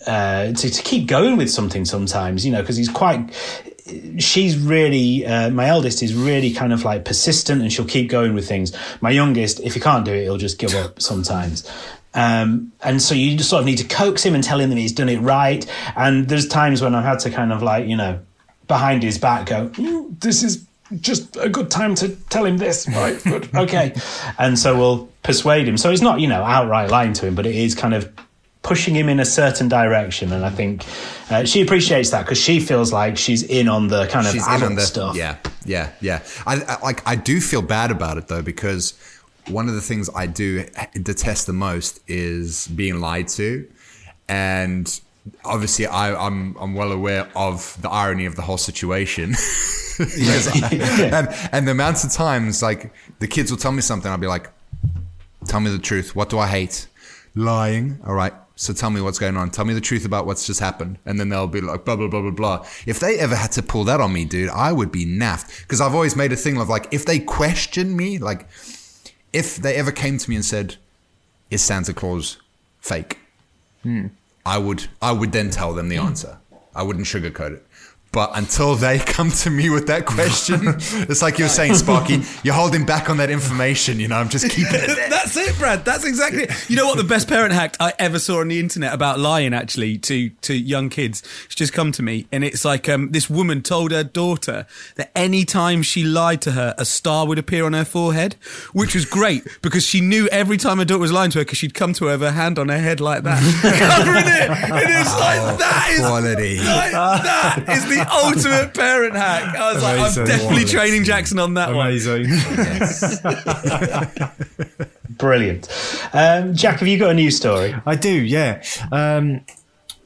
uh, 0.07 0.53
to 0.53 0.71
to 0.71 0.83
keep 0.83 1.07
going 1.07 1.37
with 1.37 1.51
something 1.51 1.85
sometimes, 1.85 2.45
you 2.45 2.53
know, 2.53 2.61
because 2.61 2.77
he's 2.77 2.89
quite. 2.89 3.31
She's 4.19 4.57
really 4.57 5.27
uh, 5.27 5.51
my 5.51 5.67
eldest 5.67 6.03
is 6.03 6.15
really 6.15 6.53
kind 6.53 6.73
of 6.73 6.85
like 6.85 7.05
persistent, 7.05 7.61
and 7.61 7.73
she'll 7.73 7.85
keep 7.85 8.09
going 8.09 8.35
with 8.35 8.49
things. 8.49 8.73
My 9.01 9.11
youngest, 9.11 9.61
if 9.61 9.75
he 9.75 9.81
can't 9.81 10.05
do 10.05 10.13
it, 10.13 10.23
he'll 10.23 10.39
just 10.39 10.59
give 10.59 10.75
up 10.75 11.01
sometimes. 11.11 11.71
Um, 12.15 12.73
and 12.83 13.03
so 13.03 13.15
you 13.15 13.37
just 13.37 13.51
sort 13.51 13.61
of 13.61 13.67
need 13.67 13.79
to 13.79 13.85
coax 13.85 14.23
him 14.23 14.35
and 14.35 14.43
tell 14.45 14.61
him 14.61 14.71
that 14.71 14.79
he's 14.79 14.93
done 14.93 15.09
it 15.09 15.19
right. 15.19 15.67
And 15.97 16.29
there's 16.29 16.47
times 16.47 16.81
when 16.81 16.95
I've 16.95 17.05
had 17.05 17.19
to 17.21 17.31
kind 17.31 17.53
of 17.53 17.61
like, 17.63 17.87
you 17.87 17.97
know, 17.97 18.21
behind 18.69 19.03
his 19.03 19.19
back 19.19 19.47
go, 19.47 19.69
"Mm, 19.71 20.21
this 20.21 20.43
is 20.43 20.65
just 21.01 21.37
a 21.37 21.49
good 21.49 21.71
time 21.71 21.95
to 21.97 22.11
tell 22.31 22.45
him 22.45 22.59
this, 22.59 22.89
right? 23.27 23.55
Okay. 23.55 23.95
And 24.39 24.59
so 24.59 24.77
we'll 24.79 25.09
persuade 25.23 25.69
him. 25.69 25.77
So 25.77 25.91
it's 25.91 26.03
not, 26.03 26.21
you 26.21 26.29
know, 26.29 26.43
outright 26.43 26.91
lying 26.91 27.13
to 27.15 27.27
him, 27.27 27.35
but 27.35 27.47
it 27.47 27.55
is 27.55 27.75
kind 27.75 27.95
of 27.95 28.11
pushing 28.65 28.95
him 28.97 29.09
in 29.09 29.21
a 29.21 29.25
certain 29.25 29.69
direction. 29.69 30.33
And 30.33 30.45
I 30.45 30.51
think 30.51 30.85
uh, 31.31 31.45
she 31.45 31.63
appreciates 31.63 32.11
that 32.11 32.23
because 32.25 32.39
she 32.39 32.59
feels 32.59 32.93
like 32.93 33.17
she's 33.17 33.45
in 33.45 33.69
on 33.69 33.87
the 33.87 34.07
kind 34.09 34.27
of 34.27 34.33
She's 34.33 34.47
adult 34.49 34.75
the 34.75 34.81
stuff. 34.81 35.17
Yeah, 35.17 35.37
yeah, 35.65 35.91
yeah. 36.01 36.23
I, 36.47 36.57
I 36.63 36.81
like. 36.83 37.07
I 37.07 37.15
do 37.15 37.41
feel 37.41 37.63
bad 37.63 37.93
about 37.93 38.19
it 38.19 38.27
though 38.27 38.43
because 38.43 38.95
one 39.49 39.69
of 39.69 39.75
the 39.75 39.81
things 39.83 40.11
I 40.15 40.27
do 40.27 40.65
detest 41.01 41.47
the 41.47 41.53
most 41.53 42.01
is 42.09 42.67
being 42.69 43.01
lied 43.01 43.29
to, 43.29 43.69
and 44.29 45.01
obviously 45.45 45.87
I, 45.87 46.15
I'm 46.27 46.57
I'm 46.59 46.75
well 46.75 46.91
aware 46.93 47.29
of 47.37 47.77
the 47.81 47.91
irony 47.91 48.27
of 48.27 48.35
the 48.37 48.43
whole 48.43 48.59
situation. 48.59 49.35
I- 50.01 50.69
and, 51.13 51.29
and 51.53 51.69
the 51.69 51.71
amounts 51.73 52.03
of 52.03 52.11
times, 52.13 52.63
like, 52.63 52.93
the 53.21 53.29
kids 53.29 53.51
will 53.53 53.59
tell 53.59 53.71
me 53.71 53.81
something, 53.81 54.11
I'll 54.11 54.19
be 54.19 54.27
like, 54.27 54.51
tell 55.47 55.61
me 55.61 55.71
the 55.71 55.79
truth. 55.79 56.17
What 56.17 56.31
do 56.31 56.39
I 56.39 56.49
hate? 56.49 56.89
Lying. 57.37 57.99
All 58.05 58.15
right. 58.15 58.33
So 58.57 58.73
tell 58.73 58.91
me 58.91 59.01
what's 59.01 59.19
going 59.19 59.37
on. 59.37 59.51
Tell 59.51 59.65
me 59.65 59.75
the 59.75 59.81
truth 59.81 60.05
about 60.05 60.27
what's 60.27 60.47
just 60.47 60.61
happened. 60.61 60.99
And 61.05 61.19
then 61.19 61.29
they'll 61.29 61.49
be 61.49 61.61
like, 61.61 61.85
blah, 61.85 61.97
blah, 61.97 62.07
blah, 62.07 62.21
blah, 62.21 62.31
blah. 62.31 62.67
If 62.87 63.01
they 63.01 63.19
ever 63.19 63.35
had 63.35 63.51
to 63.53 63.63
pull 63.63 63.85
that 63.85 64.01
on 64.01 64.13
me, 64.13 64.25
dude, 64.25 64.51
I 64.51 64.73
would 64.73 64.93
be 64.93 65.05
naffed. 65.05 65.63
Because 65.63 65.81
I've 65.81 65.95
always 65.95 66.15
made 66.15 66.33
a 66.33 66.37
thing 66.37 66.59
of 66.59 66.69
like, 66.69 66.87
if 66.93 67.05
they 67.05 67.19
question 67.19 67.97
me, 67.97 68.19
like, 68.19 68.47
if 69.33 69.57
they 69.57 69.75
ever 69.75 69.91
came 69.91 70.19
to 70.19 70.31
me 70.31 70.37
and 70.37 70.45
said, 70.45 70.77
is 71.51 71.63
Santa 71.63 71.93
Claus 71.93 72.39
fake? 72.81 73.19
Hmm. 73.83 74.09
I 74.47 74.59
would 74.59 74.87
I 75.01 75.13
would 75.13 75.33
then 75.33 75.51
tell 75.51 75.73
them 75.73 75.89
the 75.89 75.97
hmm. 75.97 76.07
answer. 76.07 76.39
I 76.75 76.83
wouldn't 76.83 77.07
sugarcoat 77.07 77.55
it. 77.55 77.67
But 78.15 78.31
until 78.35 78.77
they 78.77 78.99
come 79.15 79.31
to 79.33 79.51
me 79.51 79.71
with 79.71 79.89
that 79.89 80.07
question, 80.07 80.61
it's 81.09 81.21
like 81.21 81.39
you 81.39 81.47
were 81.47 81.49
saying, 81.49 81.75
Sparky, 81.75 82.23
you're 82.45 82.55
holding 82.55 82.87
back 82.87 83.11
on 83.11 83.17
that 83.17 83.29
information. 83.29 83.99
You 83.99 84.07
know, 84.09 84.17
I'm 84.17 84.29
just 84.29 84.49
keeping 84.51 84.73
it. 84.73 85.11
That's 85.11 85.37
it, 85.37 85.59
Brad. 85.59 85.85
That's 85.85 86.05
exactly. 86.05 86.45
it. 86.45 86.71
You 86.71 86.77
know 86.77 86.87
what? 86.87 86.97
The 86.97 87.05
best 87.05 87.29
parent 87.29 87.53
hack 87.53 87.77
I 87.81 87.93
ever 87.99 88.21
saw 88.21 88.41
on 88.41 88.49
the 88.49 88.61
internet 88.61 88.95
about 88.95 89.19
lying, 89.19 89.53
actually, 89.53 89.99
to 89.99 90.31
to 90.31 90.55
young 90.55 90.89
kids. 90.91 91.23
It's 91.47 91.57
just 91.57 91.73
come 91.73 91.91
to 91.93 92.03
me, 92.03 92.27
and 92.31 92.45
it's 92.45 92.65
like 92.65 92.89
um, 92.89 93.11
this 93.11 93.29
woman 93.29 93.63
told 93.63 93.91
her 93.91 94.05
daughter 94.05 94.67
that 94.95 95.11
any 95.17 95.45
time 95.45 95.83
she 95.83 96.05
lied 96.05 96.41
to 96.43 96.53
her, 96.53 96.75
a 96.79 96.85
star 96.85 97.27
would 97.27 97.39
appear 97.39 97.65
on 97.67 97.73
her 97.73 97.85
forehead, 97.85 98.37
which 98.73 98.95
was 98.95 99.05
great 99.05 99.45
because 99.61 99.85
she 99.85 100.01
knew 100.01 100.29
every 100.29 100.57
time 100.57 100.79
her 100.79 100.85
daughter 100.85 101.01
was 101.01 101.13
lying 101.13 101.33
to 101.33 101.39
her, 101.41 101.45
because 101.45 101.59
she'd 101.59 101.75
come 101.75 101.93
to 101.95 102.07
her 102.07 102.13
with 102.13 102.21
her 102.21 102.31
hand 102.31 102.61
on 102.61 102.69
her 102.69 102.79
head 102.79 103.01
like 103.01 103.25
that, 103.25 103.41
covering 103.63 104.25
it, 104.27 104.51
and 104.71 105.01
it's 105.01 105.15
like 105.19 105.59
that 105.59 105.89
is 105.91 106.01
Quality. 106.01 106.59
like, 106.59 106.93
that 106.93 107.65
is 107.69 107.85
the 107.89 108.04
ultimate 108.13 108.75
parent 108.75 109.15
hack. 109.15 109.57
I 109.57 109.73
was 109.73 109.83
like, 109.83 109.99
I'm 109.99 110.27
definitely 110.27 110.65
training 110.65 111.05
Jackson 111.05 111.39
on 111.39 111.55
that 111.55 111.75
one. 111.75 111.87
Amazing. 111.87 112.27
Brilliant. 115.19 115.69
Um, 116.13 116.55
Jack, 116.55 116.81
have 116.81 116.89
you 116.89 116.99
got 116.99 117.11
a 117.11 117.15
new 117.15 117.31
story? 117.31 117.75
I 117.87 117.95
do, 117.97 118.11
yeah. 118.11 118.63
Um, 118.91 119.45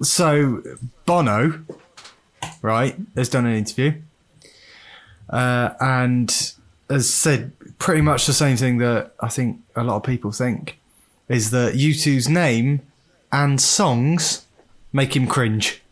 so 0.03 0.63
Bono, 1.07 1.61
right, 2.63 2.97
has 3.17 3.29
done 3.29 3.47
an 3.47 3.55
interview, 3.55 3.95
uh, 5.31 5.71
and 5.81 6.55
has 6.91 7.13
said 7.13 7.53
pretty 7.79 8.01
much 8.01 8.27
the 8.27 8.33
same 8.33 8.57
thing 8.57 8.79
that 8.79 9.15
I 9.21 9.29
think 9.29 9.61
a 9.77 9.85
lot 9.85 9.97
of 9.97 10.03
people 10.03 10.33
think 10.33 10.79
is 11.29 11.51
that 11.51 11.75
U2's 11.75 12.29
name 12.29 12.81
and 13.31 13.61
songs 13.61 14.47
make 14.93 15.15
him 15.15 15.27
cringe. 15.27 15.83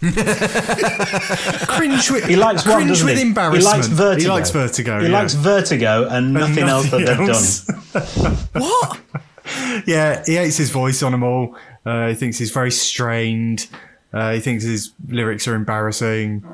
cringe 1.66 2.10
with 2.10 2.24
He 2.26 2.36
likes 2.36 2.64
one, 2.66 2.76
cringe 2.76 2.90
doesn't 2.90 3.06
with 3.06 3.16
he? 3.16 3.22
embarrassment. 3.22 3.62
He 3.64 3.68
likes 3.68 3.86
vertigo. 3.88 4.20
He 4.22 4.28
likes 4.28 4.50
vertigo. 4.50 5.00
He 5.00 5.06
yeah. 5.06 5.12
likes 5.12 5.34
vertigo 5.34 6.08
and 6.08 6.32
nothing, 6.32 6.58
And 6.58 6.68
else 6.68 6.90
that 6.90 7.04
they've 7.04 7.16
done. 7.26 8.36
What? 8.62 9.00
Yeah, 9.86 10.22
he 10.26 10.36
hates 10.36 10.56
his 10.56 10.70
voice 10.70 11.02
on 11.02 11.12
them 11.12 11.22
all. 11.22 11.56
Uh, 11.84 12.08
he 12.08 12.14
thinks 12.14 12.38
he's 12.38 12.50
very 12.50 12.70
strained. 12.70 13.66
Uh, 14.12 14.32
he 14.32 14.40
thinks 14.40 14.62
his 14.64 14.92
lyrics 15.08 15.48
are 15.48 15.54
embarrassing. 15.54 16.44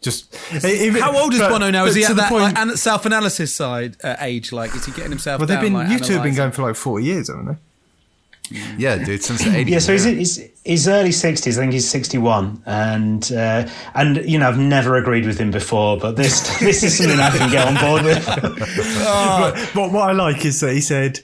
Just 0.00 0.36
even- 0.64 1.00
How 1.00 1.16
old 1.16 1.32
is 1.32 1.40
but- 1.40 1.48
Bono 1.50 1.70
now? 1.70 1.86
Is 1.86 1.94
he 1.94 2.04
at 2.04 2.16
that 2.16 2.28
point- 2.28 2.54
like, 2.54 2.76
self-analysis 2.76 3.54
side 3.54 3.96
uh, 4.04 4.16
age? 4.20 4.52
Like, 4.52 4.74
is 4.74 4.84
he 4.84 4.92
getting 4.92 5.10
himself? 5.10 5.38
well, 5.40 5.46
they've 5.46 5.56
down, 5.56 5.64
been 5.64 5.72
like, 5.72 5.88
you 5.88 5.98
two 5.98 6.12
have 6.14 6.22
been 6.22 6.34
going 6.34 6.52
for 6.52 6.62
like 6.62 6.76
forty 6.76 7.06
years, 7.06 7.28
haven't 7.28 7.46
they? 7.46 7.56
Yeah, 8.50 9.02
dude, 9.02 9.22
since 9.22 9.42
the 9.42 9.50
80s. 9.50 9.68
Yeah, 9.68 9.78
so 9.78 9.92
he's, 9.92 10.04
he's, 10.04 10.50
he's 10.64 10.88
early 10.88 11.10
60s. 11.10 11.56
I 11.56 11.60
think 11.60 11.72
he's 11.72 11.88
61. 11.88 12.62
And, 12.66 13.32
uh, 13.32 13.68
and 13.94 14.16
you 14.28 14.38
know, 14.38 14.48
I've 14.48 14.58
never 14.58 14.96
agreed 14.96 15.26
with 15.26 15.38
him 15.38 15.50
before, 15.50 15.98
but 15.98 16.16
this, 16.16 16.58
this 16.60 16.82
is 16.82 16.98
something 16.98 17.18
I 17.18 17.30
can 17.30 17.50
get 17.50 17.66
on 17.66 17.74
board 17.74 18.04
with. 18.04 18.24
but, 18.26 19.70
but 19.74 19.92
what 19.92 20.10
I 20.10 20.12
like 20.12 20.44
is 20.44 20.60
that 20.60 20.74
he 20.74 20.80
said, 20.80 21.20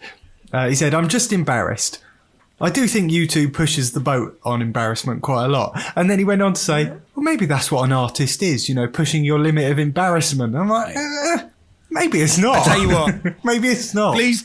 uh, 0.53 0.69
he 0.69 0.75
said, 0.75 0.95
"I'm 0.95 1.09
just 1.09 1.33
embarrassed." 1.33 2.03
I 2.61 2.69
do 2.69 2.87
think 2.87 3.11
U2 3.11 3.55
pushes 3.55 3.93
the 3.93 4.01
boat 4.01 4.39
on 4.45 4.61
embarrassment 4.61 5.23
quite 5.23 5.47
a 5.47 5.49
lot. 5.49 5.81
And 5.97 6.11
then 6.11 6.19
he 6.19 6.27
went 6.27 6.43
on 6.43 6.53
to 6.53 6.61
say, 6.61 6.89
well, 6.89 7.23
maybe 7.23 7.47
that's 7.47 7.73
what 7.73 7.85
an 7.85 7.93
artist 7.93 8.43
is, 8.43 8.69
you 8.69 8.75
know, 8.75 8.87
pushing 8.87 9.25
your 9.25 9.39
limit 9.39 9.71
of 9.71 9.79
embarrassment. 9.79 10.55
I'm 10.55 10.69
like, 10.69 10.95
eh, 10.95 11.49
maybe 11.91 12.21
it's 12.21 12.37
not. 12.37 12.59
I 12.59 12.65
tell 12.65 12.81
you 12.83 12.91
what. 12.91 13.35
maybe 13.45 13.69
it's 13.69 13.95
not. 13.95 14.15
Please, 14.15 14.45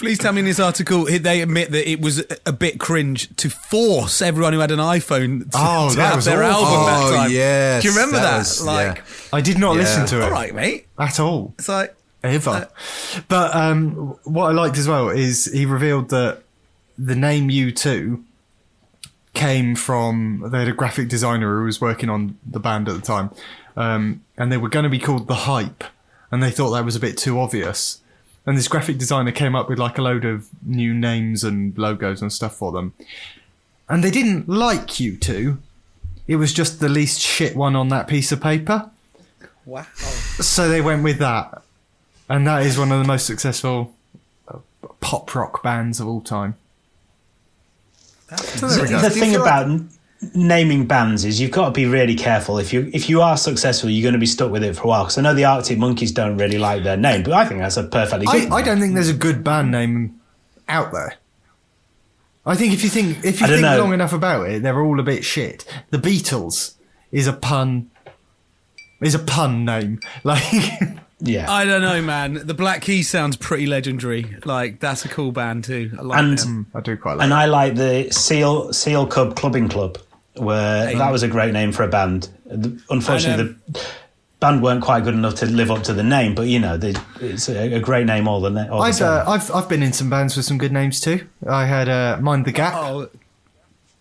please 0.00 0.18
tell 0.18 0.32
me 0.32 0.40
in 0.40 0.44
this 0.46 0.58
article 0.58 1.04
they 1.04 1.40
admit 1.42 1.70
that 1.70 1.88
it 1.88 2.00
was 2.00 2.18
a- 2.20 2.24
a 2.46 2.52
bit 2.52 2.80
cringe 2.80 3.28
to 3.36 3.48
force 3.50 4.20
everyone 4.22 4.52
who 4.52 4.58
had 4.58 4.70
an 4.70 4.78
iPhone 4.78 5.42
to, 5.50 5.58
Oh, 5.58 5.94
to 5.94 6.00
have 6.00 6.24
their 6.24 6.42
awful. 6.42 6.64
album 6.66 6.86
that 6.86 7.02
Oh, 7.12 7.16
time. 7.22 7.30
yes, 7.30 7.82
Do 7.82 7.88
you 7.88 7.94
remember 7.94 8.16
that 8.16 8.30
that? 8.30 8.38
was- 8.38 8.62
like, 8.62 8.96
yeah. 8.96 9.02
I 9.32 9.40
did 9.40 9.58
not 9.58 9.74
Yeah. 9.76 9.80
listen 9.82 10.06
to 10.06 10.20
it 10.20 10.24
all 10.24 10.30
right, 10.30 10.54
mate. 10.54 10.86
at 10.98 11.20
all. 11.20 11.54
It's 11.58 11.68
like, 11.68 11.94
ever. 12.24 12.68
but 13.28 13.54
um, 13.54 14.14
what 14.24 14.46
I 14.50 14.52
liked 14.52 14.76
as 14.78 14.88
well 14.88 15.08
is 15.10 15.46
he 15.52 15.64
revealed 15.66 16.08
that 16.10 16.42
the 16.98 17.14
name 17.14 17.48
U2 17.50 18.22
came 19.32 19.74
from 19.76 20.44
they 20.50 20.58
had 20.58 20.68
a 20.68 20.72
graphic 20.72 21.08
designer 21.08 21.58
who 21.60 21.64
was 21.64 21.80
working 21.80 22.10
on 22.10 22.36
the 22.44 22.58
band 22.60 22.88
at 22.88 22.94
the 22.94 23.00
time, 23.00 23.30
um, 23.76 24.20
and 24.36 24.50
they 24.50 24.56
were 24.56 24.68
going 24.68 24.82
to 24.82 24.88
be 24.90 24.98
called 24.98 25.28
the 25.28 25.34
Hype, 25.34 25.84
and 26.30 26.42
they 26.42 26.50
thought 26.50 26.70
that 26.70 26.84
was 26.84 26.96
a 26.96 27.00
bit 27.00 27.16
too 27.16 27.38
obvious. 27.40 28.00
And 28.46 28.56
this 28.56 28.68
graphic 28.68 28.98
designer 28.98 29.32
came 29.32 29.54
up 29.54 29.68
with 29.68 29.78
like 29.78 29.98
a 29.98 30.02
load 30.02 30.24
of 30.24 30.48
new 30.64 30.94
names 30.94 31.44
and 31.44 31.76
logos 31.76 32.22
and 32.22 32.32
stuff 32.32 32.56
for 32.56 32.72
them, 32.72 32.94
and 33.88 34.02
they 34.02 34.10
didn't 34.10 34.48
like 34.48 34.86
U2. 34.86 35.58
It 36.26 36.36
was 36.36 36.52
just 36.52 36.80
the 36.80 36.88
least 36.88 37.20
shit 37.20 37.54
one 37.54 37.76
on 37.76 37.88
that 37.88 38.08
piece 38.08 38.32
of 38.32 38.40
paper. 38.40 38.90
wow. 39.66 39.82
So 39.94 40.68
they 40.68 40.80
went 40.80 41.02
with 41.02 41.18
that, 41.18 41.62
and 42.28 42.46
that 42.46 42.62
is 42.62 42.78
one 42.78 42.90
of 42.92 42.98
the 43.00 43.06
most 43.06 43.26
successful 43.26 43.94
uh, 44.48 44.58
pop 45.00 45.34
rock 45.34 45.62
bands 45.62 46.00
of 46.00 46.08
all 46.08 46.20
time. 46.20 46.56
So 48.36 48.68
there 48.68 49.00
the 49.00 49.10
thing 49.10 49.34
about 49.34 49.64
n- 49.64 49.90
naming 50.34 50.86
bands 50.86 51.24
is 51.24 51.40
you've 51.40 51.50
got 51.50 51.66
to 51.66 51.70
be 51.72 51.86
really 51.86 52.14
careful. 52.14 52.58
If 52.58 52.72
you 52.72 52.90
if 52.92 53.08
you 53.08 53.22
are 53.22 53.36
successful, 53.36 53.90
you're 53.90 54.02
going 54.02 54.14
to 54.14 54.18
be 54.20 54.26
stuck 54.26 54.50
with 54.50 54.62
it 54.62 54.76
for 54.76 54.84
a 54.84 54.86
while. 54.88 55.04
Because 55.04 55.18
I 55.18 55.22
know 55.22 55.34
the 55.34 55.44
Arctic 55.44 55.78
Monkeys 55.78 56.12
don't 56.12 56.36
really 56.36 56.58
like 56.58 56.82
their 56.82 56.96
name, 56.96 57.22
but 57.22 57.32
I 57.32 57.44
think 57.46 57.60
that's 57.60 57.76
a 57.76 57.84
perfectly 57.84 58.26
I, 58.28 58.40
good. 58.40 58.52
I 58.52 58.62
don't 58.62 58.80
think 58.80 58.94
there's 58.94 59.08
a 59.08 59.14
good 59.14 59.42
band 59.42 59.70
name 59.70 60.20
out 60.68 60.92
there. 60.92 61.14
I 62.46 62.54
think 62.54 62.72
if 62.72 62.82
you 62.82 62.88
think 62.90 63.24
if 63.24 63.40
you 63.40 63.46
think 63.46 63.62
know. 63.62 63.78
long 63.78 63.92
enough 63.92 64.12
about 64.12 64.48
it, 64.48 64.62
they're 64.62 64.80
all 64.80 64.98
a 64.98 65.04
bit 65.04 65.24
shit. 65.24 65.64
The 65.90 65.98
Beatles 65.98 66.74
is 67.12 67.26
a 67.26 67.32
pun. 67.32 67.90
Is 69.00 69.14
a 69.14 69.18
pun 69.18 69.64
name 69.64 69.98
like 70.24 70.42
yeah. 71.20 71.50
I 71.50 71.64
don't 71.64 71.82
know, 71.82 72.00
man. 72.02 72.46
The 72.46 72.54
Black 72.54 72.82
Keys 72.82 73.08
sounds 73.08 73.36
pretty 73.36 73.66
legendary. 73.66 74.36
Like, 74.44 74.80
that's 74.80 75.04
a 75.04 75.08
cool 75.08 75.32
band 75.32 75.64
too. 75.64 75.90
I 75.98 76.02
like 76.02 76.18
And- 76.18 76.38
them. 76.38 76.66
Hmm, 76.70 76.76
I 76.76 76.80
do 76.80 76.96
quite 76.96 77.14
like. 77.14 77.24
and 77.24 77.34
I 77.34 77.44
like 77.46 77.74
the 77.76 78.10
Seal 78.10 78.72
Seal 78.72 79.06
Cub 79.06 79.36
Clubbing 79.36 79.68
Club, 79.68 79.98
where 80.40 80.94
that 80.96 81.12
was 81.12 81.22
a 81.22 81.28
great 81.28 81.52
name 81.52 81.72
for 81.72 81.82
a 81.82 81.88
band. 81.88 82.28
Unfortunately, 82.90 83.54
the 83.68 83.80
band 84.40 84.62
weren't 84.62 84.82
quite 84.82 85.04
good 85.04 85.14
enough 85.14 85.34
to 85.36 85.46
live 85.46 85.70
up 85.70 85.82
to 85.84 85.92
the 85.92 86.02
name, 86.02 86.34
but 86.34 86.48
you 86.48 86.58
know, 86.58 86.76
they, 86.76 86.94
it's 87.20 87.48
a, 87.48 87.74
a 87.74 87.80
great 87.80 88.06
name 88.06 88.26
all 88.26 88.40
the, 88.40 88.50
na- 88.50 88.68
all 88.70 88.80
the 88.80 88.86
I've, 88.86 88.94
same. 88.94 89.08
uh, 89.08 89.24
I've 89.26 89.50
I've 89.52 89.68
been 89.68 89.82
in 89.82 89.92
some 89.92 90.08
bands 90.10 90.36
with 90.36 90.46
some 90.46 90.58
good 90.58 90.72
names 90.72 91.00
too. 91.00 91.26
I 91.46 91.66
had 91.66 91.88
uh, 91.88 92.18
Mind 92.20 92.44
the 92.46 92.52
Gap. 92.52 92.74
Oh, 92.76 93.08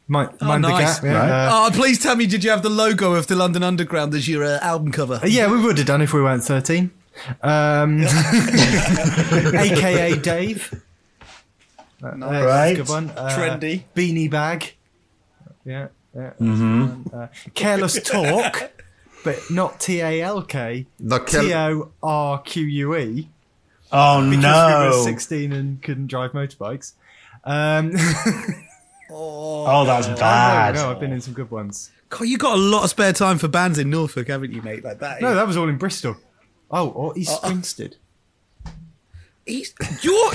Mind, 0.07 0.29
oh, 0.41 0.45
Mind 0.47 0.63
nice. 0.63 0.99
the 0.99 1.07
Gap. 1.07 1.13
Yeah, 1.13 1.47
uh, 1.47 1.67
oh, 1.67 1.69
please 1.71 1.99
tell 1.99 2.15
me, 2.15 2.25
did 2.25 2.43
you 2.43 2.49
have 2.49 2.63
the 2.63 2.69
logo 2.69 3.13
of 3.13 3.27
the 3.27 3.35
London 3.35 3.61
Underground 3.63 4.13
as 4.15 4.27
your 4.27 4.43
uh, 4.43 4.57
album 4.61 4.91
cover? 4.91 5.19
Yeah, 5.23 5.51
we 5.51 5.61
would 5.61 5.77
have 5.77 5.85
done 5.85 6.01
if 6.01 6.13
we 6.13 6.21
weren't 6.23 6.43
13. 6.43 6.89
Um, 7.43 8.01
AKA 8.03 10.17
Dave. 10.19 10.81
That's 12.01 12.17
Right. 12.17 12.71
a 12.71 12.75
good 12.75 12.87
one. 12.89 13.09
Uh, 13.09 13.29
Trendy. 13.37 13.83
Beanie 13.93 14.31
Bag. 14.31 14.73
Yeah. 15.65 15.89
Yeah 16.15 16.31
mm-hmm. 16.39 17.15
uh, 17.15 17.27
careless 17.53 18.01
Talk, 18.03 18.71
but 19.23 19.39
not 19.51 19.79
T 19.79 19.99
A 20.01 20.21
L 20.21 20.41
K. 20.43 20.85
The 20.99 21.19
Kel- 21.19 21.43
T 21.43 21.53
O 21.53 21.91
R 22.03 22.41
Q 22.41 22.63
U 22.63 22.95
E. 22.97 23.29
oh 23.91 24.29
Because 24.29 24.93
we 24.93 24.97
were 24.97 25.03
16 25.03 25.51
and 25.53 25.81
couldn't 25.81 26.07
drive 26.07 26.31
motorbikes. 26.31 26.93
Um, 27.43 27.93
Oh, 29.11 29.85
that's 29.85 30.07
I 30.07 30.13
bad. 30.15 30.75
know, 30.75 30.83
no, 30.83 30.91
I've 30.91 30.99
been 30.99 31.11
in 31.11 31.19
some 31.21 31.33
good 31.33 31.49
ones. 31.49 31.89
God, 32.09 32.25
you 32.25 32.37
got 32.37 32.53
a 32.53 32.61
lot 32.61 32.83
of 32.83 32.91
spare 32.91 33.11
time 33.13 33.39
for 33.39 33.47
bands 33.47 33.79
in 33.79 33.89
Norfolk, 33.89 34.27
haven't 34.27 34.51
you, 34.51 34.61
mate? 34.61 34.83
Like 34.83 34.99
that. 34.99 35.19
No, 35.21 35.33
that 35.33 35.47
was 35.47 35.57
all 35.57 35.67
in 35.67 35.77
Bristol. 35.77 36.15
Oh, 36.69 36.89
or 36.89 37.17
East 37.17 37.41
Grinstead. 37.41 37.95
East, 39.47 39.75
you're, 40.03 40.31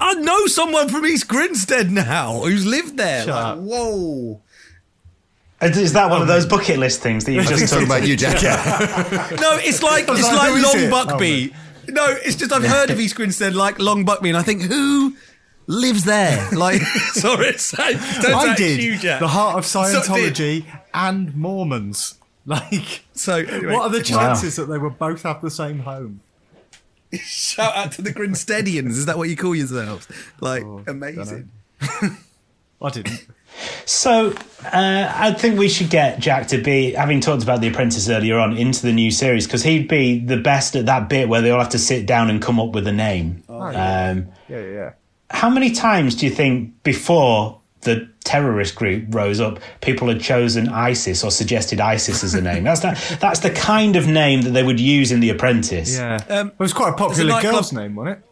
I 0.00 0.14
know 0.14 0.46
someone 0.46 0.88
from 0.88 1.04
East 1.04 1.28
Grinstead 1.28 1.90
now 1.90 2.40
who's 2.40 2.64
lived 2.64 2.96
there. 2.96 3.24
Shut 3.24 3.34
Like, 3.34 3.44
up. 3.44 3.58
whoa. 3.58 4.40
Is 5.60 5.92
that 5.94 6.08
one 6.08 6.22
of 6.22 6.28
oh, 6.28 6.32
those 6.32 6.46
bucket 6.46 6.78
list 6.78 7.00
things 7.00 7.24
that 7.24 7.32
you 7.32 7.40
He's 7.40 7.48
just 7.48 7.72
talking 7.72 7.88
took? 7.88 7.96
about 7.96 8.08
you, 8.08 8.16
Jack. 8.16 8.42
No, 9.40 9.58
it's 9.60 9.82
like 9.82 10.04
it's 10.08 10.22
like, 10.22 10.52
like 10.52 10.62
Long 10.62 10.76
it? 10.76 10.92
Buckby. 10.92 11.52
Oh, 11.52 11.92
no, 11.92 12.06
it's 12.24 12.36
just 12.36 12.52
I've 12.52 12.64
heard 12.64 12.90
of 12.90 13.00
East 13.00 13.16
Grinstead 13.16 13.54
like 13.54 13.78
Long 13.78 14.04
Buckby, 14.04 14.28
and 14.28 14.36
I 14.36 14.42
think 14.42 14.62
who 14.62 15.16
lives 15.66 16.04
there? 16.04 16.48
Like, 16.52 16.80
sorry, 17.12 17.48
it's, 17.48 17.72
don't 17.72 18.34
I 18.34 18.54
did 18.54 18.78
huge, 18.78 19.00
Jack. 19.00 19.20
the 19.20 19.28
Heart 19.28 19.58
of 19.58 19.66
So 19.66 19.80
Scientology 19.80 20.64
and 20.94 21.34
Mormons. 21.36 22.14
Like, 22.46 23.04
So 23.12 23.36
anyway, 23.36 23.74
what 23.74 23.82
are 23.82 23.90
the 23.90 24.02
chances 24.02 24.56
that 24.56 24.66
they 24.66 24.78
would 24.78 24.98
both 24.98 25.22
have 25.24 25.40
the 25.42 25.50
same 25.50 25.80
home? 25.80 26.20
shout 27.14 27.74
out 27.74 27.92
to 27.92 28.02
the 28.02 28.12
Grinsteadians. 28.12 28.90
Is 28.90 29.06
that 29.06 29.16
what 29.16 29.28
you 29.28 29.36
call 29.36 29.54
yourselves? 29.54 30.06
Like 30.40 30.62
Oh, 30.62 30.82
amazing. 30.86 31.50
I 31.80 32.90
didn't. 32.90 33.26
So 33.86 34.32
uh, 34.64 35.12
I 35.14 35.32
think 35.32 35.58
we 35.58 35.68
should 35.68 35.90
get 35.90 36.18
Jack 36.18 36.48
to 36.48 36.58
be, 36.62 36.92
having 36.92 37.20
talked 37.20 37.42
about 37.42 37.60
The 37.60 37.68
Apprentice 37.68 38.08
earlier 38.08 38.38
on, 38.38 38.56
into 38.56 38.82
the 38.82 38.92
new 38.92 39.10
series 39.10 39.46
because 39.46 39.62
he'd 39.62 39.88
be 39.88 40.18
the 40.18 40.36
best 40.36 40.76
at 40.76 40.86
that 40.86 41.08
bit 41.08 41.28
where 41.28 41.40
they 41.42 41.50
all 41.50 41.60
have 41.60 41.68
to 41.70 41.78
sit 41.78 42.06
down 42.06 42.30
and 42.30 42.40
come 42.42 42.58
up 42.60 42.70
with 42.70 42.86
a 42.86 42.92
name. 42.92 43.42
um, 43.48 43.74
Yeah, 43.76 44.24
yeah, 44.48 44.60
yeah. 44.60 44.90
how 45.30 45.48
many 45.50 45.70
times 45.72 46.14
do 46.16 46.26
you 46.26 46.32
think 46.32 46.82
before 46.82 47.60
the 47.82 48.08
terrorist 48.24 48.74
group 48.74 49.04
rose 49.14 49.40
up, 49.40 49.60
people 49.80 50.08
had 50.08 50.20
chosen 50.20 50.68
ISIS 50.68 51.22
or 51.22 51.30
suggested 51.30 51.80
ISIS 51.80 52.24
as 52.24 52.34
a 52.34 52.40
name? 52.40 52.64
That's 52.64 52.80
the, 52.80 53.16
that's 53.20 53.40
the 53.40 53.50
kind 53.50 53.94
of 53.96 54.06
name 54.08 54.42
that 54.42 54.50
they 54.50 54.62
would 54.64 54.80
use 54.80 55.12
in 55.12 55.20
The 55.20 55.30
Apprentice. 55.30 55.96
Yeah. 55.96 56.18
Um, 56.28 56.48
it 56.48 56.58
was 56.58 56.72
quite 56.72 56.90
a 56.90 56.96
popular 56.96 57.30
nightclub- 57.30 57.54
girl's 57.54 57.72
name, 57.72 57.94
wasn't 57.94 58.18
it? 58.18 58.24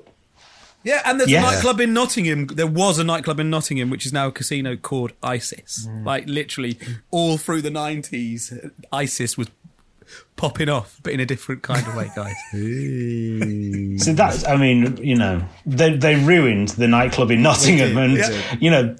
Yeah, 0.86 1.02
and 1.04 1.18
there's 1.18 1.28
Yeah. 1.30 1.40
a 1.40 1.52
nightclub 1.52 1.80
in 1.80 1.92
Nottingham. 1.92 2.46
There 2.46 2.66
was 2.66 2.98
a 3.00 3.04
nightclub 3.04 3.40
in 3.40 3.50
Nottingham, 3.50 3.90
which 3.90 4.06
is 4.06 4.12
now 4.12 4.28
a 4.28 4.32
casino 4.32 4.76
called 4.76 5.12
ISIS. 5.20 5.86
Mm. 5.90 6.04
Like 6.06 6.28
literally, 6.28 6.78
all 7.10 7.36
through 7.38 7.62
the 7.62 7.70
nineties, 7.70 8.52
ISIS 8.92 9.36
was 9.36 9.48
popping 10.36 10.68
off, 10.68 11.00
but 11.02 11.12
in 11.12 11.18
a 11.18 11.26
different 11.26 11.62
kind 11.62 11.84
of 11.88 11.96
way, 11.96 12.08
guys. 12.14 12.36
So 14.04 14.12
that's, 14.12 14.46
I 14.46 14.56
mean, 14.56 14.96
you 14.98 15.16
know, 15.16 15.42
they 15.64 15.96
they 15.96 16.14
ruined 16.16 16.68
the 16.70 16.86
nightclub 16.88 17.30
in 17.32 17.42
Nottingham, 17.42 17.96
and 17.96 18.62
you 18.62 18.70
know, 18.70 18.94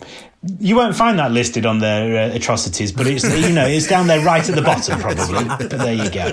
you 0.59 0.77
won't 0.77 0.97
find 0.97 1.19
that 1.19 1.33
listed 1.33 1.67
on 1.67 1.79
their 1.79 2.31
uh, 2.31 2.35
atrocities, 2.35 2.93
but 2.93 3.07
it's 3.07 3.25
you 3.25 3.55
know 3.55 3.67
it's 3.67 3.87
down 3.87 4.07
there 4.07 4.25
right 4.25 4.49
at 4.49 4.55
the 4.55 4.63
bottom 4.63 4.99
probably. 5.01 5.45
But 5.45 5.71
there 5.71 5.95
you 5.95 6.11
go. 6.11 6.33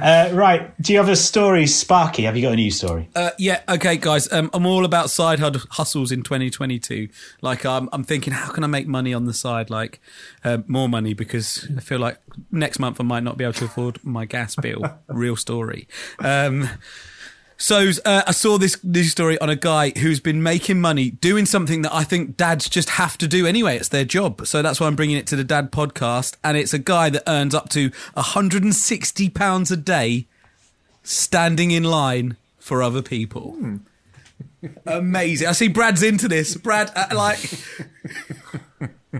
Uh, 0.00 0.30
right, 0.32 0.80
do 0.80 0.92
you 0.92 0.98
have 0.98 1.08
a 1.08 1.16
story, 1.16 1.66
Sparky? 1.66 2.22
Have 2.22 2.36
you 2.36 2.42
got 2.42 2.52
a 2.52 2.56
new 2.56 2.70
story? 2.70 3.08
Uh, 3.14 3.30
yeah, 3.38 3.62
okay, 3.68 3.96
guys. 3.96 4.32
Um, 4.32 4.50
I'm 4.52 4.64
all 4.64 4.84
about 4.84 5.10
side 5.10 5.40
hustles 5.40 6.12
in 6.12 6.22
2022. 6.22 7.08
Like, 7.40 7.64
um, 7.64 7.88
I'm 7.92 8.04
thinking, 8.04 8.32
how 8.32 8.50
can 8.52 8.64
I 8.64 8.68
make 8.68 8.86
money 8.86 9.12
on 9.12 9.24
the 9.24 9.34
side? 9.34 9.70
Like, 9.70 10.00
uh, 10.44 10.58
more 10.66 10.88
money 10.88 11.14
because 11.14 11.68
I 11.76 11.80
feel 11.80 11.98
like 11.98 12.18
next 12.50 12.78
month 12.78 13.00
I 13.00 13.04
might 13.04 13.24
not 13.24 13.36
be 13.36 13.44
able 13.44 13.54
to 13.54 13.64
afford 13.64 14.04
my 14.04 14.24
gas 14.24 14.54
bill. 14.56 14.82
Real 15.08 15.36
story. 15.36 15.88
Um, 16.20 16.68
so 17.58 17.90
uh, 18.04 18.22
I 18.26 18.30
saw 18.30 18.56
this 18.56 18.82
news 18.84 19.10
story 19.10 19.38
on 19.40 19.50
a 19.50 19.56
guy 19.56 19.90
who's 19.98 20.20
been 20.20 20.42
making 20.42 20.80
money 20.80 21.10
doing 21.10 21.44
something 21.44 21.82
that 21.82 21.92
I 21.92 22.04
think 22.04 22.36
dads 22.36 22.68
just 22.68 22.90
have 22.90 23.18
to 23.18 23.26
do 23.26 23.46
anyway. 23.46 23.76
It's 23.76 23.88
their 23.88 24.04
job. 24.04 24.46
So 24.46 24.62
that's 24.62 24.80
why 24.80 24.86
I'm 24.86 24.94
bringing 24.96 25.16
it 25.16 25.26
to 25.28 25.36
the 25.36 25.44
Dad 25.44 25.72
podcast. 25.72 26.36
And 26.44 26.56
it's 26.56 26.72
a 26.72 26.78
guy 26.78 27.10
that 27.10 27.24
earns 27.26 27.54
up 27.54 27.68
to 27.70 27.90
160 28.14 29.28
pounds 29.30 29.70
a 29.70 29.76
day 29.76 30.26
standing 31.02 31.70
in 31.72 31.82
line 31.84 32.36
for 32.58 32.82
other 32.82 33.02
people. 33.02 33.56
Amazing. 34.86 35.48
I 35.48 35.52
see 35.52 35.68
Brad's 35.68 36.02
into 36.02 36.28
this. 36.28 36.56
Brad, 36.56 36.90
uh, 36.94 37.06
like, 37.14 37.40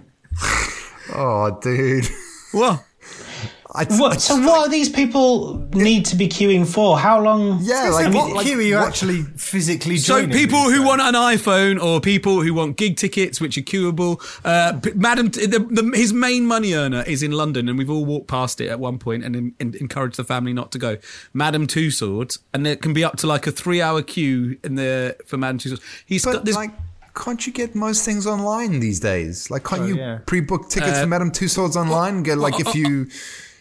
Oh, 1.15 1.59
dude. 1.61 2.07
what? 2.53 2.85
I, 3.75 3.85
What, 3.85 4.21
so 4.23 4.35
what 4.37 4.61
are 4.61 4.69
these 4.71 4.89
people 4.89 5.59
need 5.75 6.07
to 6.07 6.17
be 6.17 6.27
queuing 6.27 6.67
for? 6.67 6.99
How 6.99 7.21
long? 7.23 7.59
Yeah, 7.63 7.91
like 7.91 8.15
what 8.15 8.35
what? 8.35 8.47
queue 8.47 8.59
are 8.59 8.63
you 8.63 8.77
what- 8.77 8.89
actually 8.89 9.23
physically 9.37 9.97
doing? 9.99 9.99
So 9.99 10.27
people 10.27 10.71
who 10.71 10.83
want 10.83 11.03
an 11.03 11.13
iPhone 11.15 11.79
or 11.83 12.01
people 12.01 12.41
who 12.41 12.55
want 12.55 12.77
gig 12.79 12.97
tickets, 12.97 13.41
which 13.43 13.59
are 13.59 13.63
queuable. 13.63 14.21
Uh, 14.45 14.79
p- 14.81 14.93
Madam, 14.95 15.31
T- 15.31 15.45
the, 15.47 15.59
the, 15.59 15.93
his 15.95 16.13
main 16.15 16.47
money 16.47 16.73
earner 16.73 17.03
is 17.07 17.23
in 17.23 17.33
London, 17.33 17.69
and 17.69 17.77
we've 17.79 17.91
all 17.91 18.07
walked 18.07 18.27
past 18.29 18.61
it 18.63 18.69
at 18.69 18.81
one 18.81 18.99
point 18.99 19.23
and, 19.23 19.37
en- 19.37 19.55
en- 19.61 19.75
encouraged 19.81 20.17
the 20.17 20.25
family 20.25 20.55
not 20.55 20.73
to 20.73 20.79
go. 20.79 20.97
Madame 21.35 21.67
Tussauds, 21.67 22.39
and 22.55 22.67
it 22.67 22.81
can 22.81 22.95
be 22.95 23.05
up 23.05 23.17
to 23.19 23.27
like 23.27 23.47
a 23.47 23.53
three-hour 23.53 24.01
queue 24.03 24.59
in 24.65 24.77
the 24.77 25.15
for 25.27 25.37
Madam 25.37 25.59
Two 25.59 25.69
Swords. 25.69 25.85
He's 26.07 26.25
got 26.25 26.33
But 26.37 26.45
this. 26.47 26.55
like, 26.57 26.71
can't 27.15 27.47
you 27.47 27.53
get 27.53 27.75
most 27.75 28.03
things 28.05 28.27
online 28.27 28.81
these 28.81 29.01
days? 29.01 29.51
Like, 29.51 29.65
can't 29.65 29.83
Oh, 29.83 29.87
you 29.87 29.97
yeah. 29.97 30.19
pre-book 30.25 30.71
tickets 30.71 30.97
Uh, 30.99 31.01
for 31.03 31.07
Madame 31.09 31.33
Tussauds 31.33 31.77
online? 31.77 32.23
Get 32.23 32.39
like 32.39 32.59
if 32.61 32.75
you. 32.75 33.09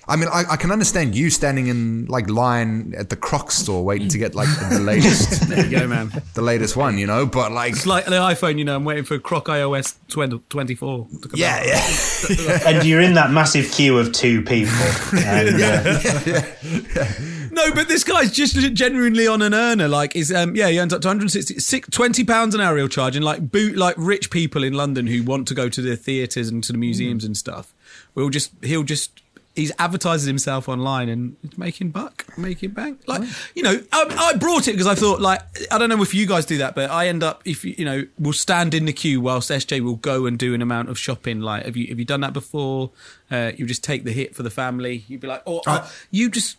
I 0.09 0.15
mean, 0.15 0.29
I, 0.31 0.43
I 0.51 0.55
can 0.55 0.71
understand 0.71 1.15
you 1.15 1.29
standing 1.29 1.67
in 1.67 2.05
like 2.05 2.29
line 2.29 2.93
at 2.97 3.09
the 3.09 3.17
Crocs 3.17 3.55
store 3.55 3.83
waiting 3.83 4.07
to 4.09 4.17
get 4.17 4.35
like 4.35 4.47
the, 4.47 4.75
the 4.77 4.79
latest, 4.91 5.49
there 5.49 5.65
you 5.65 5.79
go, 5.79 5.87
man. 5.87 6.11
the 6.33 6.41
latest 6.41 6.77
one, 6.77 6.97
you 6.97 7.05
know. 7.05 7.25
But 7.25 7.51
like, 7.51 7.73
It's 7.73 7.85
like 7.85 8.05
the 8.05 8.11
iPhone, 8.11 8.57
you 8.57 8.63
know. 8.65 8.75
I'm 8.77 8.85
waiting 8.85 9.03
for 9.03 9.19
Croc 9.19 9.45
iOS 9.47 9.95
20, 10.07 10.39
24. 10.49 11.07
to 11.23 11.27
come 11.27 11.31
yeah, 11.39 11.57
out. 11.57 11.65
yeah. 12.39 12.59
And 12.67 12.87
you're 12.87 13.01
in 13.01 13.15
that 13.15 13.31
massive 13.31 13.69
queue 13.71 13.97
of 13.97 14.13
two 14.13 14.41
people. 14.43 14.73
And, 15.17 15.61
uh, 15.61 17.03
No, 17.51 17.73
but 17.73 17.87
this 17.87 18.03
guy's 18.03 18.31
just 18.31 18.55
genuinely 18.73 19.25
on 19.27 19.41
an 19.41 19.53
earner. 19.53 19.87
Like, 19.87 20.15
is 20.15 20.31
um, 20.31 20.55
yeah, 20.55 20.67
he 20.69 20.79
earns 20.79 20.93
up 20.93 21.01
to 21.01 21.07
160, 21.07 21.59
six- 21.59 21.89
20 21.89 22.23
pounds 22.23 22.53
an 22.55 22.61
hour 22.61 22.77
he'll 22.77 22.87
charge, 22.87 23.15
and 23.15 23.25
like 23.25 23.51
boot 23.51 23.75
like 23.75 23.95
rich 23.97 24.29
people 24.29 24.63
in 24.63 24.73
London 24.73 25.07
who 25.07 25.23
want 25.23 25.47
to 25.47 25.55
go 25.55 25.67
to 25.67 25.81
the 25.81 25.95
theatres 25.97 26.49
and 26.49 26.63
to 26.65 26.71
the 26.71 26.77
museums 26.77 27.23
and 27.23 27.35
stuff. 27.35 27.73
We'll 28.13 28.29
just 28.29 28.51
he'll 28.63 28.83
just 28.83 29.21
he's 29.57 29.71
advertises 29.79 30.27
himself 30.27 30.69
online 30.69 31.09
and 31.09 31.35
it's 31.43 31.57
making 31.57 31.89
buck, 31.89 32.25
making 32.37 32.69
bank. 32.69 33.01
Like 33.07 33.23
you 33.55 33.63
know, 33.63 33.81
I, 33.91 34.31
I 34.33 34.37
brought 34.37 34.67
it 34.67 34.73
because 34.73 34.87
I 34.87 34.95
thought 34.95 35.19
like 35.19 35.41
I 35.71 35.77
don't 35.77 35.89
know 35.89 36.01
if 36.01 36.13
you 36.13 36.25
guys 36.27 36.45
do 36.45 36.59
that, 36.59 36.75
but 36.75 36.89
I 36.89 37.07
end 37.07 37.23
up 37.23 37.41
if 37.43 37.65
you 37.65 37.75
you 37.77 37.83
know 37.83 38.03
we'll 38.17 38.33
stand 38.33 38.73
in 38.73 38.85
the 38.85 38.93
queue 38.93 39.19
whilst 39.19 39.49
SJ 39.51 39.81
will 39.81 39.95
go 39.95 40.25
and 40.25 40.37
do 40.37 40.53
an 40.53 40.61
amount 40.61 40.89
of 40.89 40.97
shopping. 40.97 41.41
Like, 41.41 41.65
have 41.65 41.75
you 41.75 41.87
have 41.87 41.99
you 41.99 42.05
done 42.05 42.21
that 42.21 42.33
before? 42.33 42.91
Uh, 43.29 43.51
you 43.57 43.65
just 43.65 43.83
take 43.83 44.05
the 44.05 44.13
hit 44.13 44.35
for 44.35 44.43
the 44.43 44.49
family. 44.49 45.03
You'd 45.07 45.21
be 45.21 45.27
like, 45.27 45.43
oh, 45.45 45.61
I- 45.67 45.89
you 46.11 46.29
just 46.29 46.57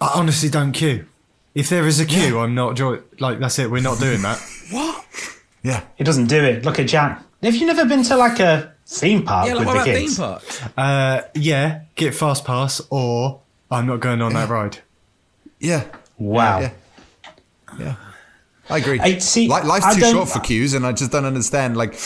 I 0.00 0.10
honestly 0.14 0.50
don't 0.50 0.72
queue. 0.72 1.06
If 1.54 1.68
there 1.68 1.86
is 1.86 2.00
a 2.00 2.04
queue, 2.04 2.40
I'm 2.40 2.54
not 2.54 2.74
joy. 2.74 2.98
Like 3.20 3.38
that's 3.38 3.58
it. 3.60 3.70
We're 3.70 3.80
not 3.80 4.00
doing 4.00 4.22
that. 4.22 4.38
what? 4.70 5.04
yeah. 5.62 5.84
he 5.96 6.04
doesn't 6.04 6.26
do 6.26 6.42
it. 6.42 6.64
Look 6.64 6.80
at 6.80 6.88
Jack. 6.88 7.22
Have 7.42 7.54
you 7.54 7.66
never 7.66 7.84
been 7.84 8.02
to 8.04 8.16
like 8.16 8.40
a 8.40 8.73
theme 8.86 9.22
park 9.22 9.46
Yeah, 9.48 9.54
like 9.54 9.60
with 9.60 9.66
what 9.66 9.72
the 9.84 9.90
about 9.90 9.98
kids? 10.00 10.16
theme 10.16 10.24
parks? 10.26 10.62
Uh, 10.76 11.22
yeah, 11.34 11.80
get 11.96 12.14
fast 12.14 12.44
pass, 12.44 12.80
or 12.90 13.40
I'm 13.70 13.86
not 13.86 14.00
going 14.00 14.20
on 14.22 14.32
that 14.34 14.48
ride. 14.48 14.78
Yeah. 15.60 15.84
Wow. 16.18 16.60
Yeah. 16.60 16.70
Yeah. 17.78 17.96
I 18.70 18.78
agree. 18.78 19.00
I- 19.00 19.18
see, 19.18 19.42
Li- 19.48 19.62
life's 19.62 19.86
I 19.86 19.94
too 19.94 20.00
short 20.10 20.28
for 20.28 20.40
queues, 20.40 20.74
and 20.74 20.86
I 20.86 20.92
just 20.92 21.10
don't 21.12 21.24
understand 21.24 21.76
like 21.76 21.98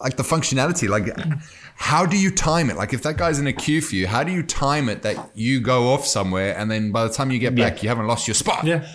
like 0.00 0.16
the 0.16 0.22
functionality. 0.22 0.88
Like, 0.88 1.08
how 1.76 2.04
do 2.06 2.18
you 2.18 2.30
time 2.30 2.70
it? 2.70 2.76
Like, 2.76 2.92
if 2.92 3.02
that 3.02 3.16
guy's 3.16 3.38
in 3.38 3.46
a 3.46 3.52
queue 3.52 3.80
for 3.80 3.94
you, 3.94 4.06
how 4.06 4.22
do 4.24 4.30
you 4.32 4.42
time 4.42 4.88
it 4.88 5.02
that 5.02 5.30
you 5.34 5.60
go 5.60 5.88
off 5.92 6.06
somewhere, 6.06 6.56
and 6.58 6.70
then 6.70 6.92
by 6.92 7.04
the 7.04 7.12
time 7.12 7.30
you 7.30 7.38
get 7.38 7.54
back, 7.54 7.82
you 7.82 7.88
haven't 7.88 8.06
lost 8.06 8.26
your 8.28 8.34
spot? 8.34 8.64
Yeah, 8.64 8.86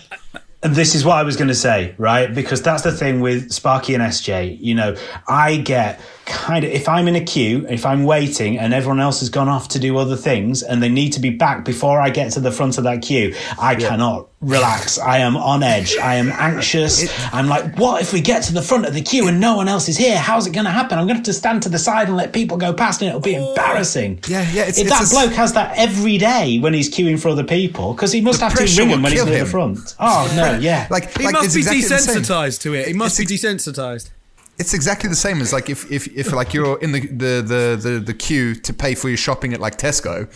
And 0.62 0.76
this 0.76 0.94
is 0.94 1.04
what 1.04 1.16
I 1.16 1.24
was 1.24 1.36
going 1.36 1.48
to 1.48 1.56
say, 1.56 1.94
right? 1.98 2.32
Because 2.32 2.62
that's 2.62 2.82
the 2.84 2.92
thing 2.92 3.20
with 3.20 3.50
Sparky 3.50 3.94
and 3.94 4.02
SJ. 4.02 4.58
You 4.60 4.74
know, 4.76 4.94
I 5.26 5.56
get 5.56 6.00
kind 6.26 6.64
of, 6.64 6.70
if 6.70 6.88
I'm 6.88 7.08
in 7.08 7.16
a 7.16 7.24
queue, 7.24 7.66
if 7.68 7.84
I'm 7.84 8.04
waiting 8.04 8.58
and 8.58 8.72
everyone 8.72 9.00
else 9.00 9.20
has 9.20 9.28
gone 9.28 9.48
off 9.48 9.68
to 9.68 9.78
do 9.78 9.96
other 9.98 10.16
things 10.16 10.62
and 10.62 10.82
they 10.82 10.88
need 10.88 11.12
to 11.14 11.20
be 11.20 11.30
back 11.30 11.64
before 11.64 12.00
I 12.00 12.10
get 12.10 12.32
to 12.32 12.40
the 12.40 12.50
front 12.52 12.78
of 12.78 12.84
that 12.84 13.02
queue, 13.02 13.34
I 13.58 13.74
cannot 13.74 14.28
relax. 14.40 14.98
I 14.98 15.18
am 15.18 15.36
on 15.36 15.62
edge. 15.62 15.96
I 15.96 16.16
am 16.16 16.30
anxious. 16.32 17.08
I'm 17.32 17.48
like, 17.48 17.76
what 17.78 18.02
if 18.02 18.12
we 18.12 18.20
get 18.20 18.42
to 18.44 18.52
the 18.52 18.62
front 18.62 18.86
of 18.86 18.94
the 18.94 19.02
queue 19.02 19.28
and 19.28 19.40
no 19.40 19.56
one 19.56 19.68
else 19.68 19.88
is 19.88 19.96
here? 19.96 20.18
How's 20.18 20.46
it 20.46 20.52
going 20.52 20.64
to 20.64 20.70
happen? 20.70 20.98
I'm 20.98 21.04
going 21.06 21.14
to 21.16 21.18
have 21.20 21.24
to 21.26 21.32
stand 21.32 21.62
to 21.64 21.68
the 21.68 21.78
side 21.78 22.08
and 22.08 22.16
let 22.16 22.32
people 22.32 22.56
go 22.56 22.72
past 22.72 23.02
and 23.02 23.08
it'll 23.08 23.20
be 23.20 23.36
oh, 23.36 23.50
embarrassing. 23.50 24.20
Yeah, 24.28 24.42
yeah, 24.52 24.62
it's- 24.62 24.78
if 24.78 24.86
it's 24.86 24.90
that 24.90 25.00
a 25.00 25.04
s- 25.04 25.12
bloke 25.12 25.32
has 25.32 25.52
that 25.54 25.76
every 25.76 26.18
day 26.18 26.58
when 26.58 26.74
he's 26.74 26.90
queuing 26.92 27.20
for 27.20 27.28
other 27.28 27.44
people, 27.44 27.94
because 27.94 28.12
he 28.12 28.20
must 28.20 28.40
The 28.40 28.48
have 28.48 28.58
to 28.58 28.80
ring 28.80 28.90
him 28.90 29.02
when 29.02 29.12
he's 29.12 29.20
kill 29.22 29.30
near 29.30 29.44
the 29.44 29.50
front. 29.50 29.94
Oh, 29.98 30.32
no, 30.36 30.58
yeah. 30.58 30.86
Like, 30.90 31.16
He 31.16 31.24
like 31.24 31.32
must 31.34 31.54
be 31.54 31.60
exactly 31.60 31.82
desensitized 31.82 32.60
to 32.62 32.74
it. 32.74 32.86
He 32.88 32.92
must 32.94 33.18
It's 33.20 33.30
be 33.30 33.36
desensitized. 33.36 34.10
It's 34.58 34.74
exactly 34.74 35.08
the 35.08 35.16
same 35.16 35.40
as 35.40 35.52
like 35.52 35.70
if, 35.70 35.90
if, 35.90 36.06
if 36.16 36.32
like 36.32 36.54
you're 36.54 36.78
in 36.80 36.92
the, 36.92 37.00
the, 37.00 37.42
the, 37.42 37.80
the, 37.80 38.02
the 38.04 38.14
queue 38.14 38.54
to 38.54 38.72
pay 38.72 38.94
for 38.94 39.08
your 39.08 39.16
shopping 39.16 39.54
at 39.54 39.60
like 39.60 39.78
Tesco 39.78 40.28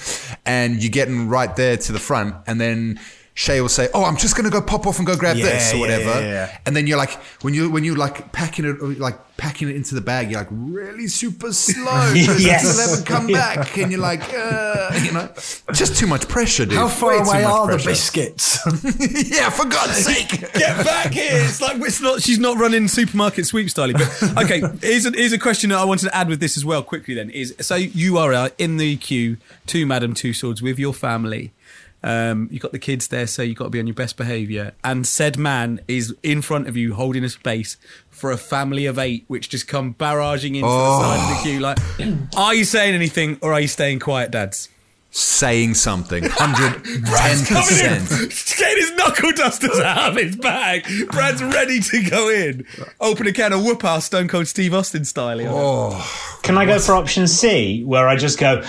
and 0.45 0.83
you're 0.83 0.91
getting 0.91 1.29
right 1.29 1.55
there 1.55 1.77
to 1.77 1.93
the 1.93 1.99
front 1.99 2.35
and 2.47 2.61
then 2.61 2.99
Shay 3.39 3.61
will 3.61 3.68
say, 3.68 3.91
"Oh, 3.93 4.03
I'm 4.03 4.16
just 4.16 4.34
gonna 4.34 4.49
go 4.49 4.62
pop 4.62 4.87
off 4.87 4.97
and 4.97 5.07
go 5.07 5.14
grab 5.14 5.37
Yeah, 5.37 5.45
this 5.45 5.72
or 5.72 5.76
yeah, 5.76 5.80
whatever," 5.80 6.22
yeah, 6.22 6.59
and 6.64 6.74
then 6.74 6.87
you're 6.87 6.97
like, 6.97 7.11
when 7.43 7.53
you 7.53 7.70
when 7.70 7.84
you 7.84 7.95
like 7.95 8.32
packing 8.32 8.64
it 8.64 8.99
like 8.99 9.18
packing 9.37 9.68
it 9.68 9.76
into 9.76 9.95
the 9.95 10.01
bag, 10.01 10.30
you're 10.30 10.41
like 10.41 10.49
really 10.51 11.07
super 11.07 11.53
slow. 11.53 12.14
Yes. 12.16 12.64
It'll 12.64 12.91
never 12.91 13.03
come 13.05 13.26
back, 13.26 13.76
and 13.76 13.93
you're 13.93 14.01
like, 14.01 14.22
uh, 14.32 14.99
you 15.05 15.12
know, 15.12 15.28
just 15.74 15.97
too 15.99 16.07
much 16.07 16.26
pressure, 16.28 16.64
dude. 16.64 16.78
how 16.78 16.89
far 16.89 17.11
Way 17.11 17.18
away 17.18 17.45
are 17.45 17.76
the 17.76 17.84
biscuits? 17.84 18.59
yeah, 19.30 19.51
for 19.51 19.66
God's 19.66 19.97
sake. 19.99 20.30
Get 20.55 20.84
back 20.87 21.12
here! 21.12 21.28
It's 21.32 21.61
like 21.61 21.76
it's 21.80 22.01
not. 22.01 22.22
She's 22.22 22.39
not 22.39 22.57
running 22.57 22.89
supermarket 22.89 23.45
sweep 23.45 23.68
style. 23.68 23.93
But 23.93 24.45
okay, 24.45 24.62
here's 24.80 25.05
a, 25.05 25.11
here's 25.11 25.34
a 25.34 25.39
question 25.39 25.68
that 25.70 25.78
I 25.78 25.84
wanted 25.84 26.07
to 26.07 26.14
add 26.16 26.30
with 26.30 26.41
this 26.41 26.57
as 26.57 26.64
well 26.64 26.82
quickly. 26.82 27.12
Then 27.12 27.28
is 27.28 27.55
so 27.61 27.74
you 27.74 28.16
are 28.16 28.32
uh, 28.32 28.49
in 28.57 28.78
the 28.78 28.97
queue 28.97 29.37
to 29.66 29.84
Madame 29.84 30.14
Tussauds 30.14 30.62
with 30.62 30.78
your 30.78 30.95
family. 30.95 31.53
Um, 32.07 32.49
you've 32.53 32.63
got 32.63 32.71
the 32.71 32.79
kids 32.79 33.09
there, 33.09 33.27
so 33.27 33.43
you've 33.43 33.57
got 33.57 33.65
to 33.65 33.71
be 33.71 33.81
on 33.81 33.89
your 33.89 33.95
best 33.95 34.17
behaviour. 34.17 34.75
And 34.85 35.05
said 35.05 35.37
man 35.37 35.81
is 35.89 36.15
in 36.23 36.41
front 36.41 36.69
of 36.69 36.77
you 36.77 36.95
holding 36.95 37.25
a 37.25 37.29
space 37.29 37.77
for 38.11 38.31
a 38.31 38.37
family 38.37 38.87
of 38.87 38.97
eight, 38.97 39.25
which 39.27 39.49
just 39.49 39.67
come 39.67 39.93
barraging 39.95 40.55
into 40.55 40.69
the 40.69 41.01
side 41.01 41.21
of 41.21 41.29
the 41.37 41.43
queue. 41.43 41.59
Like, 41.59 41.79
are 42.37 42.55
you 42.55 42.65
saying 42.65 42.95
anything 42.95 43.41
or 43.43 43.53
are 43.53 43.61
you 43.61 43.67
staying 43.67 43.99
quiet, 43.99 44.31
dads? 44.31 44.69
saying 45.11 45.75
something. 45.75 46.23
110%. 46.25 46.85
Getting 48.59 48.77
his 48.77 48.93
knuckle 48.97 49.33
dusters 49.33 49.79
out 49.81 50.11
of 50.11 50.17
his 50.17 50.37
bag. 50.37 50.87
Brad's 51.11 51.43
ready 51.43 51.81
to 51.81 52.03
go 52.03 52.29
in. 52.29 52.67
Open 53.01 53.27
a 53.27 53.33
can 53.33 53.53
of 53.55 53.65
whoop 53.65 53.83
ass 53.83 54.05
Stone 54.05 54.29
Cold 54.29 54.47
Steve 54.47 54.75
Austin 54.75 55.07
style. 55.07 55.41
Oh. 55.41 56.39
Can 56.43 56.59
I 56.59 56.67
go 56.67 56.79
for 56.79 56.95
option 56.95 57.27
C, 57.27 57.83
where 57.85 58.07
I 58.09 58.17
just 58.17 58.39
go 58.39 58.63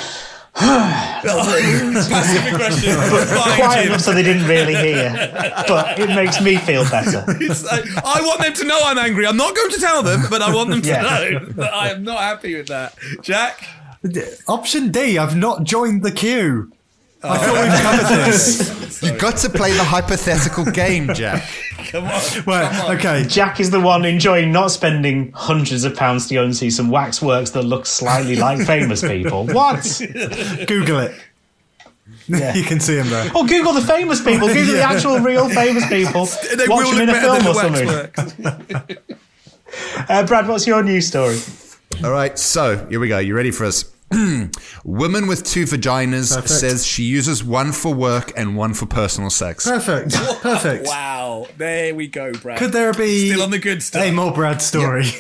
Passive 1.24 2.53
aggression. 2.53 2.95
quiet 3.55 3.86
enough 3.88 4.01
so 4.01 4.12
they 4.14 4.24
didn't 4.24 4.47
really 4.47 4.76
hear, 4.76 5.12
but 5.68 5.99
it 5.99 6.10
makes 6.10 6.41
me 6.41 6.58
feel 6.58 6.84
better. 6.89 7.24
Like, 7.68 7.86
I 8.03 8.22
want 8.22 8.41
them 8.41 8.53
to 8.53 8.66
know 8.66 8.80
I'm 8.84 8.97
angry. 8.97 9.26
I'm 9.28 9.38
not 9.38 9.55
going 9.55 9.70
to 9.72 9.80
tell 9.80 10.01
them, 10.03 10.24
but 10.30 10.41
I 10.41 10.53
want 10.53 10.70
them 10.70 10.82
to 10.82 10.88
Yeah. 10.88 11.01
know 11.01 11.39
that 11.58 11.74
I 11.74 11.89
am 11.89 12.03
not 12.03 12.20
happy 12.20 12.55
with 12.55 12.68
that. 12.68 12.95
Jack? 13.22 13.64
Option 14.47 14.89
D, 14.91 15.18
I've 15.18 15.36
not 15.36 15.64
joined 15.64 16.03
the 16.03 16.12
queue. 16.12 16.72
I 17.24 17.38
thought 17.38 17.63
we've 17.63 17.82
covered 17.82 18.26
this. 18.32 19.01
You 19.03 19.18
got 19.18 19.38
to 19.38 19.49
play 19.49 19.72
the 19.74 19.84
hypothetical 19.84 20.65
game, 20.65 21.13
Jack. 21.13 21.47
Come 21.89 22.05
on. 22.05 22.22
Well, 22.45 22.91
okay. 22.95 23.24
Jack 23.28 23.59
is 23.59 23.72
the 23.72 23.80
one 23.80 24.05
enjoying 24.05 24.51
not 24.51 24.72
spending 24.72 25.32
hundreds 25.32 25.84
of 25.84 25.95
pounds 25.95 26.28
to 26.28 26.36
go 26.36 26.43
and 26.43 26.55
see 26.55 26.70
some 26.70 26.89
waxworks 26.89 27.51
that 27.51 27.63
look 27.63 27.86
slightly 27.86 28.36
like 28.36 28.65
famous 28.65 29.01
people. 29.01 29.45
What? 29.47 29.84
Google 30.68 30.99
it. 30.99 31.15
Yeah. 32.28 32.53
You 32.53 32.63
can 32.63 32.80
see 32.80 32.97
him 32.97 33.09
there. 33.09 33.32
Or 33.36 33.45
Google 33.45 33.74
the 33.74 33.82
famous 33.82 34.22
people. 34.22 34.47
Google 34.47 34.74
the 34.74 34.82
actual 34.82 35.20
real 35.20 35.49
famous 35.49 35.88
people. 35.88 36.26
They 36.55 36.68
Watch 36.68 36.89
them 36.91 37.01
in 37.01 37.09
a 37.09 37.22
film 37.22 37.47
or 37.47 37.53
something. 37.53 38.97
Uh, 40.09 40.26
Brad, 40.26 40.47
what's 40.47 40.68
your 40.68 40.84
news 40.84 41.07
story? 41.07 41.38
All 42.03 42.11
right, 42.11 42.38
so 42.38 42.86
here 42.88 42.99
we 42.99 43.07
go. 43.07 43.18
You 43.20 43.36
ready 43.36 43.51
for 43.51 43.65
us? 43.65 43.86
Woman 44.86 45.28
with 45.28 45.43
two 45.43 45.66
vaginas 45.66 46.34
Perfect. 46.34 46.49
says 46.49 46.86
she 46.86 47.03
uses 47.03 47.43
one 47.43 47.72
for 47.72 47.93
work 47.93 48.32
and 48.38 48.55
one 48.55 48.74
for 48.74 48.86
personal 48.86 49.30
sex. 49.30 49.66
Perfect. 49.66 50.14
Perfect. 50.41 50.88
Wow. 50.88 51.47
There 51.58 51.93
we 51.93 52.08
go, 52.08 52.32
Brad. 52.32 52.58
Could 52.58 52.72
there 52.72 52.93
be 52.93 53.30
Still 53.30 53.43
on 53.43 53.51
the 53.51 53.60
good 53.60 53.84
stuff. 53.84 54.03
a 54.03 54.12
more 54.12 54.32
Brad 54.32 54.62
story? 54.62 55.05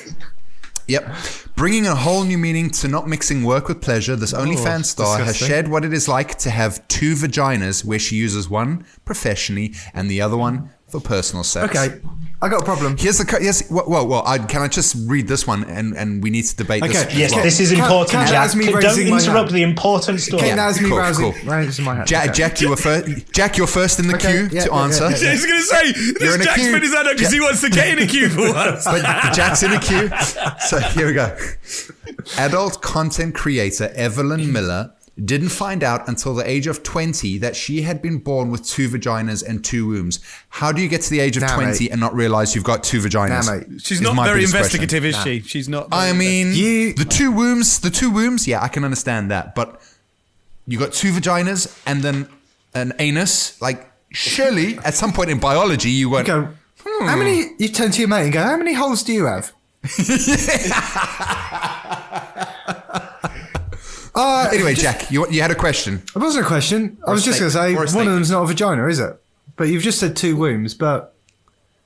Yep. 0.87 1.15
Bringing 1.55 1.85
a 1.85 1.95
whole 1.95 2.23
new 2.23 2.37
meaning 2.37 2.69
to 2.69 2.87
not 2.87 3.09
mixing 3.09 3.43
work 3.43 3.67
with 3.67 3.81
pleasure, 3.81 4.15
this 4.15 4.31
OnlyFans 4.31 4.79
oh, 4.79 4.83
star 4.83 5.19
has 5.19 5.35
shared 5.35 5.67
what 5.67 5.83
it 5.83 5.93
is 5.93 6.07
like 6.07 6.37
to 6.39 6.49
have 6.49 6.87
two 6.87 7.13
vaginas 7.13 7.83
where 7.83 7.99
she 7.99 8.15
uses 8.15 8.49
one 8.49 8.85
professionally 9.03 9.73
and 9.93 10.09
the 10.09 10.21
other 10.21 10.37
one 10.37 10.71
for 10.89 10.99
personal 11.01 11.43
sex. 11.43 11.75
Okay, 11.75 11.99
I 12.41 12.49
got 12.49 12.61
a 12.61 12.65
problem. 12.65 12.95
Here's 12.97 13.17
the 13.17 13.25
co- 13.25 13.39
yes. 13.39 13.67
Whoa, 13.69 13.83
well 13.87 14.07
whoa 14.07 14.21
I, 14.25 14.37
can 14.37 14.61
I 14.61 14.67
just 14.67 14.95
read 15.07 15.27
this 15.27 15.45
one 15.45 15.63
and, 15.65 15.97
and 15.97 16.21
we 16.23 16.29
need 16.29 16.43
to 16.43 16.55
debate 16.55 16.83
Okay, 16.83 16.93
this? 16.93 17.05
as 17.07 17.17
Yes, 17.17 17.33
well. 17.33 17.43
this 17.43 17.59
is 17.59 17.71
important, 17.71 18.09
can- 18.11 18.27
Jack. 18.27 18.31
that's 18.43 18.55
me 18.55 18.65
Don't 18.71 18.97
interrupt 18.99 19.51
the 19.51 19.63
important 19.63 20.19
story. 20.21 20.43
Okay, 20.43 20.55
now 20.55 20.69
it's 20.69 20.79
me 20.79 20.87
cool, 20.89 20.97
rousing, 20.99 21.33
cool. 21.33 21.51
raising 21.51 21.83
my 21.83 21.95
hand. 21.95 22.07
Jack, 22.07 22.25
Okay. 22.29 22.33
Jack, 22.33 22.61
you 22.61 22.69
were 22.69 22.75
first. 22.77 23.33
Jack, 23.33 23.57
you're 23.57 23.67
first 23.67 23.99
in 23.99 24.07
the 24.07 24.15
Okay, 24.15 24.31
queue 24.31 24.49
yeah, 24.51 24.63
to 24.65 24.69
yeah, 24.69 24.75
answer. 24.83 25.03
I 25.05 25.09
yeah, 25.15 25.31
was 25.33 25.45
going 25.45 25.59
to 25.59 25.65
say, 25.65 25.83
You're 26.23 26.33
in 26.35 26.39
this 26.39 26.41
a 26.41 26.43
Jack's 26.45 26.61
queue. 26.61 26.71
put 26.73 26.81
his 26.83 26.93
hand 26.93 27.07
up 27.07 27.17
because 27.17 27.33
he 27.33 27.39
wants 27.41 27.61
to 27.61 27.69
get 27.69 27.87
in 27.97 28.03
a 28.03 28.07
queue 28.07 28.29
for 28.29 28.53
once. 28.53 28.85
But 28.85 29.01
Jack's 29.33 29.63
in 29.63 29.73
a 29.73 29.79
queue. 29.79 30.09
So 30.67 30.79
here 30.79 31.07
we 31.07 31.13
go. 31.13 31.35
Adult 32.37 32.81
content 32.81 33.35
creator 33.35 33.91
Evelyn 33.95 34.51
Miller 34.53 34.93
didn't 35.23 35.49
find 35.49 35.83
out 35.83 36.07
until 36.07 36.35
the 36.35 36.47
age 36.47 36.67
of 36.67 36.83
20 36.83 37.39
that 37.39 37.55
she 37.55 37.81
had 37.81 38.01
been 38.01 38.19
born 38.19 38.51
with 38.51 38.65
two 38.65 38.87
vaginas 38.87 39.47
and 39.47 39.65
two 39.65 39.87
wombs. 39.87 40.19
How 40.49 40.71
do 40.71 40.81
you 40.81 40.87
get 40.87 41.01
to 41.03 41.09
the 41.09 41.19
age 41.19 41.37
of 41.37 41.43
Nah, 41.43 41.55
20 41.55 41.85
mate. 41.85 41.91
and 41.91 41.99
not 41.99 42.13
realize 42.13 42.53
you've 42.53 42.63
got 42.63 42.83
two 42.83 42.99
vaginas? 42.99 43.47
Nah, 43.47 43.57
mate. 43.57 43.81
She's 43.81 43.99
not 43.99 44.15
very 44.15 44.39
biggest 44.39 44.53
question. 44.53 44.81
investigative, 44.81 45.05
is 45.05 45.17
she? 45.23 45.39
She's 45.41 45.67
not. 45.67 45.87
I 45.91 46.13
mean, 46.13 46.53
You- 46.53 46.93
the 46.93 47.05
two 47.05 47.31
wombs, 47.31 47.79
the 47.79 47.89
two 47.89 48.11
wombs, 48.11 48.47
yeah, 48.47 48.61
I 48.61 48.67
can 48.67 48.83
understand 48.83 49.31
that. 49.31 49.55
But 49.55 49.81
you 50.67 50.77
got 50.77 50.93
two 50.93 51.11
vaginas 51.11 51.75
and 51.85 52.03
then 52.03 52.29
an 52.75 52.93
anus. 52.99 53.59
Like, 53.61 53.89
surely 54.11 54.77
at 54.79 54.93
some 54.93 55.13
point 55.13 55.31
in 55.31 55.39
biology, 55.39 55.89
you 55.89 56.09
went, 56.09 56.27
Go. 56.27 56.49
How 56.83 57.13
hmm. 57.13 57.19
many? 57.19 57.51
You 57.57 57.69
turn 57.69 57.91
to 57.91 57.99
your 57.99 58.07
mate 58.07 58.25
and 58.25 58.33
go. 58.33 58.41
How 58.41 58.57
many 58.57 58.73
holes 58.73 59.03
do 59.03 59.13
you 59.13 59.25
have? 59.25 59.51
uh, 64.17 64.49
anyway, 64.51 64.73
Jack, 64.73 65.11
you, 65.11 65.29
you 65.29 65.41
had 65.41 65.51
a 65.51 65.55
question. 65.55 66.01
It 66.15 66.19
wasn't 66.19 66.43
a 66.45 66.47
question. 66.47 66.97
I 67.07 67.11
was 67.11 67.23
just 67.23 67.39
going 67.39 67.51
to 67.51 67.57
say 67.57 67.73
Or 67.73 67.77
a 67.77 67.77
one 67.77 67.87
statement. 67.87 68.07
of 68.09 68.13
them's 68.15 68.31
not 68.31 68.43
a 68.43 68.47
vagina, 68.47 68.87
is 68.87 68.99
it? 68.99 69.15
But 69.55 69.65
you've 69.69 69.83
just 69.83 69.99
said 69.99 70.15
two 70.15 70.35
wombs. 70.35 70.73
But 70.73 71.13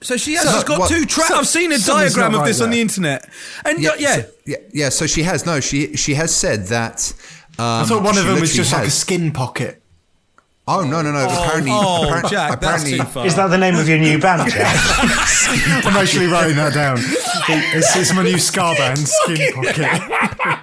So 0.02 0.18
she 0.18 0.34
has. 0.34 0.44
So- 0.46 0.54
she's 0.56 0.64
got 0.64 0.80
what- 0.80 0.90
two. 0.90 1.06
Tra- 1.06 1.24
so- 1.26 1.36
I've 1.38 1.48
seen 1.48 1.72
a 1.72 1.78
something's 1.78 2.14
diagram 2.16 2.32
not 2.32 2.38
of 2.40 2.42
right 2.44 2.48
this 2.48 2.62
on 2.62 2.70
there. 2.70 2.76
the 2.78 2.82
internet, 2.82 3.30
and 3.66 3.80
yeah, 3.82 3.92
yeah. 4.00 4.16
So, 4.22 4.28
yeah, 4.46 4.58
yeah. 4.74 4.90
So 4.90 5.08
she 5.08 5.24
has 5.24 5.46
no. 5.46 5.60
She 5.60 5.96
she 5.96 6.14
has 6.16 6.34
said 6.36 6.66
that. 6.68 7.14
Um, 7.60 7.66
I 7.66 7.84
thought 7.86 8.02
one 8.04 8.18
of 8.18 8.24
she 8.24 8.28
them 8.30 8.40
was 8.40 8.42
literally 8.42 8.58
just 8.58 8.72
like 8.74 8.82
a 8.82 8.86
has- 8.86 8.98
skin 8.98 9.32
pocket. 9.32 9.78
Oh 10.68 10.84
no 10.84 11.02
no 11.02 11.12
no! 11.12 11.26
apparently, 11.26 11.72
oh, 11.74 12.08
appar- 12.08 12.30
Jack, 12.30 12.60
that's 12.62 12.84
apparently, 12.84 12.98
too 13.00 13.04
far. 13.06 13.26
Is 13.26 13.36
that 13.36 13.48
the 13.48 13.58
name 13.58 13.76
of 13.76 13.90
your 13.90 13.98
new 13.98 14.20
band, 14.20 14.50
Jack? 14.54 14.76
I'm 15.86 15.98
actually 15.98 16.28
writing 16.28 16.56
that 16.56 16.74
down. 16.74 16.98
It's, 17.02 17.96
it's 17.96 18.14
my 18.14 18.22
new 18.24 18.38
scar 18.38 18.76
band, 18.78 19.00
skin 19.00 19.54
pocket. 19.54 20.61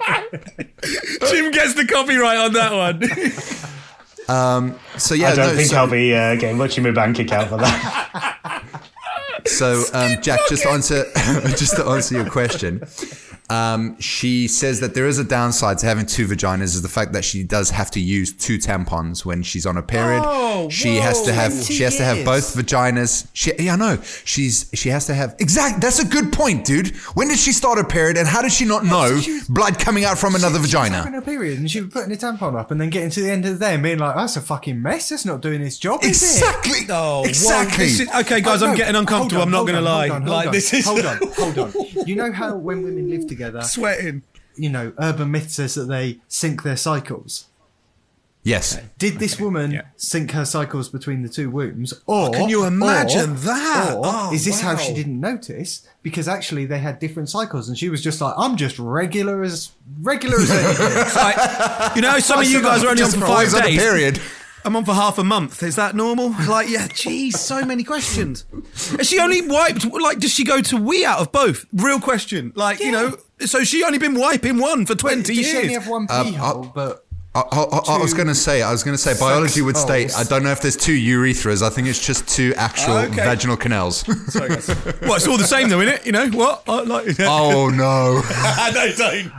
Jim 1.31 1.51
gets 1.51 1.75
the 1.75 1.87
copyright 1.89 2.39
on 2.39 2.53
that 2.53 2.73
one. 2.73 3.03
so 4.99 5.15
yeah, 5.15 5.29
I 5.29 5.35
don't 5.35 5.49
no, 5.49 5.57
think 5.57 5.71
so, 5.71 5.77
I'll 5.77 5.91
be 5.91 6.15
uh, 6.15 6.35
getting 6.37 6.59
much 6.59 6.77
in 6.79 6.85
my 6.85 6.91
bank 6.91 7.19
account 7.19 7.49
for 7.49 7.57
that. 7.59 8.65
So, 9.49 9.85
um, 9.95 10.21
Jack, 10.21 10.41
just 10.49 10.63
to 10.65 10.71
answer, 10.71 11.05
just 11.57 11.77
to 11.77 11.85
answer 11.87 12.15
your 12.15 12.29
question, 12.29 12.83
um, 13.51 13.99
she 14.01 14.47
says 14.49 14.81
that 14.81 14.95
there 14.95 15.07
is 15.07 15.19
a 15.19 15.25
downside 15.25 15.79
to 15.79 15.87
having 15.87 16.05
two 16.07 16.27
vaginas 16.27 16.65
is 16.75 16.83
the 16.83 16.89
fact 16.89 17.13
that 17.13 17.25
she 17.25 17.43
does 17.43 17.71
have 17.71 17.91
to 17.93 18.01
use 18.01 18.33
two 18.33 18.59
tampons 18.59 19.25
when 19.25 19.43
she's 19.43 19.65
on 19.65 19.77
a 19.77 19.83
period. 19.83 20.23
Oh, 20.25 20.69
she 20.69 20.97
has 20.97 21.23
to 21.23 21.33
have 21.33 21.53
20 21.53 21.65
she 21.75 21.83
has 21.83 21.97
to 21.97 22.05
have 22.05 22.25
both 22.25 22.55
vaginas. 22.55 23.27
She, 23.33 23.53
yeah, 23.59 23.73
I 23.73 23.77
know. 23.77 23.99
She's 24.25 24.71
she 24.75 24.91
has 24.91 25.07
to 25.07 25.15
have 25.15 25.35
exact. 25.39 25.81
That's 25.81 25.99
a 25.99 26.05
good 26.07 26.33
point, 26.33 26.65
dude. 26.67 26.95
When 27.15 27.29
did 27.29 27.39
she 27.39 27.53
start 27.53 27.79
her 27.79 27.85
period, 27.85 28.17
and 28.19 28.29
how 28.29 28.43
did 28.43 28.53
she 28.53 28.65
not 28.67 28.85
know 28.85 29.19
she 29.19 29.33
was- 29.33 29.49
blood 29.49 29.79
coming 29.79 30.05
out 30.05 30.19
from 30.19 30.35
another 30.35 30.57
She 30.57 30.61
was 30.63 30.71
vagina? 30.73 30.97
having 30.97 31.15
a 31.15 31.23
period 31.23 31.59
and 31.59 31.71
she 31.71 31.81
was 31.81 31.91
putting 31.93 32.13
a 32.13 32.17
tampon 32.17 32.55
up 32.55 32.71
and 32.71 32.79
then 32.81 32.91
getting 32.91 33.09
to 33.11 33.23
the 33.23 33.31
end 33.31 33.47
of 33.47 33.59
the 33.59 33.65
day 33.65 33.75
and 33.75 33.83
being 33.83 33.99
like, 33.99 34.15
that's 34.15 34.37
a 34.37 34.41
fucking 34.43 34.83
mess. 34.83 35.09
That's 35.09 35.25
not 35.25 35.41
doing 35.41 35.63
its 35.63 35.79
job, 35.79 36.05
is 36.05 36.23
it? 36.23 36.27
Exactly. 36.37 36.81
Oh, 36.91 37.25
exactly. 37.25 37.85
this 37.87 38.01
is- 38.01 38.09
okay, 38.15 38.41
guys, 38.43 38.63
Oh, 38.63 38.67
I'm 38.69 38.77
getting 38.77 38.95
uncomfortable. 38.97 39.41
on, 39.43 39.49
I'm 39.49 39.53
not 39.53 39.63
going 39.67 39.73
to 39.73 39.79
on, 39.79 39.85
lie. 39.85 40.09
hold 40.09 40.23
on, 40.23 40.27
hold 40.27 40.37
like 40.37 40.47
on. 40.49 40.53
this 40.53 40.75
is 40.75 40.85
Hold 40.85 41.07
on, 41.07 41.19
hold 41.37 41.59
on. 41.59 41.73
You 42.07 42.17
know 42.17 42.31
how 42.31 42.55
when 42.57 42.83
women 42.83 43.09
live 43.09 43.23
together, 43.27 43.38
sweating. 43.63 44.23
you 44.57 44.69
know, 44.69 44.93
urban 44.99 45.31
myth 45.31 45.51
says 45.51 45.75
that 45.77 45.85
they 45.89 46.19
sync 46.29 46.63
their 46.63 46.77
cycles. 46.77 47.47
yes. 48.43 48.79
Did 48.99 49.19
this 49.19 49.39
woman 49.39 49.71
Yeah. 49.73 49.83
sync 49.97 50.31
her 50.33 50.45
cycles 50.45 50.89
between 50.89 51.23
the 51.23 51.29
two 51.29 51.51
wombs, 51.51 51.93
or 52.07 52.29
oh, 52.29 52.31
can 52.33 52.49
you 52.49 52.65
imagine 52.65 53.33
or- 53.33 53.35
that? 53.35 53.93
Or 53.95 54.03
Oh, 54.07 54.33
is 54.33 54.45
this 54.45 54.61
how 54.61 54.77
she 54.77 54.95
didn't 54.95 55.21
notice? 55.21 55.83
Because 56.03 56.29
actually, 56.29 56.65
they 56.67 56.79
had 56.79 56.99
different 56.99 57.29
cycles, 57.29 57.69
and 57.69 57.77
she 57.77 57.89
was 57.89 58.03
just 58.03 58.21
like, 58.21 58.35
"I'm 58.39 58.57
just 58.57 58.79
regular 58.79 59.43
as 59.43 59.71
regular 60.03 60.39
as 60.41 60.51
anything." 60.51 61.15
Like, 61.15 61.97
you 61.97 62.03
know, 62.03 62.19
some 62.21 62.41
of 62.41 62.47
you 62.51 62.63
guys 62.63 62.83
are 62.85 62.89
only 62.89 63.03
on 63.03 63.11
for 63.11 63.27
always 63.27 63.53
five 63.53 63.63
on 63.63 63.67
a 63.69 63.71
days. 63.71 63.79
period. 63.83 64.21
I'm 64.65 64.75
on 64.77 64.85
for 64.85 64.95
half 64.95 65.19
a 65.19 65.25
month. 65.25 65.63
Is 65.63 65.77
that 65.77 65.95
normal? 65.95 66.35
Like, 66.49 66.69
yeah, 66.69 66.89
geez, 66.89 67.39
so 67.39 67.65
many 67.65 67.85
questions. 67.85 68.45
Is 68.99 69.09
she 69.09 69.19
only 69.21 69.43
wiped? 69.47 69.85
Like, 69.85 70.19
does 70.21 70.33
she 70.33 70.45
go 70.45 70.61
to 70.63 70.77
we 70.77 71.05
out 71.05 71.21
of 71.21 71.31
both? 71.33 71.65
Real 71.73 72.01
question. 72.01 72.53
Like, 72.55 72.81
you 72.81 72.91
know, 72.93 73.17
so 73.47 73.65
she 73.65 73.83
only 73.85 73.99
been 73.99 74.19
wiping 74.19 74.59
one 74.59 74.87
for 74.87 74.95
20 74.95 75.23
Does 75.23 75.47
she 75.47 75.57
only 75.57 75.71
years. 75.71 75.83
have 75.83 75.91
one 75.91 76.07
pee 76.07 76.13
Um, 76.15 76.35
hole? 76.35 76.73
But 76.75 77.05
I, 77.35 77.41
I, 77.41 77.63
I, 77.63 77.81
I 77.97 77.99
was 77.99 78.15
going 78.15 78.27
to 78.29 78.35
say, 78.35 78.63
I 78.63 78.73
was 78.73 78.83
going 78.83 78.97
to 78.97 79.01
say, 79.03 79.15
biology 79.21 79.61
would 79.63 79.77
state. 79.77 80.11
holes. 80.13 80.27
I 80.27 80.29
don't 80.29 80.43
know 80.43 80.51
if 80.51 80.61
there's 80.61 80.77
two 80.77 80.97
urethras. 80.97 81.63
I 81.63 81.71
think 81.71 81.87
it's 81.87 82.05
just 82.05 82.27
two 82.27 82.53
actual 82.57 82.95
Oh, 82.95 82.99
okay. 83.05 83.17
vaginal 83.17 83.57
canals. 83.57 83.99
Sorry, 84.33 84.49
guys. 84.49 84.67
well, 85.03 85.15
it's 85.15 85.29
all 85.29 85.37
the 85.37 85.45
same, 85.45 85.69
though, 85.69 85.81
isn't 85.81 85.95
it? 85.95 86.07
You 86.07 86.13
know 86.13 86.29
what? 86.31 86.65
I 86.67 86.81
like. 86.83 87.07
oh 87.21 87.69
no! 87.69 88.15
no, 88.15 88.93
don't. 88.97 89.31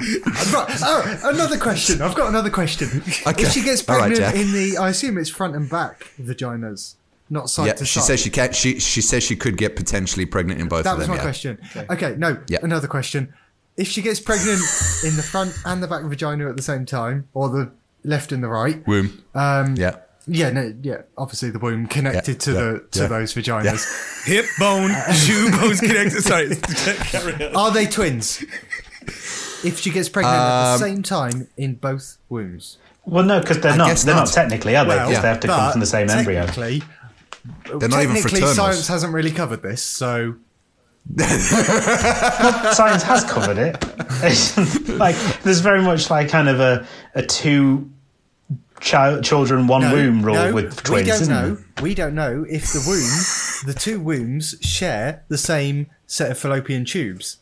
right, 0.53 0.79
oh, 0.83 1.19
another 1.25 1.57
question. 1.57 2.01
I've 2.01 2.15
got 2.15 2.29
another 2.29 2.49
question. 2.51 3.01
Okay. 3.27 3.43
If 3.43 3.51
she 3.51 3.63
gets 3.63 3.81
pregnant 3.81 4.17
Jack. 4.17 4.35
in 4.35 4.51
the, 4.53 4.77
I 4.77 4.89
assume 4.89 5.17
it's 5.17 5.29
front 5.29 5.55
and 5.55 5.69
back 5.69 6.07
vaginas, 6.21 6.95
not 7.29 7.49
side 7.49 7.65
yeah, 7.67 7.73
to 7.73 7.85
she 7.85 7.99
side. 7.99 8.05
says 8.05 8.19
she 8.21 8.29
can. 8.29 8.53
She 8.53 8.79
she 8.79 9.01
says 9.01 9.23
she 9.23 9.35
could 9.35 9.57
get 9.57 9.75
potentially 9.75 10.25
pregnant 10.25 10.61
in 10.61 10.67
both 10.67 10.83
That 10.85 10.93
of 10.93 10.99
was 10.99 11.07
my 11.09 11.15
yeah. 11.15 11.21
question. 11.21 11.59
Okay, 11.89 12.15
no, 12.17 12.37
Yeah. 12.47 12.59
another 12.63 12.87
question. 12.87 13.33
If 13.79 13.87
she 13.87 14.01
gets 14.01 14.19
pregnant 14.19 14.59
in 15.05 15.15
the 15.15 15.23
front 15.23 15.53
and 15.65 15.81
the 15.81 15.87
back 15.87 16.03
vagina 16.03 16.49
at 16.49 16.55
the 16.57 16.61
same 16.61 16.85
time, 16.85 17.27
or 17.33 17.49
the 17.49 17.71
left 18.03 18.31
and 18.31 18.43
the 18.43 18.49
right, 18.49 18.85
Womb. 18.87 19.23
um, 19.33 19.75
Yeah. 19.77 19.95
yeah, 20.27 20.49
no, 20.49 20.73
yeah, 20.81 21.03
obviously 21.17 21.49
the 21.49 21.59
womb 21.59 21.87
connected 21.87 22.33
Yeah, 22.35 22.39
to 22.39 22.51
yeah, 22.51 22.59
the 22.59 22.85
to 22.91 22.99
yeah. 23.01 23.07
those 23.07 23.33
vaginas. 23.33 24.25
Hip 24.25 24.45
bone, 24.59 24.91
shoe 25.13 25.49
bones 25.51 25.79
connected. 25.79 26.21
Sorry, 26.23 26.55
carry 26.57 27.47
on. 27.47 27.55
Are 27.55 27.71
they 27.71 27.85
twins? 27.87 28.43
If 29.63 29.79
she 29.79 29.89
gets 29.91 30.09
pregnant 30.09 30.35
at 30.37 30.63
the 30.63 30.73
Um, 30.73 30.79
same 30.79 31.03
time 31.03 31.47
in 31.57 31.75
both 31.75 32.17
wombs, 32.29 32.77
Well, 33.05 33.25
no, 33.25 33.39
because 33.39 33.59
they're 33.59 33.71
I 33.73 33.77
not. 33.77 33.97
They're 33.97 34.13
not. 34.15 34.25
not. 34.27 34.33
technically, 34.33 34.75
are 34.75 34.85
they? 34.85 34.91
Because 34.95 35.11
Well, 35.13 35.21
they 35.21 35.27
have 35.29 35.39
to 35.41 35.47
come 35.47 35.71
from 35.71 35.79
the 35.79 35.85
same 35.85 36.09
embryo. 36.09 36.45
Technically, 36.45 36.83
They're 37.79 37.89
not 37.89 38.03
even 38.03 38.15
technically, 38.15 38.41
fraternals. 38.41 38.55
science 38.55 38.87
hasn't 38.87 39.13
really 39.13 39.31
covered 39.31 39.61
this, 39.61 39.83
so 39.83 40.35
Science 41.17 43.03
has 43.03 43.23
covered 43.25 43.57
it. 43.57 43.77
It's 44.23 44.87
like 44.89 45.15
there's 45.43 45.59
very 45.59 45.81
much 45.81 46.09
like 46.09 46.29
kind 46.29 46.47
of 46.49 46.59
a 46.59 46.85
a 47.15 47.23
two 47.23 47.89
child, 48.79 49.23
children 49.23 49.67
one 49.67 49.81
No, 49.81 49.93
womb 49.93 50.21
rule 50.23 50.35
no, 50.35 50.53
with 50.53 50.81
twins. 50.83 51.05
We 51.05 51.11
don't 51.11 51.27
know. 51.29 51.55
there? 51.55 51.83
We 51.83 51.95
don't 51.95 52.15
know 52.15 52.45
if 52.49 52.71
the 52.73 52.83
womb, 52.87 53.67
the 53.73 53.79
two 53.79 53.99
wombs, 53.99 54.55
share 54.61 55.23
the 55.29 55.37
same 55.37 55.87
set 56.07 56.31
of 56.31 56.37
fallopian 56.37 56.85
tubes. 56.85 57.37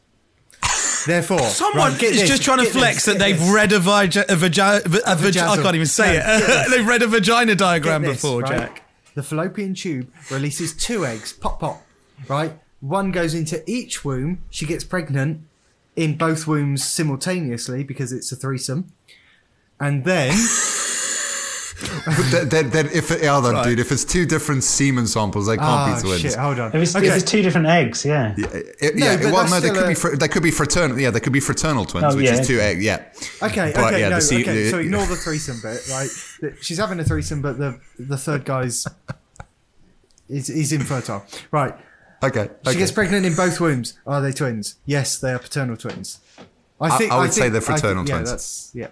Therefore, 1.05 1.39
Someone 1.39 1.93
right, 1.93 2.03
is 2.03 2.19
this, 2.19 2.27
just 2.29 2.43
trying 2.43 2.57
to 2.59 2.65
flex 2.71 3.05
this, 3.05 3.13
that 3.13 3.19
they've 3.19 3.39
this. 3.39 3.49
read 3.49 3.71
a, 3.71 3.79
vagi- 3.79 4.23
a, 4.27 4.35
vagi- 4.35 4.85
a, 4.85 5.15
vagi- 5.15 5.39
I 5.41 5.55
can't 5.61 5.75
even 5.75 5.85
say 5.87 6.17
No, 6.17 6.37
it. 6.41 6.69
they've 6.71 6.85
read 6.87 7.01
a 7.01 7.07
vagina 7.07 7.55
diagram 7.55 8.01
this, 8.01 8.13
before, 8.21 8.41
right? 8.41 8.57
Jack. 8.59 8.83
The 9.13 9.23
fallopian 9.23 9.73
tube 9.73 10.11
releases 10.29 10.75
two 10.75 11.05
eggs, 11.05 11.31
pop 11.31 11.61
pop, 11.61 11.81
right? 12.27 12.51
One 12.79 13.11
goes 13.11 13.33
into 13.33 13.63
each 13.69 14.05
womb. 14.05 14.39
She 14.49 14.65
gets 14.65 14.83
pregnant 14.83 15.41
in 15.95 16.15
both 16.17 16.45
wombs 16.47 16.83
simultaneously 16.83 17.83
because 17.83 18.11
it's 18.11 18.31
a 18.31 18.35
threesome. 18.35 18.91
And 19.79 20.03
then 20.05 20.35
But 22.05 22.31
then, 22.31 22.49
then, 22.49 22.69
then 22.71 22.85
if 22.91 23.11
it, 23.11 23.23
hold 23.25 23.45
on, 23.45 23.63
dude, 23.63 23.77
if 23.79 23.91
it's 23.91 24.03
two 24.03 24.25
different 24.25 24.63
semen 24.63 25.05
samples, 25.05 25.45
they 25.45 25.57
can't 25.57 25.67
Ah, 25.69 25.95
be 25.95 26.01
twins. 26.01 26.21
shit, 26.21 26.33
hold 26.35 26.59
on. 26.59 26.69
If 26.69 26.81
it's, 26.81 26.95
Okay. 26.95 27.07
if 27.07 27.15
it's 27.15 27.29
two 27.31 27.43
different 27.43 27.67
eggs, 27.67 28.03
yeah. 28.03 28.33
It- 28.37 28.95
No, 28.95 29.05
yeah, 29.05 29.17
but 29.17 29.31
well, 29.31 29.47
no, 29.49 29.59
they 29.59 29.69
could 29.69 29.83
a- 29.83 29.87
be 29.87 29.93
fr- 29.93 30.15
they 30.15 30.27
could 30.27 30.41
be 30.41 30.49
fraternal. 30.49 30.99
Yeah, 30.99 31.11
they 31.11 31.19
could 31.19 31.33
be 31.33 31.39
fraternal 31.39 31.85
twins, 31.85 32.13
Oh, 32.13 32.17
which 32.17 32.25
yeah. 32.25 32.39
is 32.39 32.47
two 32.47 32.59
eggs. 32.59 32.83
Yeah. 32.83 33.03
Okay, 33.43 33.71
But, 33.75 33.93
okay, 33.93 33.99
yeah, 33.99 34.09
no, 34.09 34.15
the 34.15 34.21
se- 34.21 34.41
okay. 34.41 34.63
the- 34.63 34.69
So 34.71 34.79
ignore 34.79 35.05
the 35.13 35.15
threesome 35.15 35.59
bit, 35.61 35.87
right? 35.91 36.09
She's 36.61 36.79
having 36.79 36.99
a 36.99 37.03
threesome, 37.03 37.41
but 37.43 37.59
the 37.59 37.79
the 37.99 38.17
third 38.17 38.43
guy's 38.45 38.87
is 40.29 40.49
is 40.49 40.71
infertile, 40.71 41.25
right? 41.51 41.75
Okay. 42.23 42.49
She 42.63 42.69
okay. 42.71 42.79
gets 42.79 42.91
pregnant 42.91 43.25
in 43.25 43.35
both 43.35 43.59
wombs. 43.59 43.97
Are 44.05 44.21
they 44.21 44.31
twins? 44.31 44.75
Yes, 44.85 45.17
they 45.17 45.31
are 45.33 45.39
paternal 45.39 45.77
twins. 45.77 46.19
I 46.79 46.97
think 46.97 47.11
I 47.11 47.17
would 47.19 47.31
think- 47.31 47.33
say 47.33 47.49
they're 47.49 47.61
I 47.61 47.65
think- 47.65 47.79
fraternal 47.79 48.07
yeah, 48.07 48.13
twins. 48.15 48.29
That's 48.31 48.71
yeah. 48.73 48.87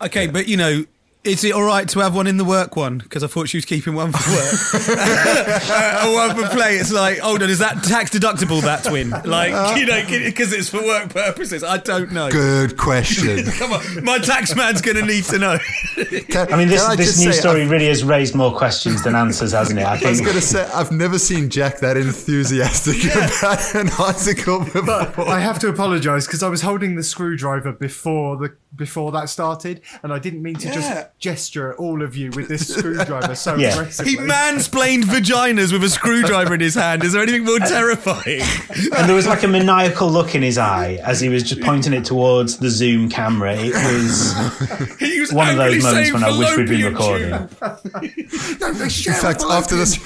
Okay, 0.00 0.26
but 0.28 0.46
you 0.48 0.56
know, 0.56 0.84
is 1.24 1.42
it 1.44 1.52
all 1.52 1.64
right 1.64 1.86
to 1.88 1.98
have 1.98 2.14
one 2.14 2.26
in 2.26 2.36
the 2.36 2.44
work 2.44 2.76
one? 2.76 2.98
Because 2.98 3.22
I 3.22 3.26
thought 3.26 3.48
she 3.48 3.56
was 3.58 3.64
keeping 3.64 3.94
one 3.94 4.12
for 4.12 4.30
work, 4.30 4.54
uh, 4.88 6.06
or 6.08 6.14
one 6.14 6.36
for 6.36 6.48
play. 6.54 6.76
It's 6.76 6.92
like, 6.92 7.18
hold 7.18 7.42
on, 7.42 7.50
is 7.50 7.58
that 7.58 7.82
tax 7.84 8.10
deductible? 8.10 8.62
That 8.62 8.84
twin, 8.84 9.10
like 9.10 9.76
you 9.78 9.84
know, 9.86 10.02
because 10.06 10.52
it's 10.52 10.68
for 10.68 10.82
work 10.82 11.10
purposes. 11.10 11.62
I 11.64 11.78
don't 11.78 12.12
know. 12.12 12.30
Good 12.30 12.76
question. 12.76 13.44
Come 13.58 13.72
on, 13.72 14.04
my 14.04 14.18
tax 14.18 14.54
man's 14.56 14.80
going 14.80 14.96
to 14.96 15.04
need 15.04 15.24
to 15.24 15.38
know. 15.38 15.58
Can- 16.28 16.52
I 16.52 16.56
mean, 16.56 16.68
this, 16.68 16.82
can 16.82 16.92
I 16.92 16.96
this 16.96 17.06
just 17.08 17.24
news 17.24 17.34
say, 17.34 17.40
story 17.40 17.62
I've- 17.62 17.70
really 17.70 17.88
has 17.88 18.04
raised 18.04 18.34
more 18.34 18.56
questions 18.56 19.02
than 19.04 19.14
answers, 19.14 19.52
hasn't 19.52 19.80
it? 19.80 19.86
I 19.86 19.94
think. 19.96 20.06
I 20.06 20.10
was 20.10 20.20
going 20.20 20.34
to 20.34 20.40
say, 20.40 20.64
I've 20.72 20.92
never 20.92 21.18
seen 21.18 21.50
Jack 21.50 21.78
that 21.80 21.96
enthusiastic 21.96 23.04
about 23.14 23.74
an 23.74 23.90
article 23.98 24.60
before. 24.60 25.28
I 25.28 25.40
have 25.40 25.58
to 25.60 25.68
apologise 25.68 26.26
because 26.26 26.42
I 26.42 26.48
was 26.48 26.62
holding 26.62 26.94
the 26.94 27.02
screwdriver 27.02 27.72
before 27.72 28.36
the 28.36 28.56
before 28.76 29.10
that 29.12 29.28
started, 29.28 29.80
and 30.02 30.12
I 30.12 30.18
didn't 30.18 30.42
mean 30.42 30.54
to 30.56 30.68
Yeah. 30.68 30.74
just 30.74 31.07
gesture 31.18 31.72
at 31.72 31.78
all 31.78 32.02
of 32.02 32.16
you 32.16 32.30
with 32.30 32.48
this 32.48 32.68
screwdriver 32.74 33.34
so 33.34 33.56
Yeah. 33.56 33.72
aggressively. 33.72 34.12
He 34.12 34.16
mansplained 34.18 35.02
vaginas 35.04 35.72
with 35.72 35.82
a 35.82 35.88
screwdriver 35.88 36.54
in 36.54 36.60
his 36.60 36.74
hand. 36.74 37.02
Is 37.02 37.12
there 37.12 37.22
anything 37.22 37.44
more 37.44 37.58
terrifying? 37.66 38.42
And 38.96 39.08
there 39.08 39.16
was 39.16 39.26
like 39.26 39.42
a 39.42 39.48
maniacal 39.48 40.08
look 40.10 40.34
in 40.34 40.42
his 40.42 40.58
eye 40.58 40.98
as 41.02 41.20
he 41.20 41.28
was 41.28 41.42
just 41.42 41.60
pointing 41.62 41.92
it 41.92 42.04
towards 42.04 42.58
the 42.58 42.70
Zoom 42.70 43.08
camera. 43.08 43.54
It 43.56 43.74
was 43.74 44.98
He 44.98 45.20
was 45.20 45.32
one 45.32 45.48
of 45.48 45.56
those 45.56 45.82
moments 45.82 46.12
when 46.12 46.24
I 46.24 46.38
wish 46.38 46.56
we'd 46.56 46.68
been 46.68 46.84
recording. 46.92 47.32
In 47.32 48.28
fact, 48.28 49.42
after 49.48 49.76
this, 49.76 49.98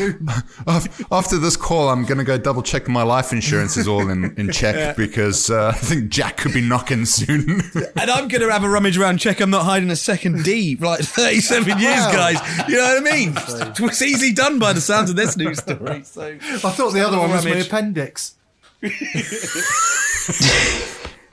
after 1.10 1.38
this 1.38 1.56
call, 1.56 1.88
I'm 1.90 2.04
going 2.04 2.18
to 2.18 2.24
go 2.24 2.38
double 2.38 2.62
check 2.62 2.88
my 2.88 3.02
life 3.02 3.32
insurance 3.32 3.76
is 3.76 3.86
all 3.88 4.08
in, 4.08 4.34
in 4.36 4.50
check 4.50 4.96
because 4.96 5.50
uh, 5.50 5.72
I 5.74 5.78
think 5.78 6.10
Jack 6.10 6.38
could 6.38 6.52
be 6.54 6.60
knocking 6.60 7.04
soon. 7.04 7.60
And 8.00 8.10
I'm 8.10 8.28
going 8.28 8.42
to 8.42 8.50
have 8.50 8.64
a 8.64 8.68
rummage 8.68 8.96
around, 8.98 9.18
check 9.18 9.40
I'm 9.40 9.50
not 9.50 9.64
hiding 9.64 9.90
a 9.90 9.96
second 9.96 10.44
D 10.44 10.76
for 10.76 11.01
like 11.02 11.10
37 11.10 11.78
years, 11.78 12.06
guys. 12.06 12.68
You 12.68 12.76
know 12.76 12.84
what 12.84 12.98
I 12.98 13.16
mean? 13.16 13.34
It's 13.92 14.02
easy 14.02 14.32
done 14.32 14.58
by 14.58 14.72
the 14.72 14.80
sounds 14.80 15.10
of 15.10 15.16
this 15.16 15.36
news 15.36 15.58
story. 15.58 16.02
So 16.04 16.22
I 16.42 16.70
thought 16.70 16.92
the 16.92 17.06
other 17.06 17.18
one 17.18 17.30
was 17.30 17.44
my 17.44 17.56
appendix. 17.56 18.34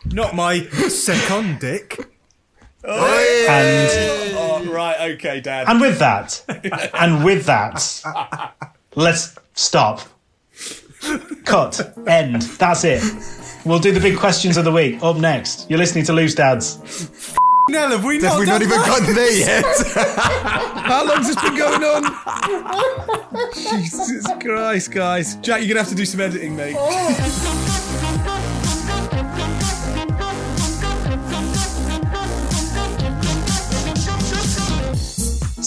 Not 0.05 0.35
my 0.35 0.61
second 0.89 1.59
dick. 1.59 1.97
Oh, 2.83 3.45
and 3.49 4.35
Oh, 4.37 4.71
right, 4.73 5.11
okay, 5.11 5.41
Dad. 5.41 5.67
and 5.67 5.81
with 5.81 5.99
that, 5.99 6.41
and 6.93 7.23
with 7.25 7.45
that, 7.45 8.53
let's 8.95 9.35
stop. 9.53 10.01
Cut. 11.45 11.97
End. 12.07 12.41
That's 12.43 12.83
it. 12.83 13.01
We'll 13.65 13.79
do 13.79 13.91
the 13.91 13.99
big 13.99 14.17
questions 14.17 14.57
of 14.57 14.63
the 14.65 14.71
week 14.71 15.01
up 15.03 15.17
next. 15.17 15.69
You're 15.69 15.79
listening 15.79 16.05
to 16.05 16.13
Loose 16.13 16.35
Dads. 16.35 16.77
Nell, 17.69 17.89
have 17.91 18.03
we 18.03 18.15
Have 18.15 18.23
not, 18.23 18.39
we 18.39 18.45
done 18.45 18.55
not 18.55 18.61
even 18.61 18.77
that? 18.77 18.87
gotten 18.87 19.15
there 19.15 19.31
yet? 19.37 19.65
How 20.85 21.05
long's 21.07 21.27
this 21.27 21.35
been 21.41 21.55
going 21.55 21.83
on? 21.83 22.03
Jesus 23.53 24.27
Christ, 24.41 24.91
guys. 24.91 25.35
Jack, 25.37 25.59
you're 25.61 25.67
going 25.73 25.75
to 25.75 25.81
have 25.81 25.89
to 25.89 25.95
do 25.95 26.05
some 26.05 26.19
editing, 26.21 26.55
mate. 26.55 26.75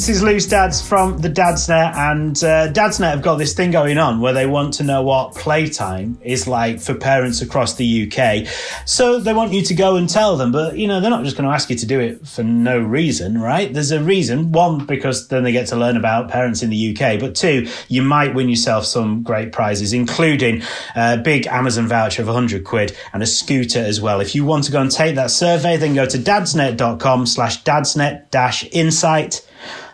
This 0.02 0.16
is 0.16 0.22
Loose 0.24 0.46
Dads 0.46 0.82
from 0.82 1.18
the 1.18 1.28
Dadsnet, 1.30 1.94
and 1.94 2.36
uh, 2.38 2.72
Dadsnet 2.72 3.12
have 3.12 3.22
got 3.22 3.36
this 3.36 3.54
thing 3.54 3.70
going 3.70 3.98
on 3.98 4.20
where 4.20 4.32
they 4.32 4.46
want 4.46 4.74
to 4.74 4.82
know 4.82 5.00
what 5.00 5.36
playtime 5.36 6.18
is 6.22 6.48
like 6.48 6.80
for 6.80 6.92
parents 6.92 7.40
across 7.40 7.74
the 7.74 8.10
UK. 8.10 8.48
So 8.84 9.20
they 9.20 9.32
want 9.32 9.52
you 9.52 9.62
to 9.62 9.74
go 9.74 9.94
and 9.94 10.08
tell 10.08 10.36
them, 10.36 10.50
but 10.50 10.76
you 10.76 10.88
know, 10.88 11.00
they're 11.00 11.08
not 11.08 11.22
just 11.22 11.36
going 11.36 11.48
to 11.48 11.54
ask 11.54 11.70
you 11.70 11.76
to 11.76 11.86
do 11.86 12.00
it 12.00 12.26
for 12.26 12.42
no 12.42 12.80
reason, 12.80 13.40
right? 13.40 13.72
There's 13.72 13.92
a 13.92 14.02
reason. 14.02 14.50
One, 14.50 14.86
because 14.86 15.28
then 15.28 15.44
they 15.44 15.52
get 15.52 15.68
to 15.68 15.76
learn 15.76 15.96
about 15.96 16.28
parents 16.28 16.64
in 16.64 16.70
the 16.70 16.96
UK, 16.96 17.20
but 17.20 17.36
two, 17.36 17.68
you 17.86 18.02
might 18.02 18.34
win 18.34 18.48
yourself 18.48 18.84
some 18.86 19.22
great 19.22 19.52
prizes, 19.52 19.92
including 19.92 20.62
a 20.96 21.16
big 21.16 21.46
Amazon 21.46 21.86
voucher 21.86 22.22
of 22.22 22.26
100 22.26 22.64
quid 22.64 22.96
and 23.12 23.22
a 23.22 23.26
scooter 23.26 23.78
as 23.78 24.00
well. 24.00 24.20
If 24.20 24.34
you 24.34 24.44
want 24.44 24.64
to 24.64 24.72
go 24.72 24.80
and 24.80 24.90
take 24.90 25.14
that 25.14 25.30
survey, 25.30 25.76
then 25.76 25.94
go 25.94 26.06
to 26.06 26.18
dadsnet.com 26.18 27.24
slash 27.26 27.62
dadsnet 27.62 28.30
dash 28.30 28.64
insight. 28.72 29.46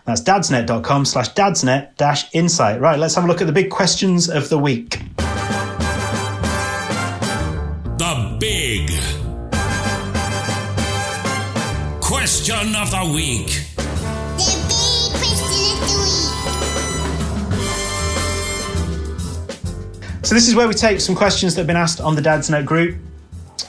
That's 0.05 0.21
dadsnet.com 0.21 1.05
slash 1.05 1.33
dadsnet 1.33 1.95
dash 1.97 2.33
insight. 2.33 2.81
Right, 2.81 2.97
let's 2.97 3.15
have 3.15 3.23
a 3.25 3.27
look 3.27 3.41
at 3.41 3.47
the 3.47 3.53
big 3.53 3.69
questions 3.69 4.29
of 4.29 4.49
the 4.49 4.57
week. 4.57 4.99
The 7.97 8.37
big 8.39 8.89
question 12.01 12.75
of 12.75 12.91
the 12.91 13.11
week. 13.13 13.65
The 14.37 14.65
big 15.21 15.39
question 15.61 15.95
of 15.95 16.11
the 16.11 16.23
week. 16.25 16.39
So 20.29 20.35
this 20.35 20.47
is 20.47 20.53
where 20.53 20.67
we 20.67 20.75
take 20.75 21.01
some 21.01 21.15
questions 21.15 21.55
that 21.55 21.61
have 21.61 21.67
been 21.67 21.75
asked 21.75 21.99
on 21.99 22.13
the 22.15 22.21
Dadsnet 22.21 22.63
group 22.63 22.97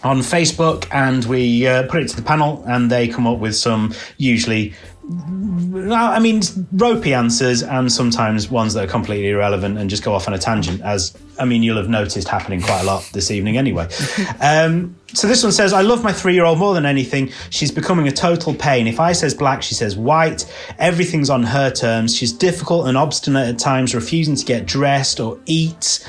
on 0.05 0.19
Facebook 0.19 0.87
and 0.93 1.25
we 1.25 1.67
uh, 1.67 1.87
put 1.89 2.03
it 2.03 2.09
to 2.09 2.17
the 2.17 2.23
panel 2.23 2.63
and 2.67 2.91
they 2.91 3.09
come 3.09 3.27
up 3.27 3.39
with 3.39 3.57
some 3.57 3.95
usually 4.19 4.75
I 5.09 6.19
mean, 6.21 6.43
ropey 6.73 7.15
answers 7.15 7.63
and 7.63 7.91
sometimes 7.91 8.51
ones 8.51 8.75
that 8.75 8.85
are 8.85 8.91
completely 8.91 9.31
irrelevant 9.31 9.79
and 9.79 9.89
just 9.89 10.05
go 10.05 10.15
off 10.15 10.29
on 10.29 10.35
a 10.35 10.39
tangent, 10.39 10.83
as 10.83 11.17
I 11.39 11.47
mean, 11.47 11.63
you'll 11.63 11.79
have 11.79 11.89
noticed 11.89 12.29
happening 12.29 12.61
quite 12.61 12.83
a 12.83 12.85
lot 12.85 13.09
this 13.13 13.31
evening 13.31 13.57
anyway. 13.57 13.89
Um, 14.43 14.97
so 15.13 15.27
this 15.27 15.43
one 15.43 15.53
says, 15.53 15.73
I 15.73 15.83
love 15.83 16.03
my 16.03 16.13
three 16.13 16.35
year 16.35 16.45
old 16.45 16.59
more 16.59 16.73
than 16.73 16.87
anything. 16.87 17.31
She's 17.51 17.71
becoming 17.71 18.09
a 18.09 18.13
total 18.13 18.55
pain. 18.55 18.87
If 18.87 19.01
I 19.01 19.13
says 19.13 19.35
black, 19.35 19.63
she 19.63 19.75
says 19.75 19.97
white. 19.97 20.51
Everything's 20.79 21.31
on 21.31 21.43
her 21.43 21.71
terms. 21.71 22.17
She's 22.17 22.33
difficult 22.33 22.89
and 22.89 22.97
obstinate 22.97 23.49
at 23.49 23.59
times, 23.59 23.95
refusing 23.95 24.37
to 24.37 24.45
get 24.45 24.67
dressed 24.67 25.21
or 25.21 25.39
eat. 25.47 26.07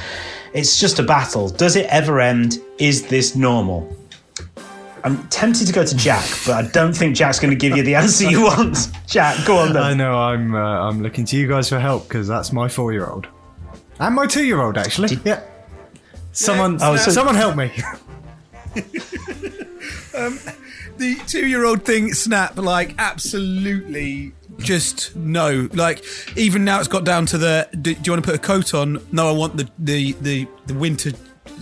It's 0.54 0.80
just 0.80 1.00
a 1.00 1.04
battle. 1.04 1.50
Does 1.50 1.76
it 1.76 1.88
ever 1.88 2.22
end? 2.22 2.60
Is 2.78 3.08
this 3.08 3.36
normal? 3.36 3.96
I'm 5.04 5.28
tempted 5.30 5.68
to 5.68 5.74
go 5.74 5.86
to 5.86 5.96
Jack, 5.96 6.26
but 6.46 6.54
I 6.66 6.68
don't 6.70 6.94
think 6.94 7.16
Jack's 7.16 7.40
going 7.40 7.52
to 7.52 7.56
give 7.58 7.76
you 7.78 7.84
the 7.84 7.96
answer 7.96 8.30
you 8.30 8.42
want. 8.44 8.78
Jack, 9.08 9.46
go 9.46 9.58
on 9.58 9.74
then. 9.74 9.82
I 9.84 9.90
then. 9.90 9.98
know. 9.98 10.18
I'm 10.20 10.56
uh, 10.56 10.60
I'm 10.60 11.02
looking 11.02 11.26
to 11.26 11.38
you 11.38 11.48
guys 11.48 11.70
for 11.70 11.80
help 11.80 12.08
because 12.08 12.28
that's 12.28 12.52
my 12.54 12.68
four 12.68 12.92
year 12.94 13.08
old 13.08 13.28
and 14.00 14.16
my 14.16 14.26
two 14.28 14.44
year 14.46 14.62
old 14.62 14.78
actually. 14.78 15.18
yeah. 15.26 15.42
Someone, 16.34 16.78
Oh, 16.82 16.96
so- 16.96 17.12
someone 17.12 17.36
help 17.36 17.56
me. 17.58 17.72
the 20.98 21.16
two-year-old 21.28 21.84
thing 21.84 22.14
snap 22.14 22.56
like 22.58 22.94
absolutely 22.98 24.32
just 24.60 25.16
no 25.16 25.68
like 25.74 26.04
even 26.38 26.64
now 26.64 26.80
it's 26.80 26.88
got 26.88 27.04
down 27.04 27.26
to 27.26 27.38
the 27.38 27.68
do, 27.82 27.96
do 27.96 28.02
you 28.06 28.12
want 28.12 28.24
to 28.24 28.30
put 28.32 28.36
a 28.36 28.42
coat 28.44 28.74
on 28.74 29.00
no 29.12 29.28
i 29.28 29.32
want 29.32 29.58
the 29.58 29.68
the 29.80 30.12
the, 30.22 30.48
the 30.68 30.74
winter 30.76 31.12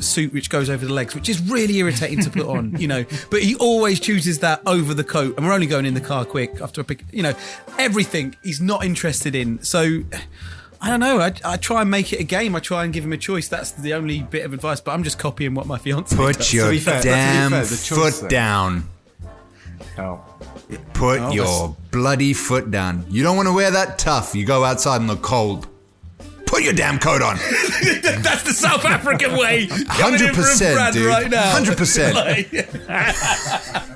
suit 0.01 0.33
which 0.33 0.49
goes 0.49 0.69
over 0.69 0.85
the 0.85 0.93
legs 0.93 1.15
which 1.15 1.29
is 1.29 1.41
really 1.49 1.77
irritating 1.77 2.19
to 2.19 2.29
put 2.29 2.45
on 2.45 2.75
you 2.79 2.87
know 2.87 3.05
but 3.29 3.41
he 3.41 3.55
always 3.55 3.99
chooses 3.99 4.39
that 4.39 4.61
over 4.65 4.93
the 4.93 5.03
coat 5.03 5.35
and 5.37 5.45
we're 5.45 5.53
only 5.53 5.67
going 5.67 5.85
in 5.85 5.93
the 5.93 6.01
car 6.01 6.25
quick 6.25 6.61
after 6.61 6.81
i 6.81 6.83
pick 6.83 7.03
you 7.11 7.23
know 7.23 7.33
everything 7.77 8.35
he's 8.43 8.61
not 8.61 8.83
interested 8.83 9.35
in 9.35 9.61
so 9.63 10.01
I 10.81 10.89
don't 10.89 11.01
know. 11.01 11.19
I, 11.19 11.33
I 11.43 11.57
try 11.57 11.81
and 11.81 11.91
make 11.91 12.13
it 12.13 12.21
a 12.21 12.23
game. 12.23 12.55
I 12.55 12.59
try 12.61 12.85
and 12.85 12.93
give 12.93 13.03
him 13.03 13.11
a 13.11 13.17
choice. 13.17 13.49
That's 13.49 13.71
the 13.71 13.93
only 13.93 14.21
bit 14.21 14.45
of 14.45 14.53
advice. 14.53 14.79
But 14.79 14.91
I'm 14.93 15.03
just 15.03 15.19
copying 15.19 15.53
what 15.53 15.67
my 15.67 15.77
fiance 15.77 16.15
Put 16.15 16.37
does. 16.37 16.53
your 16.53 16.73
fair- 16.75 17.01
damn 17.01 17.51
fair, 17.51 17.65
foot 17.65 18.13
thing. 18.13 18.29
down. 18.29 18.89
Oh. 19.97 20.23
Put 20.93 21.19
oh, 21.19 21.31
your 21.31 21.77
bloody 21.91 22.33
foot 22.33 22.71
down. 22.71 23.05
You 23.09 23.23
don't 23.23 23.35
want 23.35 23.47
to 23.47 23.53
wear 23.53 23.71
that 23.71 23.97
tough. 23.97 24.35
You 24.35 24.45
go 24.45 24.63
outside 24.63 25.01
in 25.01 25.07
the 25.07 25.17
cold. 25.17 25.67
Put 26.49 26.63
your 26.63 26.73
damn 26.73 26.97
coat 26.99 27.21
on. 27.21 27.35
That's 28.01 28.41
the 28.43 28.53
South 28.53 28.83
African 28.83 29.37
way. 29.37 29.67
Coming 29.67 30.19
in 30.19 30.33
for 30.33 30.41
a 30.41 30.43
Hundred 30.43 30.55
percent, 30.57 30.93
dude. 30.93 31.05
Right 31.05 31.29
now. 31.29 31.51
Hundred 31.51 31.77
percent. 31.77 32.17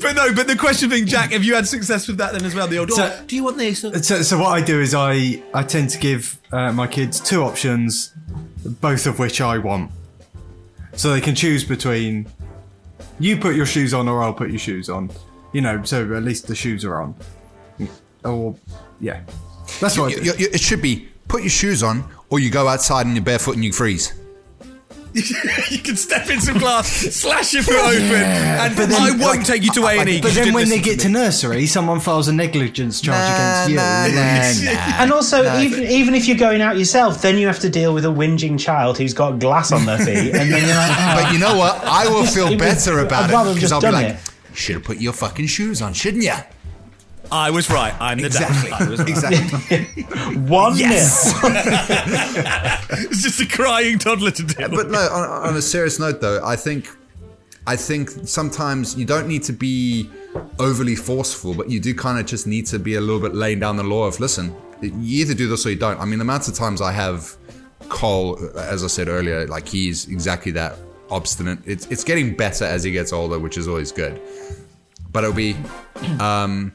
But 0.00 0.14
no, 0.14 0.32
but 0.34 0.46
the 0.46 0.54
question 0.54 0.90
being, 0.90 1.06
Jack, 1.06 1.32
have 1.32 1.42
you 1.42 1.54
had 1.54 1.66
success 1.66 2.06
with 2.06 2.18
that 2.18 2.32
then 2.34 2.44
as 2.44 2.54
well? 2.54 2.68
The 2.68 2.76
old, 2.78 2.90
So- 2.92 3.04
oh, 3.20 3.24
do 3.26 3.34
you 3.34 3.42
want 3.42 3.56
this? 3.56 3.80
So, 3.80 4.22
so 4.22 4.38
what 4.38 4.48
I 4.50 4.60
do 4.60 4.80
is 4.80 4.94
I 4.94 5.42
I 5.54 5.62
tend 5.64 5.88
to 5.90 5.98
give 5.98 6.38
uh, 6.52 6.72
my 6.72 6.86
kids 6.86 7.18
two 7.18 7.42
options, 7.42 8.12
both 8.64 9.06
of 9.06 9.18
which 9.18 9.40
I 9.40 9.56
want, 9.58 9.90
so 10.94 11.10
they 11.12 11.22
can 11.22 11.34
choose 11.34 11.64
between 11.64 12.26
you 13.18 13.38
put 13.38 13.56
your 13.56 13.66
shoes 13.66 13.94
on 13.94 14.08
or 14.08 14.22
I'll 14.22 14.34
put 14.34 14.50
your 14.50 14.58
shoes 14.58 14.88
on. 14.90 15.10
You 15.52 15.62
know, 15.62 15.82
so 15.84 16.14
at 16.14 16.22
least 16.22 16.46
the 16.48 16.54
shoes 16.54 16.84
are 16.84 17.00
on. 17.00 17.14
Or 18.24 18.54
yeah, 19.00 19.22
that's 19.80 19.98
what 19.98 20.12
I 20.12 20.16
do. 20.16 20.22
You- 20.26 20.34
you- 20.38 20.50
it 20.52 20.60
should 20.60 20.82
be 20.82 21.08
put 21.28 21.42
your 21.42 21.50
shoes 21.50 21.82
on, 21.82 22.04
or 22.30 22.38
you 22.38 22.50
go 22.50 22.68
outside 22.68 23.06
in 23.06 23.14
your 23.14 23.24
barefoot 23.24 23.54
and 23.54 23.64
you 23.64 23.72
freeze. 23.72 24.12
you 25.68 25.78
can 25.78 25.94
step 25.94 26.30
in 26.30 26.40
some 26.40 26.56
glass, 26.56 26.88
slash 26.88 27.52
your 27.52 27.62
foot 27.62 27.74
open, 27.74 28.00
and 28.00 28.94
I 28.94 29.14
won't 29.14 29.44
take 29.44 29.62
you 29.62 29.70
to 29.72 29.84
A 29.84 29.98
and 29.98 30.08
E. 30.08 30.22
But 30.22 30.32
then 30.32 30.54
when 30.54 30.70
they 30.70 30.80
get 30.80 31.00
to 31.00 31.10
nursery, 31.10 31.66
someone 31.66 32.00
files 32.00 32.28
a 32.28 32.32
negligence 32.32 32.98
charge 32.98 33.68
against 33.68 34.62
you. 34.62 34.70
And 34.70 35.12
also, 35.12 35.60
even 35.60 35.84
even 35.84 36.14
if 36.14 36.26
you're 36.26 36.38
going 36.38 36.62
out 36.62 36.78
yourself, 36.78 37.20
then 37.20 37.36
you 37.36 37.46
have 37.46 37.58
to 37.58 37.68
deal 37.68 37.92
with 37.92 38.06
a 38.06 38.08
whinging 38.08 38.58
child 38.58 38.96
who's 38.96 39.12
got 39.12 39.38
glass 39.38 39.70
on 39.70 39.84
their 39.84 39.98
feet, 39.98 40.34
and 40.34 40.50
then 40.50 40.66
you're 40.66 40.76
like, 40.76 40.96
oh, 40.98 41.22
But 41.22 41.32
you 41.34 41.38
know 41.38 41.58
what? 41.58 41.84
I 41.84 42.08
will 42.08 42.24
feel 42.36 42.56
better 42.56 43.00
about 43.00 43.28
it 43.48 43.54
because 43.54 43.70
I'll 43.70 43.82
be 43.82 43.90
like, 43.90 44.06
it. 44.14 44.20
should 44.54 44.76
have 44.76 44.84
put 44.84 44.96
your 44.96 45.12
fucking 45.12 45.46
shoes 45.46 45.82
on, 45.82 45.92
shouldn't 45.92 46.24
you? 46.24 46.32
I 47.32 47.50
was 47.50 47.70
right. 47.70 47.94
I'm 47.98 48.18
the 48.18 48.28
dad. 48.28 48.72
I 48.72 48.88
was 48.88 48.98
right. 49.00 49.08
Exactly. 49.08 50.02
one 50.42 50.76
Yes. 50.76 51.32
It's 53.10 53.22
just 53.22 53.40
a 53.40 53.46
crying 53.46 53.98
toddler 53.98 54.30
to 54.32 54.42
deal 54.42 54.68
but 54.68 54.90
no, 54.90 54.98
on, 54.98 55.48
on 55.48 55.56
a 55.56 55.62
serious 55.62 55.98
note, 55.98 56.20
though, 56.20 56.44
I 56.44 56.56
think, 56.56 56.88
I 57.66 57.74
think 57.74 58.10
sometimes 58.24 58.96
you 58.98 59.06
don't 59.06 59.26
need 59.26 59.42
to 59.44 59.52
be 59.52 60.10
overly 60.58 60.94
forceful, 60.94 61.54
but 61.54 61.70
you 61.70 61.80
do 61.80 61.94
kind 61.94 62.18
of 62.18 62.26
just 62.26 62.46
need 62.46 62.66
to 62.66 62.78
be 62.78 62.96
a 62.96 63.00
little 63.00 63.20
bit 63.20 63.34
laying 63.34 63.60
down 63.60 63.76
the 63.76 63.82
law 63.82 64.06
of 64.06 64.20
listen. 64.20 64.54
You 64.82 65.22
either 65.22 65.32
do 65.34 65.48
this 65.48 65.64
or 65.64 65.70
you 65.70 65.76
don't. 65.76 65.98
I 65.98 66.04
mean, 66.04 66.18
the 66.18 66.24
amount 66.24 66.48
of 66.48 66.54
times 66.54 66.82
I 66.82 66.92
have 66.92 67.34
Cole, 67.88 68.38
as 68.58 68.84
I 68.84 68.88
said 68.88 69.08
earlier, 69.08 69.46
like 69.46 69.66
he's 69.68 70.06
exactly 70.08 70.52
that 70.52 70.76
obstinate. 71.10 71.60
It's 71.64 71.86
it's 71.86 72.04
getting 72.04 72.34
better 72.36 72.64
as 72.64 72.82
he 72.84 72.90
gets 72.90 73.12
older, 73.12 73.38
which 73.38 73.56
is 73.56 73.68
always 73.68 73.92
good. 73.92 74.20
But 75.12 75.24
it'll 75.24 75.36
be, 75.36 75.54
um, 76.18 76.72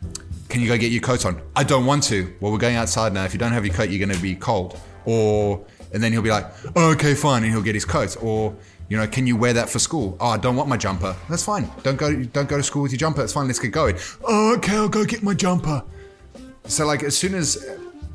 can 0.50 0.62
you 0.62 0.68
go 0.68 0.78
get 0.78 0.92
your 0.92 1.02
coat 1.02 1.26
on? 1.26 1.42
I 1.56 1.64
don't 1.64 1.86
want 1.86 2.04
to. 2.04 2.34
Well, 2.40 2.52
we're 2.52 2.58
going 2.58 2.76
outside 2.76 3.14
now. 3.14 3.26
If 3.26 3.34
you 3.34 3.40
don't 3.40 3.52
have 3.52 3.66
your 3.66 3.76
coat, 3.76 3.90
you're 3.90 4.06
going 4.06 4.16
to 4.16 4.22
be 4.22 4.36
cold. 4.36 4.80
Or, 5.06 5.66
and 5.94 6.02
then 6.02 6.12
he'll 6.12 6.22
be 6.22 6.30
like, 6.30 6.46
oh, 6.76 6.92
okay, 6.92 7.14
fine, 7.14 7.44
and 7.44 7.52
he'll 7.52 7.62
get 7.62 7.76
his 7.76 7.86
coat. 7.86 8.16
Or, 8.22 8.56
you 8.90 8.98
know, 8.98 9.08
can 9.08 9.28
you 9.28 9.36
wear 9.36 9.54
that 9.54 9.70
for 9.70 9.80
school? 9.80 10.18
Oh, 10.20 10.28
I 10.28 10.38
don't 10.38 10.56
want 10.56 10.70
my 10.70 10.78
jumper. 10.78 11.16
That's 11.30 11.44
fine. 11.44 11.70
Don't 11.84 11.98
go. 11.98 12.24
Don't 12.24 12.48
go 12.48 12.58
to 12.58 12.64
school 12.64 12.84
with 12.84 12.92
your 12.92 13.00
jumper. 13.00 13.24
It's 13.24 13.34
fine. 13.34 13.48
Let's 13.48 13.60
get 13.60 13.72
going. 13.72 13.98
Oh, 14.24 14.56
okay, 14.56 14.76
I'll 14.76 14.90
go 14.90 15.04
get 15.04 15.24
my 15.24 15.34
jumper. 15.34 15.84
So, 16.66 16.86
like, 16.86 17.04
as 17.04 17.18
soon 17.18 17.34
as 17.36 17.66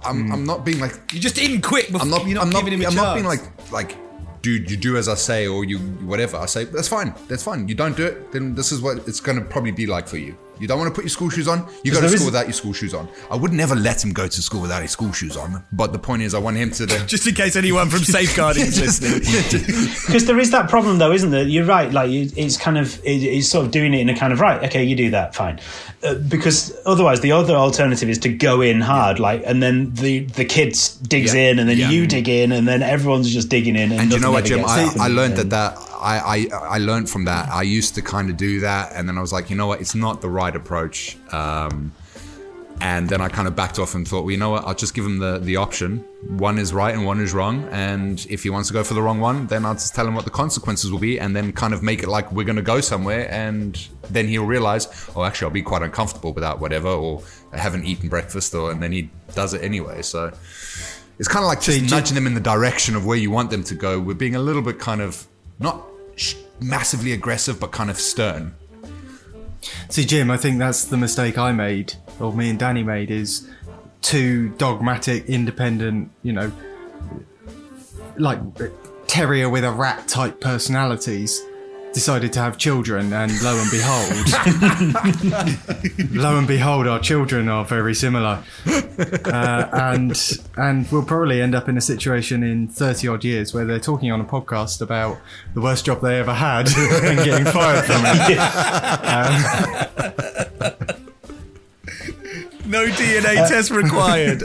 I'm, 0.05 0.27
hmm. 0.27 0.33
I'm 0.33 0.45
not 0.45 0.65
being 0.65 0.81
like, 0.81 0.95
You're 1.13 1.21
just 1.23 1.39
in 1.39 1.61
quick. 1.61 1.89
Before, 1.89 2.03
I'm 2.03 2.11
not. 2.11 2.27
You're 2.27 2.37
not 2.37 2.45
I'm 2.45 2.51
not. 2.51 2.65
giving 2.65 2.79
him 2.81 2.87
a 2.87 2.89
I'm 2.89 2.95
not 2.95 3.15
being 3.15 3.27
like 3.27 3.71
like. 3.71 3.97
Dude, 4.43 4.69
you 4.69 4.77
do 4.77 4.97
as 4.97 5.09
I 5.09 5.15
say, 5.15 5.47
or 5.47 5.65
you 5.65 5.79
whatever. 5.79 6.37
I 6.37 6.47
say 6.47 6.65
that's 6.65 6.89
fine. 6.89 7.15
That's 7.29 7.45
fine. 7.45 7.69
You 7.69 7.77
don't 7.77 7.97
do 7.97 8.07
it, 8.07 8.33
then 8.33 8.57
this 8.57 8.73
is 8.73 8.81
what 8.81 9.07
it's 9.07 9.21
going 9.21 9.39
to 9.39 9.45
probably 9.45 9.71
be 9.71 9.87
like 9.87 10.09
for 10.09 10.17
you. 10.17 10.37
You 10.59 10.69
don't 10.69 10.79
want 10.79 10.91
to 10.91 10.95
put 10.95 11.05
your 11.05 11.11
school 11.11 11.29
shoes 11.31 11.49
on. 11.49 11.67
You 11.83 11.91
go 11.93 12.01
to 12.01 12.09
school 12.09 12.21
is- 12.21 12.25
without 12.27 12.47
your 12.47 12.53
school 12.53 12.73
shoes 12.73 12.95
on. 12.95 13.09
I 13.31 13.37
would 13.37 13.53
never 13.53 13.75
let 13.75 14.05
him 14.05 14.13
go 14.13 14.29
to 14.29 14.43
school 14.43 14.61
without 14.61 14.83
his 14.83 14.93
school 14.93 15.11
shoes 15.13 15.37
on. 15.37 15.65
But 15.73 15.93
the 15.93 15.99
point 15.99 16.23
is, 16.23 16.35
I 16.35 16.39
want 16.39 16.57
him 16.57 16.71
to. 16.73 16.87
The, 16.93 17.05
Just 17.07 17.27
in 17.27 17.35
case 17.35 17.57
anyone 17.57 17.89
from 17.91 18.01
safeguarding 18.17 18.65
is 18.67 18.79
listening. 18.81 19.21
Because 20.07 20.27
there 20.27 20.39
is 20.39 20.51
that 20.51 20.69
problem, 20.69 20.99
though, 20.99 21.13
isn't 21.13 21.31
there? 21.31 21.47
You're 21.49 21.65
right. 21.65 21.91
Like 21.93 22.11
it's 22.11 22.57
kind 22.57 22.79
of 22.79 22.99
it- 23.05 23.23
it's 23.23 23.49
sort 23.49 23.65
of 23.67 23.73
doing 23.73 23.95
it 23.95 24.01
in 24.01 24.09
a 24.09 24.17
kind 24.17 24.33
of 24.33 24.41
right. 24.41 24.63
Okay, 24.65 24.85
you 24.85 24.95
do 24.97 25.11
that, 25.11 25.35
fine. 25.35 25.59
Uh, 26.05 26.15
because 26.15 26.77
otherwise, 26.87 27.21
the 27.21 27.33
other 27.33 27.55
alternative 27.55 28.09
is 28.09 28.19
to 28.19 28.29
go 28.29 28.61
in 28.61 28.81
hard, 28.81 29.19
like, 29.21 29.43
and 29.47 29.63
then 29.63 29.93
the 29.95 30.21
the 30.27 30.45
kids 30.45 30.97
digs 30.97 31.35
Yeah. 31.35 31.51
in, 31.51 31.59
and 31.61 31.69
then 31.69 31.79
Yeah. 31.79 31.91
you 31.91 32.07
dig 32.07 32.29
in, 32.29 32.53
and 32.53 32.67
then 32.69 32.83
everyone's 32.83 33.33
just 33.33 33.49
digging 33.49 33.77
in. 33.77 33.93
And, 33.93 34.01
and 34.03 34.13
you 34.13 34.19
know 34.21 34.33
what, 34.33 34.45
Jim? 34.45 34.65
I. 34.65 34.93
I 35.01 35.09
learned 35.09 35.37
that 35.37 35.43
And- 35.43 35.53
that 35.53 35.79
I, 36.03 36.37
I 36.37 36.47
I 36.77 36.79
learned 36.79 37.09
from 37.09 37.25
that. 37.27 37.49
I 37.49 37.63
used 37.63 37.95
to 37.95 38.03
kind 38.03 38.29
of 38.31 38.37
do 38.37 38.61
that, 38.61 38.93
and 38.95 39.09
then 39.09 39.17
I 39.17 39.21
was 39.21 39.33
like, 39.33 39.49
you 39.51 39.57
know 39.57 39.67
what? 39.67 39.81
It's 39.81 39.95
not 39.95 40.21
the 40.21 40.29
right 40.29 40.55
approach. 40.55 41.17
Um, 41.33 41.93
and 42.81 43.09
then 43.09 43.21
I 43.21 43.29
kind 43.29 43.47
of 43.47 43.55
backed 43.55 43.79
off 43.79 43.95
and 43.95 44.09
thought, 44.09 44.23
well, 44.25 44.33
you 44.33 44.39
know 44.39 44.51
what? 44.51 44.65
I'll 44.67 44.75
just 44.75 44.95
give 44.95 45.05
him 45.07 45.19
the 45.19 45.39
the 45.39 45.57
option. 45.57 45.99
One 46.47 46.59
is 46.59 46.73
right 46.73 46.93
and 46.95 47.07
one 47.07 47.21
is 47.21 47.33
wrong. 47.33 47.69
And 47.71 48.25
if 48.29 48.43
he 48.43 48.51
wants 48.51 48.69
to 48.69 48.75
go 48.75 48.83
for 48.83 48.95
the 48.95 49.03
wrong 49.03 49.21
one, 49.21 49.47
then 49.47 49.65
I'll 49.65 49.75
just 49.75 49.95
tell 49.95 50.07
him 50.07 50.15
what 50.15 50.25
the 50.25 50.31
consequences 50.31 50.91
will 50.91 50.99
be, 50.99 51.21
and 51.21 51.37
then 51.37 51.53
kind 51.53 51.75
of 51.75 51.83
make 51.83 52.03
it 52.03 52.09
like 52.09 52.33
we're 52.33 52.45
going 52.45 52.57
to 52.57 52.63
go 52.63 52.81
somewhere, 52.81 53.31
and 53.31 53.89
then 54.11 54.27
he'll 54.27 54.47
realize, 54.47 54.89
oh, 55.15 55.23
actually, 55.23 55.47
I'll 55.47 55.53
be 55.53 55.63
quite 55.63 55.83
uncomfortable 55.83 56.33
without 56.33 56.59
whatever, 56.61 56.89
or 56.89 57.23
I 57.53 57.59
haven't 57.59 57.85
eaten 57.85 58.09
breakfast, 58.09 58.53
or 58.55 58.73
and 58.73 58.83
then 58.83 58.91
he 58.93 59.11
does 59.35 59.55
it 59.55 59.63
anyway. 59.63 60.03
So. 60.03 60.33
It's 61.19 61.29
kind 61.29 61.45
of 61.45 61.49
like 61.49 61.61
just 61.61 61.81
you- 61.81 61.89
nudging 61.89 62.17
them 62.17 62.27
in 62.27 62.35
the 62.35 62.41
direction 62.41 62.97
of 62.97 63.07
where 63.07 63.19
you 63.19 63.31
want 63.31 63.51
them 63.51 63.63
to 63.65 63.75
go. 63.77 64.01
We're 64.01 64.15
being 64.15 64.35
a 64.35 64.41
little 64.41 64.63
bit 64.63 64.81
kind 64.81 65.01
of 65.01 65.25
not 65.61 65.85
massively 66.61 67.13
aggressive, 67.13 67.59
but 67.61 67.73
kind 67.73 67.91
of 67.91 67.99
stern. 67.99 68.55
See, 69.89 70.05
Jim, 70.05 70.31
I 70.31 70.37
think 70.37 70.59
that's 70.59 70.85
the 70.85 70.97
mistake 70.97 71.39
I 71.39 71.53
made, 71.53 71.95
or 72.19 72.33
me 72.33 72.51
and 72.51 72.59
Danny 72.59 72.83
made, 72.83 73.11
is 73.11 73.49
too 74.01 74.51
dogmatic, 74.51 75.27
independent, 75.27 76.11
you 76.23 76.33
know, 76.33 76.53
like 78.17 78.41
terrier 79.07 79.49
with 79.49 79.65
a 79.65 79.71
rat 79.71 80.09
type 80.09 80.41
personalities 80.41 81.41
decided 81.93 82.33
to 82.33 82.41
have 82.41 82.59
children, 82.59 83.13
and 83.13 83.33
lo 83.43 83.59
and 83.59 83.71
behold, 83.71 84.27
lo 86.13 86.39
and 86.39 86.47
behold, 86.47 86.87
our 86.87 86.99
children 86.99 87.49
are 87.49 87.65
very 87.65 87.95
similar, 87.95 88.43
uh, 88.67 89.69
and 89.73 90.39
and 90.57 90.91
we'll 90.91 91.05
probably 91.05 91.41
end 91.43 91.55
up 91.55 91.69
in 91.69 91.77
a 91.77 91.81
situation 91.81 92.43
in 92.43 92.69
thirty 92.69 93.09
odd 93.09 93.25
years 93.25 93.55
where 93.55 93.65
they're 93.65 93.79
talking 93.79 94.11
on 94.11 94.21
a 94.21 94.25
podcast 94.25 94.81
about 94.81 95.19
the 95.55 95.61
worst 95.61 95.85
job 95.85 96.01
they 96.01 96.19
ever 96.19 96.35
had 96.35 96.69
and 96.77 97.25
getting 97.25 97.47
fired 97.47 97.85
from 97.85 98.03
it. 98.05 98.39
no 102.67 102.87
DNA 102.87 103.49
test 103.49 103.71
required. 103.71 104.43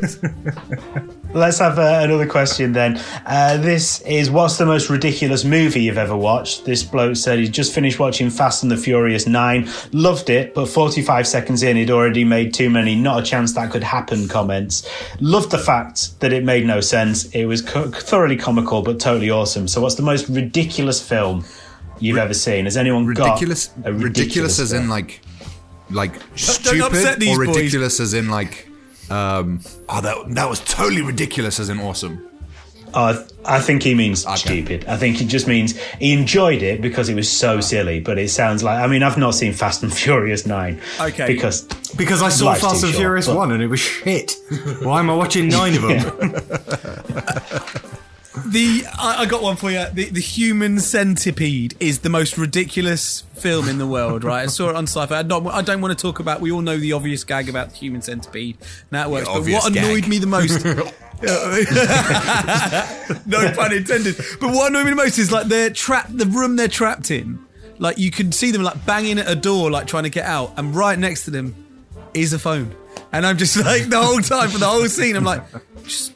Let's 1.34 1.60
have 1.60 1.78
uh, 1.78 2.00
another 2.04 2.26
question 2.26 2.72
then. 2.72 3.00
Uh, 3.26 3.58
this 3.58 4.02
is 4.02 4.32
what's 4.32 4.58
the 4.58 4.66
most 4.66 4.90
ridiculous 4.90 5.44
movie 5.44 5.84
you've 5.84 5.98
ever 5.98 6.16
watched? 6.16 6.66
This 6.66 6.84
bloke 6.84 7.16
said 7.16 7.38
he 7.38 7.48
just 7.50 7.74
finished 7.76 8.00
watching 8.00 8.30
Fast 8.30 8.64
and 8.64 8.72
the 8.72 8.78
Furious 8.78 9.28
9, 9.28 9.70
loved 9.92 10.30
it, 10.30 10.54
but 10.56 10.68
45 10.68 11.28
seconds 11.28 11.64
in, 11.64 11.76
he'd 11.78 11.92
already 11.92 12.24
made 12.24 12.54
too 12.54 12.70
many 12.70 12.96
not 12.96 13.22
a 13.22 13.26
chance 13.26 13.54
that 13.54 13.72
could 13.72 13.84
happen 13.84 14.28
comments. 14.28 14.90
Loved 15.20 15.52
the 15.52 15.60
fact 15.60 16.20
that 16.22 16.34
it 16.34 16.44
made 16.44 16.66
no 16.66 16.80
sense. 16.82 17.26
It 17.36 17.46
was 17.46 17.62
co- 17.62 17.92
thoroughly 17.92 18.38
comical, 18.38 18.82
but 18.82 19.00
totally 19.00 19.30
awesome. 19.30 19.68
So, 19.68 19.82
what's 19.82 19.96
the 19.96 20.04
most 20.04 20.30
ridiculous 20.30 21.06
film 21.06 21.46
you've 22.00 22.18
ever 22.18 22.34
seen? 22.34 22.66
Has 22.66 22.78
anyone 22.78 23.06
Ridiculous, 23.06 23.68
got 23.68 23.90
a 23.90 23.94
ridiculous, 23.94 24.60
as 24.60 24.72
in 24.74 24.90
like, 24.90 25.20
like 25.92 26.14
stupid, 26.36 27.20
these 27.20 27.38
or 27.38 27.46
boys. 27.46 27.56
ridiculous 27.58 28.00
as 28.00 28.14
in 28.14 28.30
like, 28.30 28.67
um, 29.10 29.62
oh, 29.90 30.02
that 30.02 30.36
that 30.36 30.50
was 30.50 30.60
totally 30.62 31.02
ridiculous 31.02 31.60
as 31.60 31.70
in 31.70 31.80
awesome. 31.80 32.24
Uh, 32.94 33.22
I 33.46 33.60
think 33.60 33.84
he 33.84 33.94
means 33.94 34.26
stupid. 34.40 34.86
I 34.86 34.96
think 34.98 35.18
he 35.18 35.26
just 35.26 35.46
means 35.46 35.78
he 36.00 36.14
enjoyed 36.14 36.62
it 36.64 36.82
because 36.82 37.10
it 37.10 37.16
was 37.16 37.30
so 37.30 37.60
silly. 37.60 38.00
But 38.00 38.18
it 38.18 38.30
sounds 38.30 38.64
like 38.64 38.80
I 38.80 38.88
mean 38.88 39.04
I've 39.04 39.18
not 39.18 39.32
seen 39.36 39.54
Fast 39.54 39.84
and 39.84 39.94
Furious 39.98 40.46
Nine. 40.46 40.80
Okay. 41.00 41.28
Because 41.28 41.64
Because 41.98 42.22
I 42.22 42.30
saw 42.30 42.54
Fast 42.56 42.84
and 42.84 42.94
short, 42.94 42.96
Furious 42.96 43.28
but- 43.28 43.36
1 43.36 43.52
and 43.52 43.62
it 43.62 43.68
was 43.68 43.80
shit. 43.82 44.36
Why 44.82 45.00
am 45.00 45.10
I 45.10 45.16
watching 45.16 45.50
nine 45.50 45.76
of 45.76 45.82
them? 45.84 46.00
The 48.46 48.84
I, 48.98 49.24
I 49.24 49.26
got 49.26 49.42
one 49.42 49.56
for 49.56 49.72
you. 49.72 49.86
The, 49.92 50.06
the 50.06 50.22
Human 50.22 50.80
Centipede 50.80 51.76
is 51.80 52.00
the 52.00 52.10
most 52.10 52.38
ridiculous 52.38 53.22
film 53.36 53.68
in 53.68 53.78
the 53.78 53.88
world, 53.88 54.24
right? 54.24 54.44
I 54.44 54.48
saw 54.48 54.70
it 54.70 54.76
on 54.76 54.86
Sci-Fi. 54.86 55.20
I 55.20 55.24
don't, 55.24 55.48
I 55.48 55.62
don't 55.62 55.82
want 55.82 55.98
to 55.98 56.02
talk 56.02 56.20
about. 56.20 56.42
We 56.42 56.52
all 56.52 56.62
know 56.62 56.78
the 56.78 56.94
obvious 56.94 57.24
gag 57.24 57.50
about 57.50 57.72
the 57.72 57.76
Human 57.78 58.02
Centipede. 58.02 58.58
Now 58.92 59.08
it 59.08 59.12
works. 59.12 59.28
The 59.28 59.34
but 59.34 59.52
what 59.52 59.72
annoyed 59.72 60.04
gag. 60.04 60.10
me 60.10 60.20
the 60.20 60.28
most. 60.28 60.66
no 63.26 63.52
pun 63.56 63.74
intended. 63.74 64.16
But 64.40 64.54
what 64.54 64.70
annoyed 64.70 64.86
me 64.86 64.92
the 64.92 64.96
most 64.96 65.18
is 65.18 65.32
like 65.32 65.48
they're 65.48 65.70
trapped. 65.70 66.18
The 66.18 66.26
room 66.26 66.56
they're 66.56 66.68
trapped 66.68 67.12
in. 67.12 67.46
Like 67.80 67.98
you 67.98 68.12
can 68.12 68.32
see 68.32 68.52
them 68.52 68.64
like 68.64 68.86
banging 68.86 69.20
at 69.20 69.30
a 69.30 69.36
door, 69.36 69.72
like 69.72 69.88
trying 69.88 70.04
to 70.04 70.10
get 70.10 70.26
out, 70.26 70.54
and 70.58 70.76
right 70.76 70.98
next 70.98 71.26
to 71.26 71.32
them 71.32 71.56
is 72.14 72.34
a 72.34 72.40
phone. 72.40 72.76
And 73.12 73.26
I'm 73.26 73.38
just 73.38 73.58
like 73.58 73.90
the 73.90 74.02
whole 74.02 74.22
time 74.22 74.50
for 74.50 74.58
the 74.58 74.66
whole 74.66 74.88
scene, 74.88 75.16
I'm 75.16 75.24
like, 75.24 75.44
just 75.84 76.14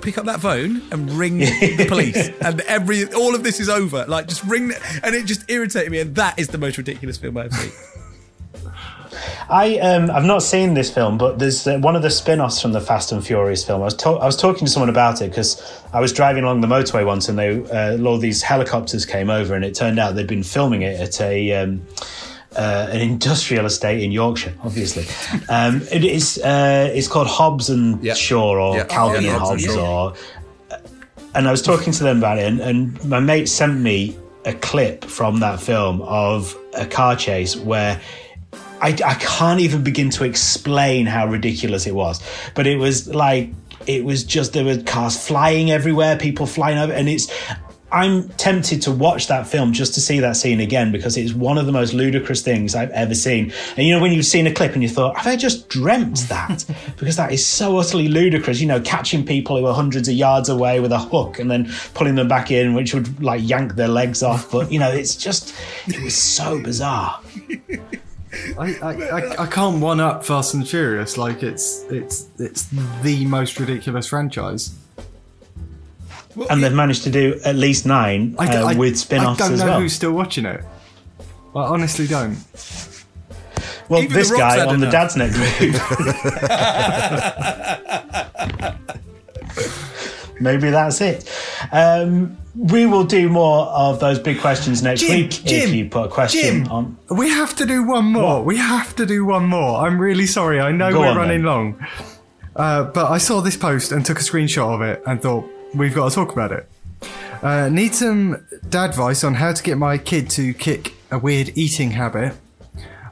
pick 0.00 0.18
up 0.18 0.26
that 0.26 0.40
phone 0.40 0.82
and 0.92 1.10
ring 1.10 1.38
the 1.38 1.86
police, 1.88 2.30
and 2.40 2.60
every 2.62 3.04
all 3.12 3.34
of 3.34 3.42
this 3.42 3.60
is 3.60 3.68
over. 3.68 4.04
Like, 4.06 4.28
just 4.28 4.44
ring, 4.44 4.72
and 5.02 5.14
it 5.14 5.26
just 5.26 5.48
irritated 5.50 5.90
me. 5.92 6.00
And 6.00 6.14
that 6.16 6.38
is 6.38 6.48
the 6.48 6.58
most 6.58 6.78
ridiculous 6.78 7.16
film 7.18 7.36
I've 7.36 7.52
seen. 7.52 7.72
I 9.48 9.78
um, 9.78 10.10
I've 10.10 10.24
not 10.24 10.42
seen 10.42 10.74
this 10.74 10.92
film, 10.92 11.18
but 11.18 11.38
there's 11.38 11.66
uh, 11.66 11.78
one 11.78 11.96
of 11.96 12.02
the 12.02 12.10
spin-offs 12.10 12.60
from 12.60 12.72
the 12.72 12.80
Fast 12.80 13.12
and 13.12 13.24
Furious 13.24 13.64
film. 13.64 13.80
I 13.80 13.84
was 13.84 13.94
to- 13.94 14.10
I 14.10 14.26
was 14.26 14.36
talking 14.36 14.66
to 14.66 14.70
someone 14.70 14.88
about 14.88 15.22
it 15.22 15.30
because 15.30 15.62
I 15.92 16.00
was 16.00 16.12
driving 16.12 16.44
along 16.44 16.60
the 16.60 16.66
motorway 16.66 17.06
once, 17.06 17.28
and 17.28 17.38
they 17.38 17.62
uh, 17.70 18.02
all 18.04 18.18
these 18.18 18.42
helicopters 18.42 19.06
came 19.06 19.30
over, 19.30 19.54
and 19.54 19.64
it 19.64 19.74
turned 19.74 19.98
out 19.98 20.14
they'd 20.16 20.26
been 20.26 20.42
filming 20.42 20.82
it 20.82 21.00
at 21.00 21.20
a. 21.20 21.52
Um, 21.52 21.86
uh, 22.54 22.88
an 22.90 23.00
industrial 23.00 23.66
estate 23.66 24.02
in 24.02 24.12
Yorkshire, 24.12 24.54
obviously. 24.62 25.04
Um, 25.48 25.82
it 25.90 26.04
is 26.04 26.38
uh, 26.38 26.90
it's 26.94 27.08
called 27.08 27.26
Hobbs 27.26 27.68
and 27.70 28.02
Yeah. 28.02 28.14
Shaw 28.14 28.54
or 28.54 28.76
Yeah. 28.76 28.84
Calvin 28.84 29.24
Yeah, 29.24 29.32
and 29.32 29.40
Hobbs 29.40 29.64
and 29.64 29.78
or 29.78 30.14
and 31.34 31.46
I 31.46 31.50
was 31.50 31.60
talking 31.62 31.92
to 31.92 32.02
them 32.04 32.18
about 32.18 32.38
it, 32.38 32.46
and, 32.46 32.60
and 32.60 33.04
my 33.04 33.20
mate 33.20 33.48
sent 33.48 33.78
me 33.80 34.16
a 34.46 34.54
clip 34.54 35.04
from 35.04 35.40
that 35.40 35.60
film 35.60 36.00
of 36.02 36.56
a 36.74 36.86
car 36.86 37.14
chase 37.16 37.56
where 37.56 38.00
I, 38.80 38.88
I 39.04 39.14
can't 39.14 39.60
even 39.60 39.82
begin 39.82 40.08
to 40.10 40.24
explain 40.24 41.04
how 41.04 41.26
ridiculous 41.26 41.86
it 41.86 41.94
was. 41.94 42.22
But 42.54 42.66
it 42.66 42.76
was 42.76 43.08
like, 43.08 43.50
it 43.86 44.04
was 44.04 44.24
just, 44.24 44.52
there 44.54 44.64
were 44.64 44.78
cars 44.82 45.16
flying 45.26 45.70
everywhere, 45.70 46.16
people 46.16 46.46
flying 46.46 46.78
over, 46.78 46.92
and 46.92 47.08
it's. 47.08 47.26
I'm 47.96 48.28
tempted 48.30 48.82
to 48.82 48.92
watch 48.92 49.26
that 49.28 49.46
film 49.46 49.72
just 49.72 49.94
to 49.94 50.02
see 50.02 50.20
that 50.20 50.36
scene 50.36 50.60
again 50.60 50.92
because 50.92 51.16
it's 51.16 51.32
one 51.32 51.56
of 51.56 51.64
the 51.64 51.72
most 51.72 51.94
ludicrous 51.94 52.42
things 52.42 52.74
I've 52.74 52.90
ever 52.90 53.14
seen. 53.14 53.54
And 53.74 53.86
you 53.86 53.94
know, 53.94 54.02
when 54.02 54.12
you've 54.12 54.26
seen 54.26 54.46
a 54.46 54.52
clip 54.52 54.74
and 54.74 54.82
you 54.82 54.88
thought, 54.90 55.16
have 55.16 55.26
I 55.26 55.34
just 55.34 55.70
dreamt 55.70 56.18
that? 56.28 56.66
because 56.98 57.16
that 57.16 57.32
is 57.32 57.46
so 57.46 57.78
utterly 57.78 58.08
ludicrous. 58.08 58.60
You 58.60 58.66
know, 58.66 58.82
catching 58.82 59.24
people 59.24 59.56
who 59.56 59.64
are 59.64 59.74
hundreds 59.74 60.08
of 60.08 60.14
yards 60.14 60.50
away 60.50 60.78
with 60.78 60.92
a 60.92 60.98
hook 60.98 61.38
and 61.38 61.50
then 61.50 61.72
pulling 61.94 62.16
them 62.16 62.28
back 62.28 62.50
in, 62.50 62.74
which 62.74 62.92
would 62.92 63.22
like 63.22 63.40
yank 63.42 63.76
their 63.76 63.88
legs 63.88 64.22
off. 64.22 64.50
But, 64.50 64.70
you 64.70 64.78
know, 64.78 64.90
it's 64.90 65.16
just, 65.16 65.54
it 65.86 66.02
was 66.02 66.14
so 66.14 66.62
bizarre. 66.62 67.18
I, 68.58 68.74
I, 68.82 68.92
I, 68.92 69.42
I 69.44 69.46
can't 69.46 69.80
one 69.80 70.00
up 70.00 70.22
Fast 70.22 70.52
and 70.52 70.68
Furious. 70.68 71.16
Like 71.16 71.42
it's 71.42 71.84
it's 71.84 72.28
it's 72.38 72.68
the 73.02 73.24
most 73.24 73.58
ridiculous 73.58 74.08
franchise. 74.08 74.76
And 76.50 76.62
they've 76.62 76.72
managed 76.72 77.04
to 77.04 77.10
do 77.10 77.40
at 77.44 77.56
least 77.56 77.86
nine 77.86 78.34
I, 78.38 78.46
uh, 78.56 78.66
I- 78.68 78.74
with 78.74 78.98
spin-offs 78.98 79.40
I 79.40 79.48
don't 79.48 79.58
know 79.58 79.64
well. 79.66 79.80
who's 79.80 79.94
still 79.94 80.12
watching 80.12 80.44
it. 80.44 80.62
I 81.54 81.60
honestly 81.60 82.06
don't. 82.06 82.36
Well, 83.88 84.02
Even 84.02 84.12
this 84.16 84.30
guy 84.30 84.64
on 84.66 84.80
the. 84.80 84.90
Dad's 84.90 85.16
Net 85.16 85.30
move. 85.60 85.74
Maybe 90.40 90.68
that's 90.70 91.00
it. 91.00 91.30
Um, 91.72 92.36
we 92.54 92.84
will 92.84 93.04
do 93.04 93.28
more 93.30 93.66
of 93.68 94.00
those 94.00 94.18
big 94.18 94.38
questions 94.40 94.82
next 94.82 95.00
Jim, 95.00 95.10
week 95.22 95.30
Jim, 95.30 95.68
if 95.70 95.74
you 95.74 95.88
put 95.88 96.06
a 96.06 96.08
question 96.08 96.64
Jim, 96.64 96.68
on. 96.72 96.98
We 97.10 97.30
have 97.30 97.56
to 97.56 97.64
do 97.64 97.84
one 97.84 98.04
more. 98.06 98.42
We 98.42 98.58
have 98.58 98.94
to 98.96 99.06
do 99.06 99.24
one 99.24 99.46
more. 99.46 99.86
I'm 99.86 99.98
really 99.98 100.26
sorry. 100.26 100.60
I 100.60 100.72
know 100.72 100.92
Go 100.92 101.00
we're 101.00 101.08
on, 101.08 101.16
running 101.16 101.38
then. 101.38 101.46
long. 101.46 101.86
Uh, 102.54 102.84
but 102.84 103.10
I 103.10 103.16
saw 103.18 103.40
this 103.40 103.56
post 103.56 103.92
and 103.92 104.04
took 104.04 104.18
a 104.18 104.22
screenshot 104.22 104.74
of 104.74 104.82
it 104.82 105.02
and 105.06 105.22
thought, 105.22 105.48
we've 105.76 105.94
got 105.94 106.08
to 106.10 106.14
talk 106.14 106.32
about 106.32 106.52
it. 106.52 106.68
Uh, 107.42 107.68
need 107.68 107.94
some 107.94 108.46
dad 108.68 108.90
advice 108.90 109.22
on 109.22 109.34
how 109.34 109.52
to 109.52 109.62
get 109.62 109.76
my 109.76 109.98
kid 109.98 110.30
to 110.30 110.54
kick 110.54 110.94
a 111.10 111.18
weird 111.18 111.52
eating 111.54 111.92
habit. 111.92 112.34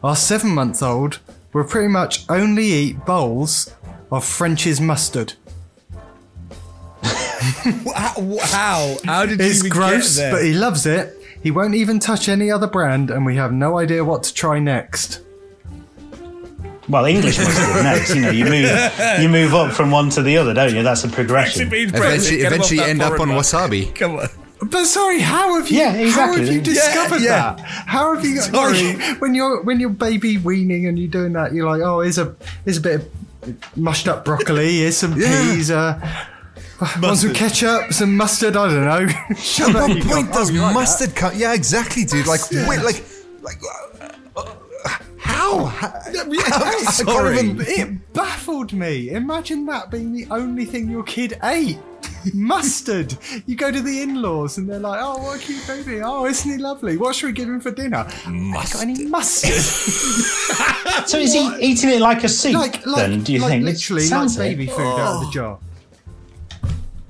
Our 0.02 0.16
seven 0.16 0.50
month 0.50 0.82
old 0.82 1.20
will 1.52 1.64
pretty 1.64 1.88
much 1.88 2.24
only 2.28 2.64
eat 2.66 3.04
bowls 3.04 3.72
of 4.10 4.24
French's 4.24 4.80
mustard. 4.80 5.34
How? 7.02 8.38
How, 8.40 8.96
how 9.04 9.26
did 9.26 9.40
It's 9.40 9.62
you 9.62 9.70
gross, 9.70 10.18
but 10.18 10.42
he 10.42 10.52
loves 10.54 10.86
it. 10.86 11.14
He 11.42 11.50
won't 11.50 11.74
even 11.74 11.98
touch 11.98 12.28
any 12.28 12.50
other 12.50 12.66
brand, 12.66 13.10
and 13.10 13.26
we 13.26 13.36
have 13.36 13.52
no 13.52 13.78
idea 13.78 14.02
what 14.04 14.22
to 14.24 14.34
try 14.34 14.58
next. 14.58 15.20
Well, 16.88 17.04
English 17.06 17.38
mustard 17.38 17.82
next. 17.84 18.14
You 18.14 18.20
know, 18.22 18.30
you 18.30 18.44
move 18.44 18.92
you 19.20 19.28
move 19.28 19.54
up 19.54 19.72
from 19.72 19.90
one 19.90 20.10
to 20.10 20.22
the 20.22 20.36
other, 20.36 20.52
don't 20.54 20.74
you? 20.74 20.82
That's 20.82 21.04
a 21.04 21.08
progression. 21.08 21.72
Eventually, 21.72 22.40
eventually 22.42 22.80
end 22.80 23.02
up 23.02 23.18
on 23.20 23.28
wasabi. 23.28 23.94
Come 23.94 24.16
on. 24.16 24.28
But 24.62 24.86
sorry, 24.86 25.20
how 25.20 25.58
have 25.58 25.68
you? 25.68 25.78
Yeah, 25.78 25.92
exactly. 25.94 26.12
How 26.12 26.36
have 26.38 26.46
you 26.48 26.52
Yeah, 26.58 26.60
discovered 26.62 27.20
yeah. 27.22 27.54
that? 27.56 27.60
How 27.60 28.14
have 28.14 28.24
you? 28.24 28.40
Sorry. 28.40 28.92
Sorry, 28.94 29.14
when 29.18 29.34
you're 29.34 29.62
when 29.62 29.80
you're 29.80 29.90
baby 29.90 30.38
weaning 30.38 30.86
and 30.86 30.98
you're 30.98 31.08
doing 31.10 31.32
that, 31.34 31.52
you're 31.52 31.68
like, 31.68 31.82
oh, 31.82 32.00
here's 32.00 32.18
a 32.18 32.34
here's 32.64 32.78
a 32.78 32.80
bit 32.80 33.00
of 33.42 33.76
mushed 33.76 34.08
up 34.08 34.24
broccoli. 34.24 34.78
Here's 34.78 34.96
some 34.96 35.20
Yeah. 35.20 35.52
peas. 35.54 35.70
Uh, 35.70 36.00
want 37.00 37.18
some 37.18 37.34
ketchup, 37.34 37.92
some 37.92 38.16
mustard. 38.16 38.56
I 38.56 38.68
don't 38.68 38.84
know. 38.84 39.12
At 39.12 39.74
what 39.74 39.88
You 39.96 40.02
go, 40.02 40.08
point 40.14 40.28
"Oh, 40.30 40.34
does 40.34 40.50
you 40.50 40.60
like 40.62 40.74
mustard 40.74 41.14
come? 41.14 41.32
Yeah, 41.36 41.52
exactly, 41.54 42.04
dude. 42.04 42.26
Like, 42.26 42.40
wait, 42.50 42.80
like, 42.82 43.04
like, 43.42 43.56
uh, 43.58 43.93
how? 45.34 45.64
how 45.66 45.90
I 45.90 46.80
can't 46.82 46.94
sorry. 46.94 47.38
even- 47.38 47.60
It 47.60 48.12
baffled 48.12 48.72
me. 48.72 49.10
Imagine 49.10 49.66
that 49.66 49.90
being 49.90 50.12
the 50.12 50.26
only 50.30 50.64
thing 50.64 50.88
your 50.88 51.02
kid 51.02 51.38
ate. 51.42 51.78
Mustard. 52.32 53.16
You 53.46 53.54
go 53.54 53.70
to 53.70 53.82
the 53.82 54.00
in-laws 54.02 54.56
and 54.56 54.68
they're 54.68 54.78
like, 54.78 54.98
"Oh, 55.02 55.18
what 55.22 55.36
a 55.36 55.42
cute 55.42 55.66
baby! 55.66 56.00
Oh, 56.00 56.24
isn't 56.24 56.50
he 56.50 56.56
lovely? 56.56 56.96
What 56.96 57.14
should 57.14 57.26
we 57.26 57.32
give 57.32 57.48
him 57.48 57.60
for 57.60 57.70
dinner? 57.70 58.06
I 58.26 58.66
got 58.72 58.80
any 58.80 59.04
mustard? 59.06 59.52
So 61.06 61.18
is 61.18 61.34
he 61.34 61.54
eating 61.60 61.90
it 61.90 62.00
like 62.00 62.24
a 62.24 62.28
soup? 62.28 62.54
like, 62.54 62.86
like, 62.86 62.96
then 62.96 63.22
do 63.22 63.32
you 63.34 63.40
like 63.40 63.50
think? 63.50 63.64
literally 63.64 64.02
Sounds 64.02 64.38
like 64.38 64.52
it. 64.52 64.56
baby 64.56 64.66
food 64.68 64.80
out 64.80 65.16
of 65.16 65.20
the 65.20 65.26
oh. 65.26 65.30
jar? 65.30 65.58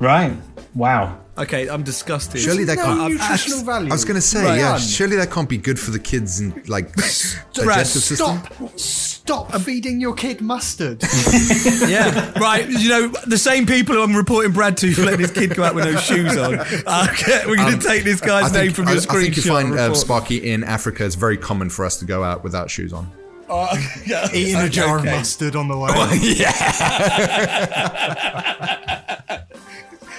Right. 0.00 0.36
Wow. 0.74 1.20
Okay, 1.36 1.68
I'm 1.68 1.82
disgusted. 1.82 2.40
Surely 2.40 2.62
that 2.64 2.76
no 2.76 2.84
can't. 2.84 3.12
nutritional 3.14 3.64
value. 3.64 3.88
I 3.90 3.92
was 3.94 4.04
going 4.04 4.14
to 4.14 4.20
say, 4.20 4.44
Right. 4.44 4.58
yeah. 4.58 4.72
None. 4.72 4.80
Surely 4.80 5.16
that 5.16 5.32
can't 5.32 5.48
be 5.48 5.58
good 5.58 5.80
for 5.80 5.90
the 5.90 5.98
kids 5.98 6.38
and 6.38 6.68
like 6.68 6.94
digestive 7.52 8.02
system. 8.02 8.38
Stop! 8.76 8.78
Stop 8.78 9.52
feeding 9.62 10.00
your 10.00 10.14
kid 10.14 10.40
mustard. 10.40 11.02
Yeah, 11.88 12.32
right. 12.38 12.68
You 12.68 12.88
know, 12.88 13.08
the 13.26 13.36
same 13.38 13.66
people 13.66 13.94
who 13.96 14.02
I'm 14.02 14.14
reporting 14.14 14.52
Brad 14.52 14.76
to 14.78 14.92
for 14.92 15.02
letting 15.02 15.20
his 15.20 15.32
kid 15.32 15.54
go 15.56 15.64
out 15.64 15.74
with 15.74 15.84
no 15.84 15.96
shoes 15.96 16.36
on. 16.36 16.54
Okay, 16.60 17.42
we're 17.46 17.56
going 17.56 17.78
to 17.78 17.84
take 17.86 18.04
this 18.04 18.22
I 18.22 18.26
guy's 18.26 18.52
name 18.52 18.64
think, 18.72 18.76
from 18.76 18.88
I, 18.88 18.92
your 18.92 19.00
I 19.00 19.04
screenshot. 19.04 19.20
think 19.22 19.36
you 19.36 19.42
find 19.42 19.68
and 19.70 19.78
uh, 19.78 19.82
report- 19.84 19.96
Sparky 19.98 20.50
in 20.50 20.62
Africa. 20.64 21.04
It's 21.04 21.14
very 21.16 21.36
common 21.36 21.68
for 21.70 21.84
us 21.84 21.98
to 21.98 22.04
go 22.04 22.22
out 22.22 22.44
without 22.44 22.70
shoes 22.70 22.92
on. 22.92 23.10
Yeah, 24.06 24.28
Eating 24.34 24.56
a 24.56 24.68
jar 24.68 24.98
okay. 24.98 25.08
of 25.10 25.14
mustard 25.16 25.54
on 25.56 25.68
the 25.68 25.76
way. 25.78 25.90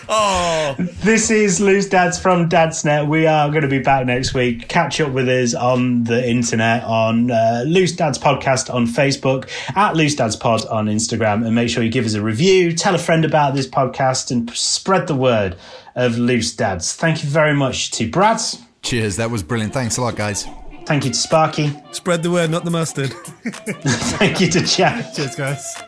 Oh, 0.07 0.75
This 1.03 1.29
is 1.31 1.59
Loose 1.59 1.87
Dads 1.89 2.19
from 2.19 2.47
Dad's 2.49 2.83
Net. 2.85 3.07
We 3.07 3.25
are 3.27 3.49
going 3.49 3.61
to 3.63 3.67
be 3.67 3.79
back 3.79 4.05
next 4.05 4.33
week. 4.33 4.67
Catch 4.67 5.01
up 5.01 5.11
with 5.11 5.27
us 5.27 5.53
on 5.53 6.03
the 6.03 6.27
internet 6.27 6.83
on 6.83 7.31
uh, 7.31 7.63
Loose 7.65 7.93
Dads 7.93 8.17
Podcast 8.17 8.73
on 8.73 8.85
Facebook, 8.85 9.49
at 9.75 9.95
Loose 9.95 10.15
Dads 10.15 10.35
Pod 10.35 10.65
on 10.67 10.85
Instagram, 10.87 11.45
and 11.45 11.55
make 11.55 11.69
sure 11.69 11.83
you 11.83 11.89
give 11.91 12.05
us 12.05 12.13
a 12.13 12.21
review, 12.21 12.73
tell 12.73 12.93
a 12.95 12.99
friend 12.99 13.25
about 13.25 13.55
this 13.55 13.67
podcast, 13.67 14.31
and 14.31 14.49
spread 14.51 15.07
the 15.07 15.15
word 15.15 15.55
of 15.95 16.17
Loose 16.17 16.53
Dads. 16.55 16.93
Thank 16.93 17.23
you 17.23 17.29
very 17.29 17.53
much 17.53 17.91
to 17.91 18.09
Brad. 18.09 18.41
Cheers. 18.81 19.15
That 19.15 19.31
was 19.31 19.41
brilliant. 19.43 19.73
Thanks 19.73 19.97
a 19.97 20.01
lot, 20.01 20.15
guys. 20.15 20.45
Thank 20.85 21.05
you 21.05 21.11
to 21.11 21.17
Sparky. 21.17 21.71
spread 21.91 22.21
the 22.21 22.29
word, 22.29 22.51
not 22.51 22.63
the 22.63 22.69
mustard. 22.71 23.09
Thank 23.43 24.39
you 24.39 24.49
to 24.51 24.61
Jack, 24.61 25.15
Cheers, 25.15 25.35
guys. 25.35 25.81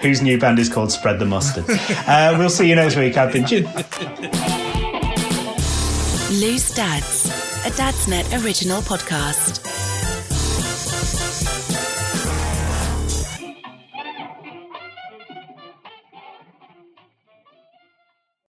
Whose 0.00 0.22
new 0.22 0.38
band 0.38 0.58
is 0.58 0.68
called 0.68 0.92
Spread 0.92 1.18
the 1.18 1.26
Mustard. 1.26 1.64
Uh, 2.06 2.34
we'll 2.38 2.50
see 2.50 2.68
you 2.68 2.74
next 2.74 2.96
week. 2.96 3.16
I've 3.16 3.32
been. 3.32 3.44
Loose 6.40 6.74
Dads, 6.74 7.64
a 7.64 7.70
Dad's 7.76 8.08
Net 8.08 8.26
original 8.44 8.82
podcast. 8.82 9.75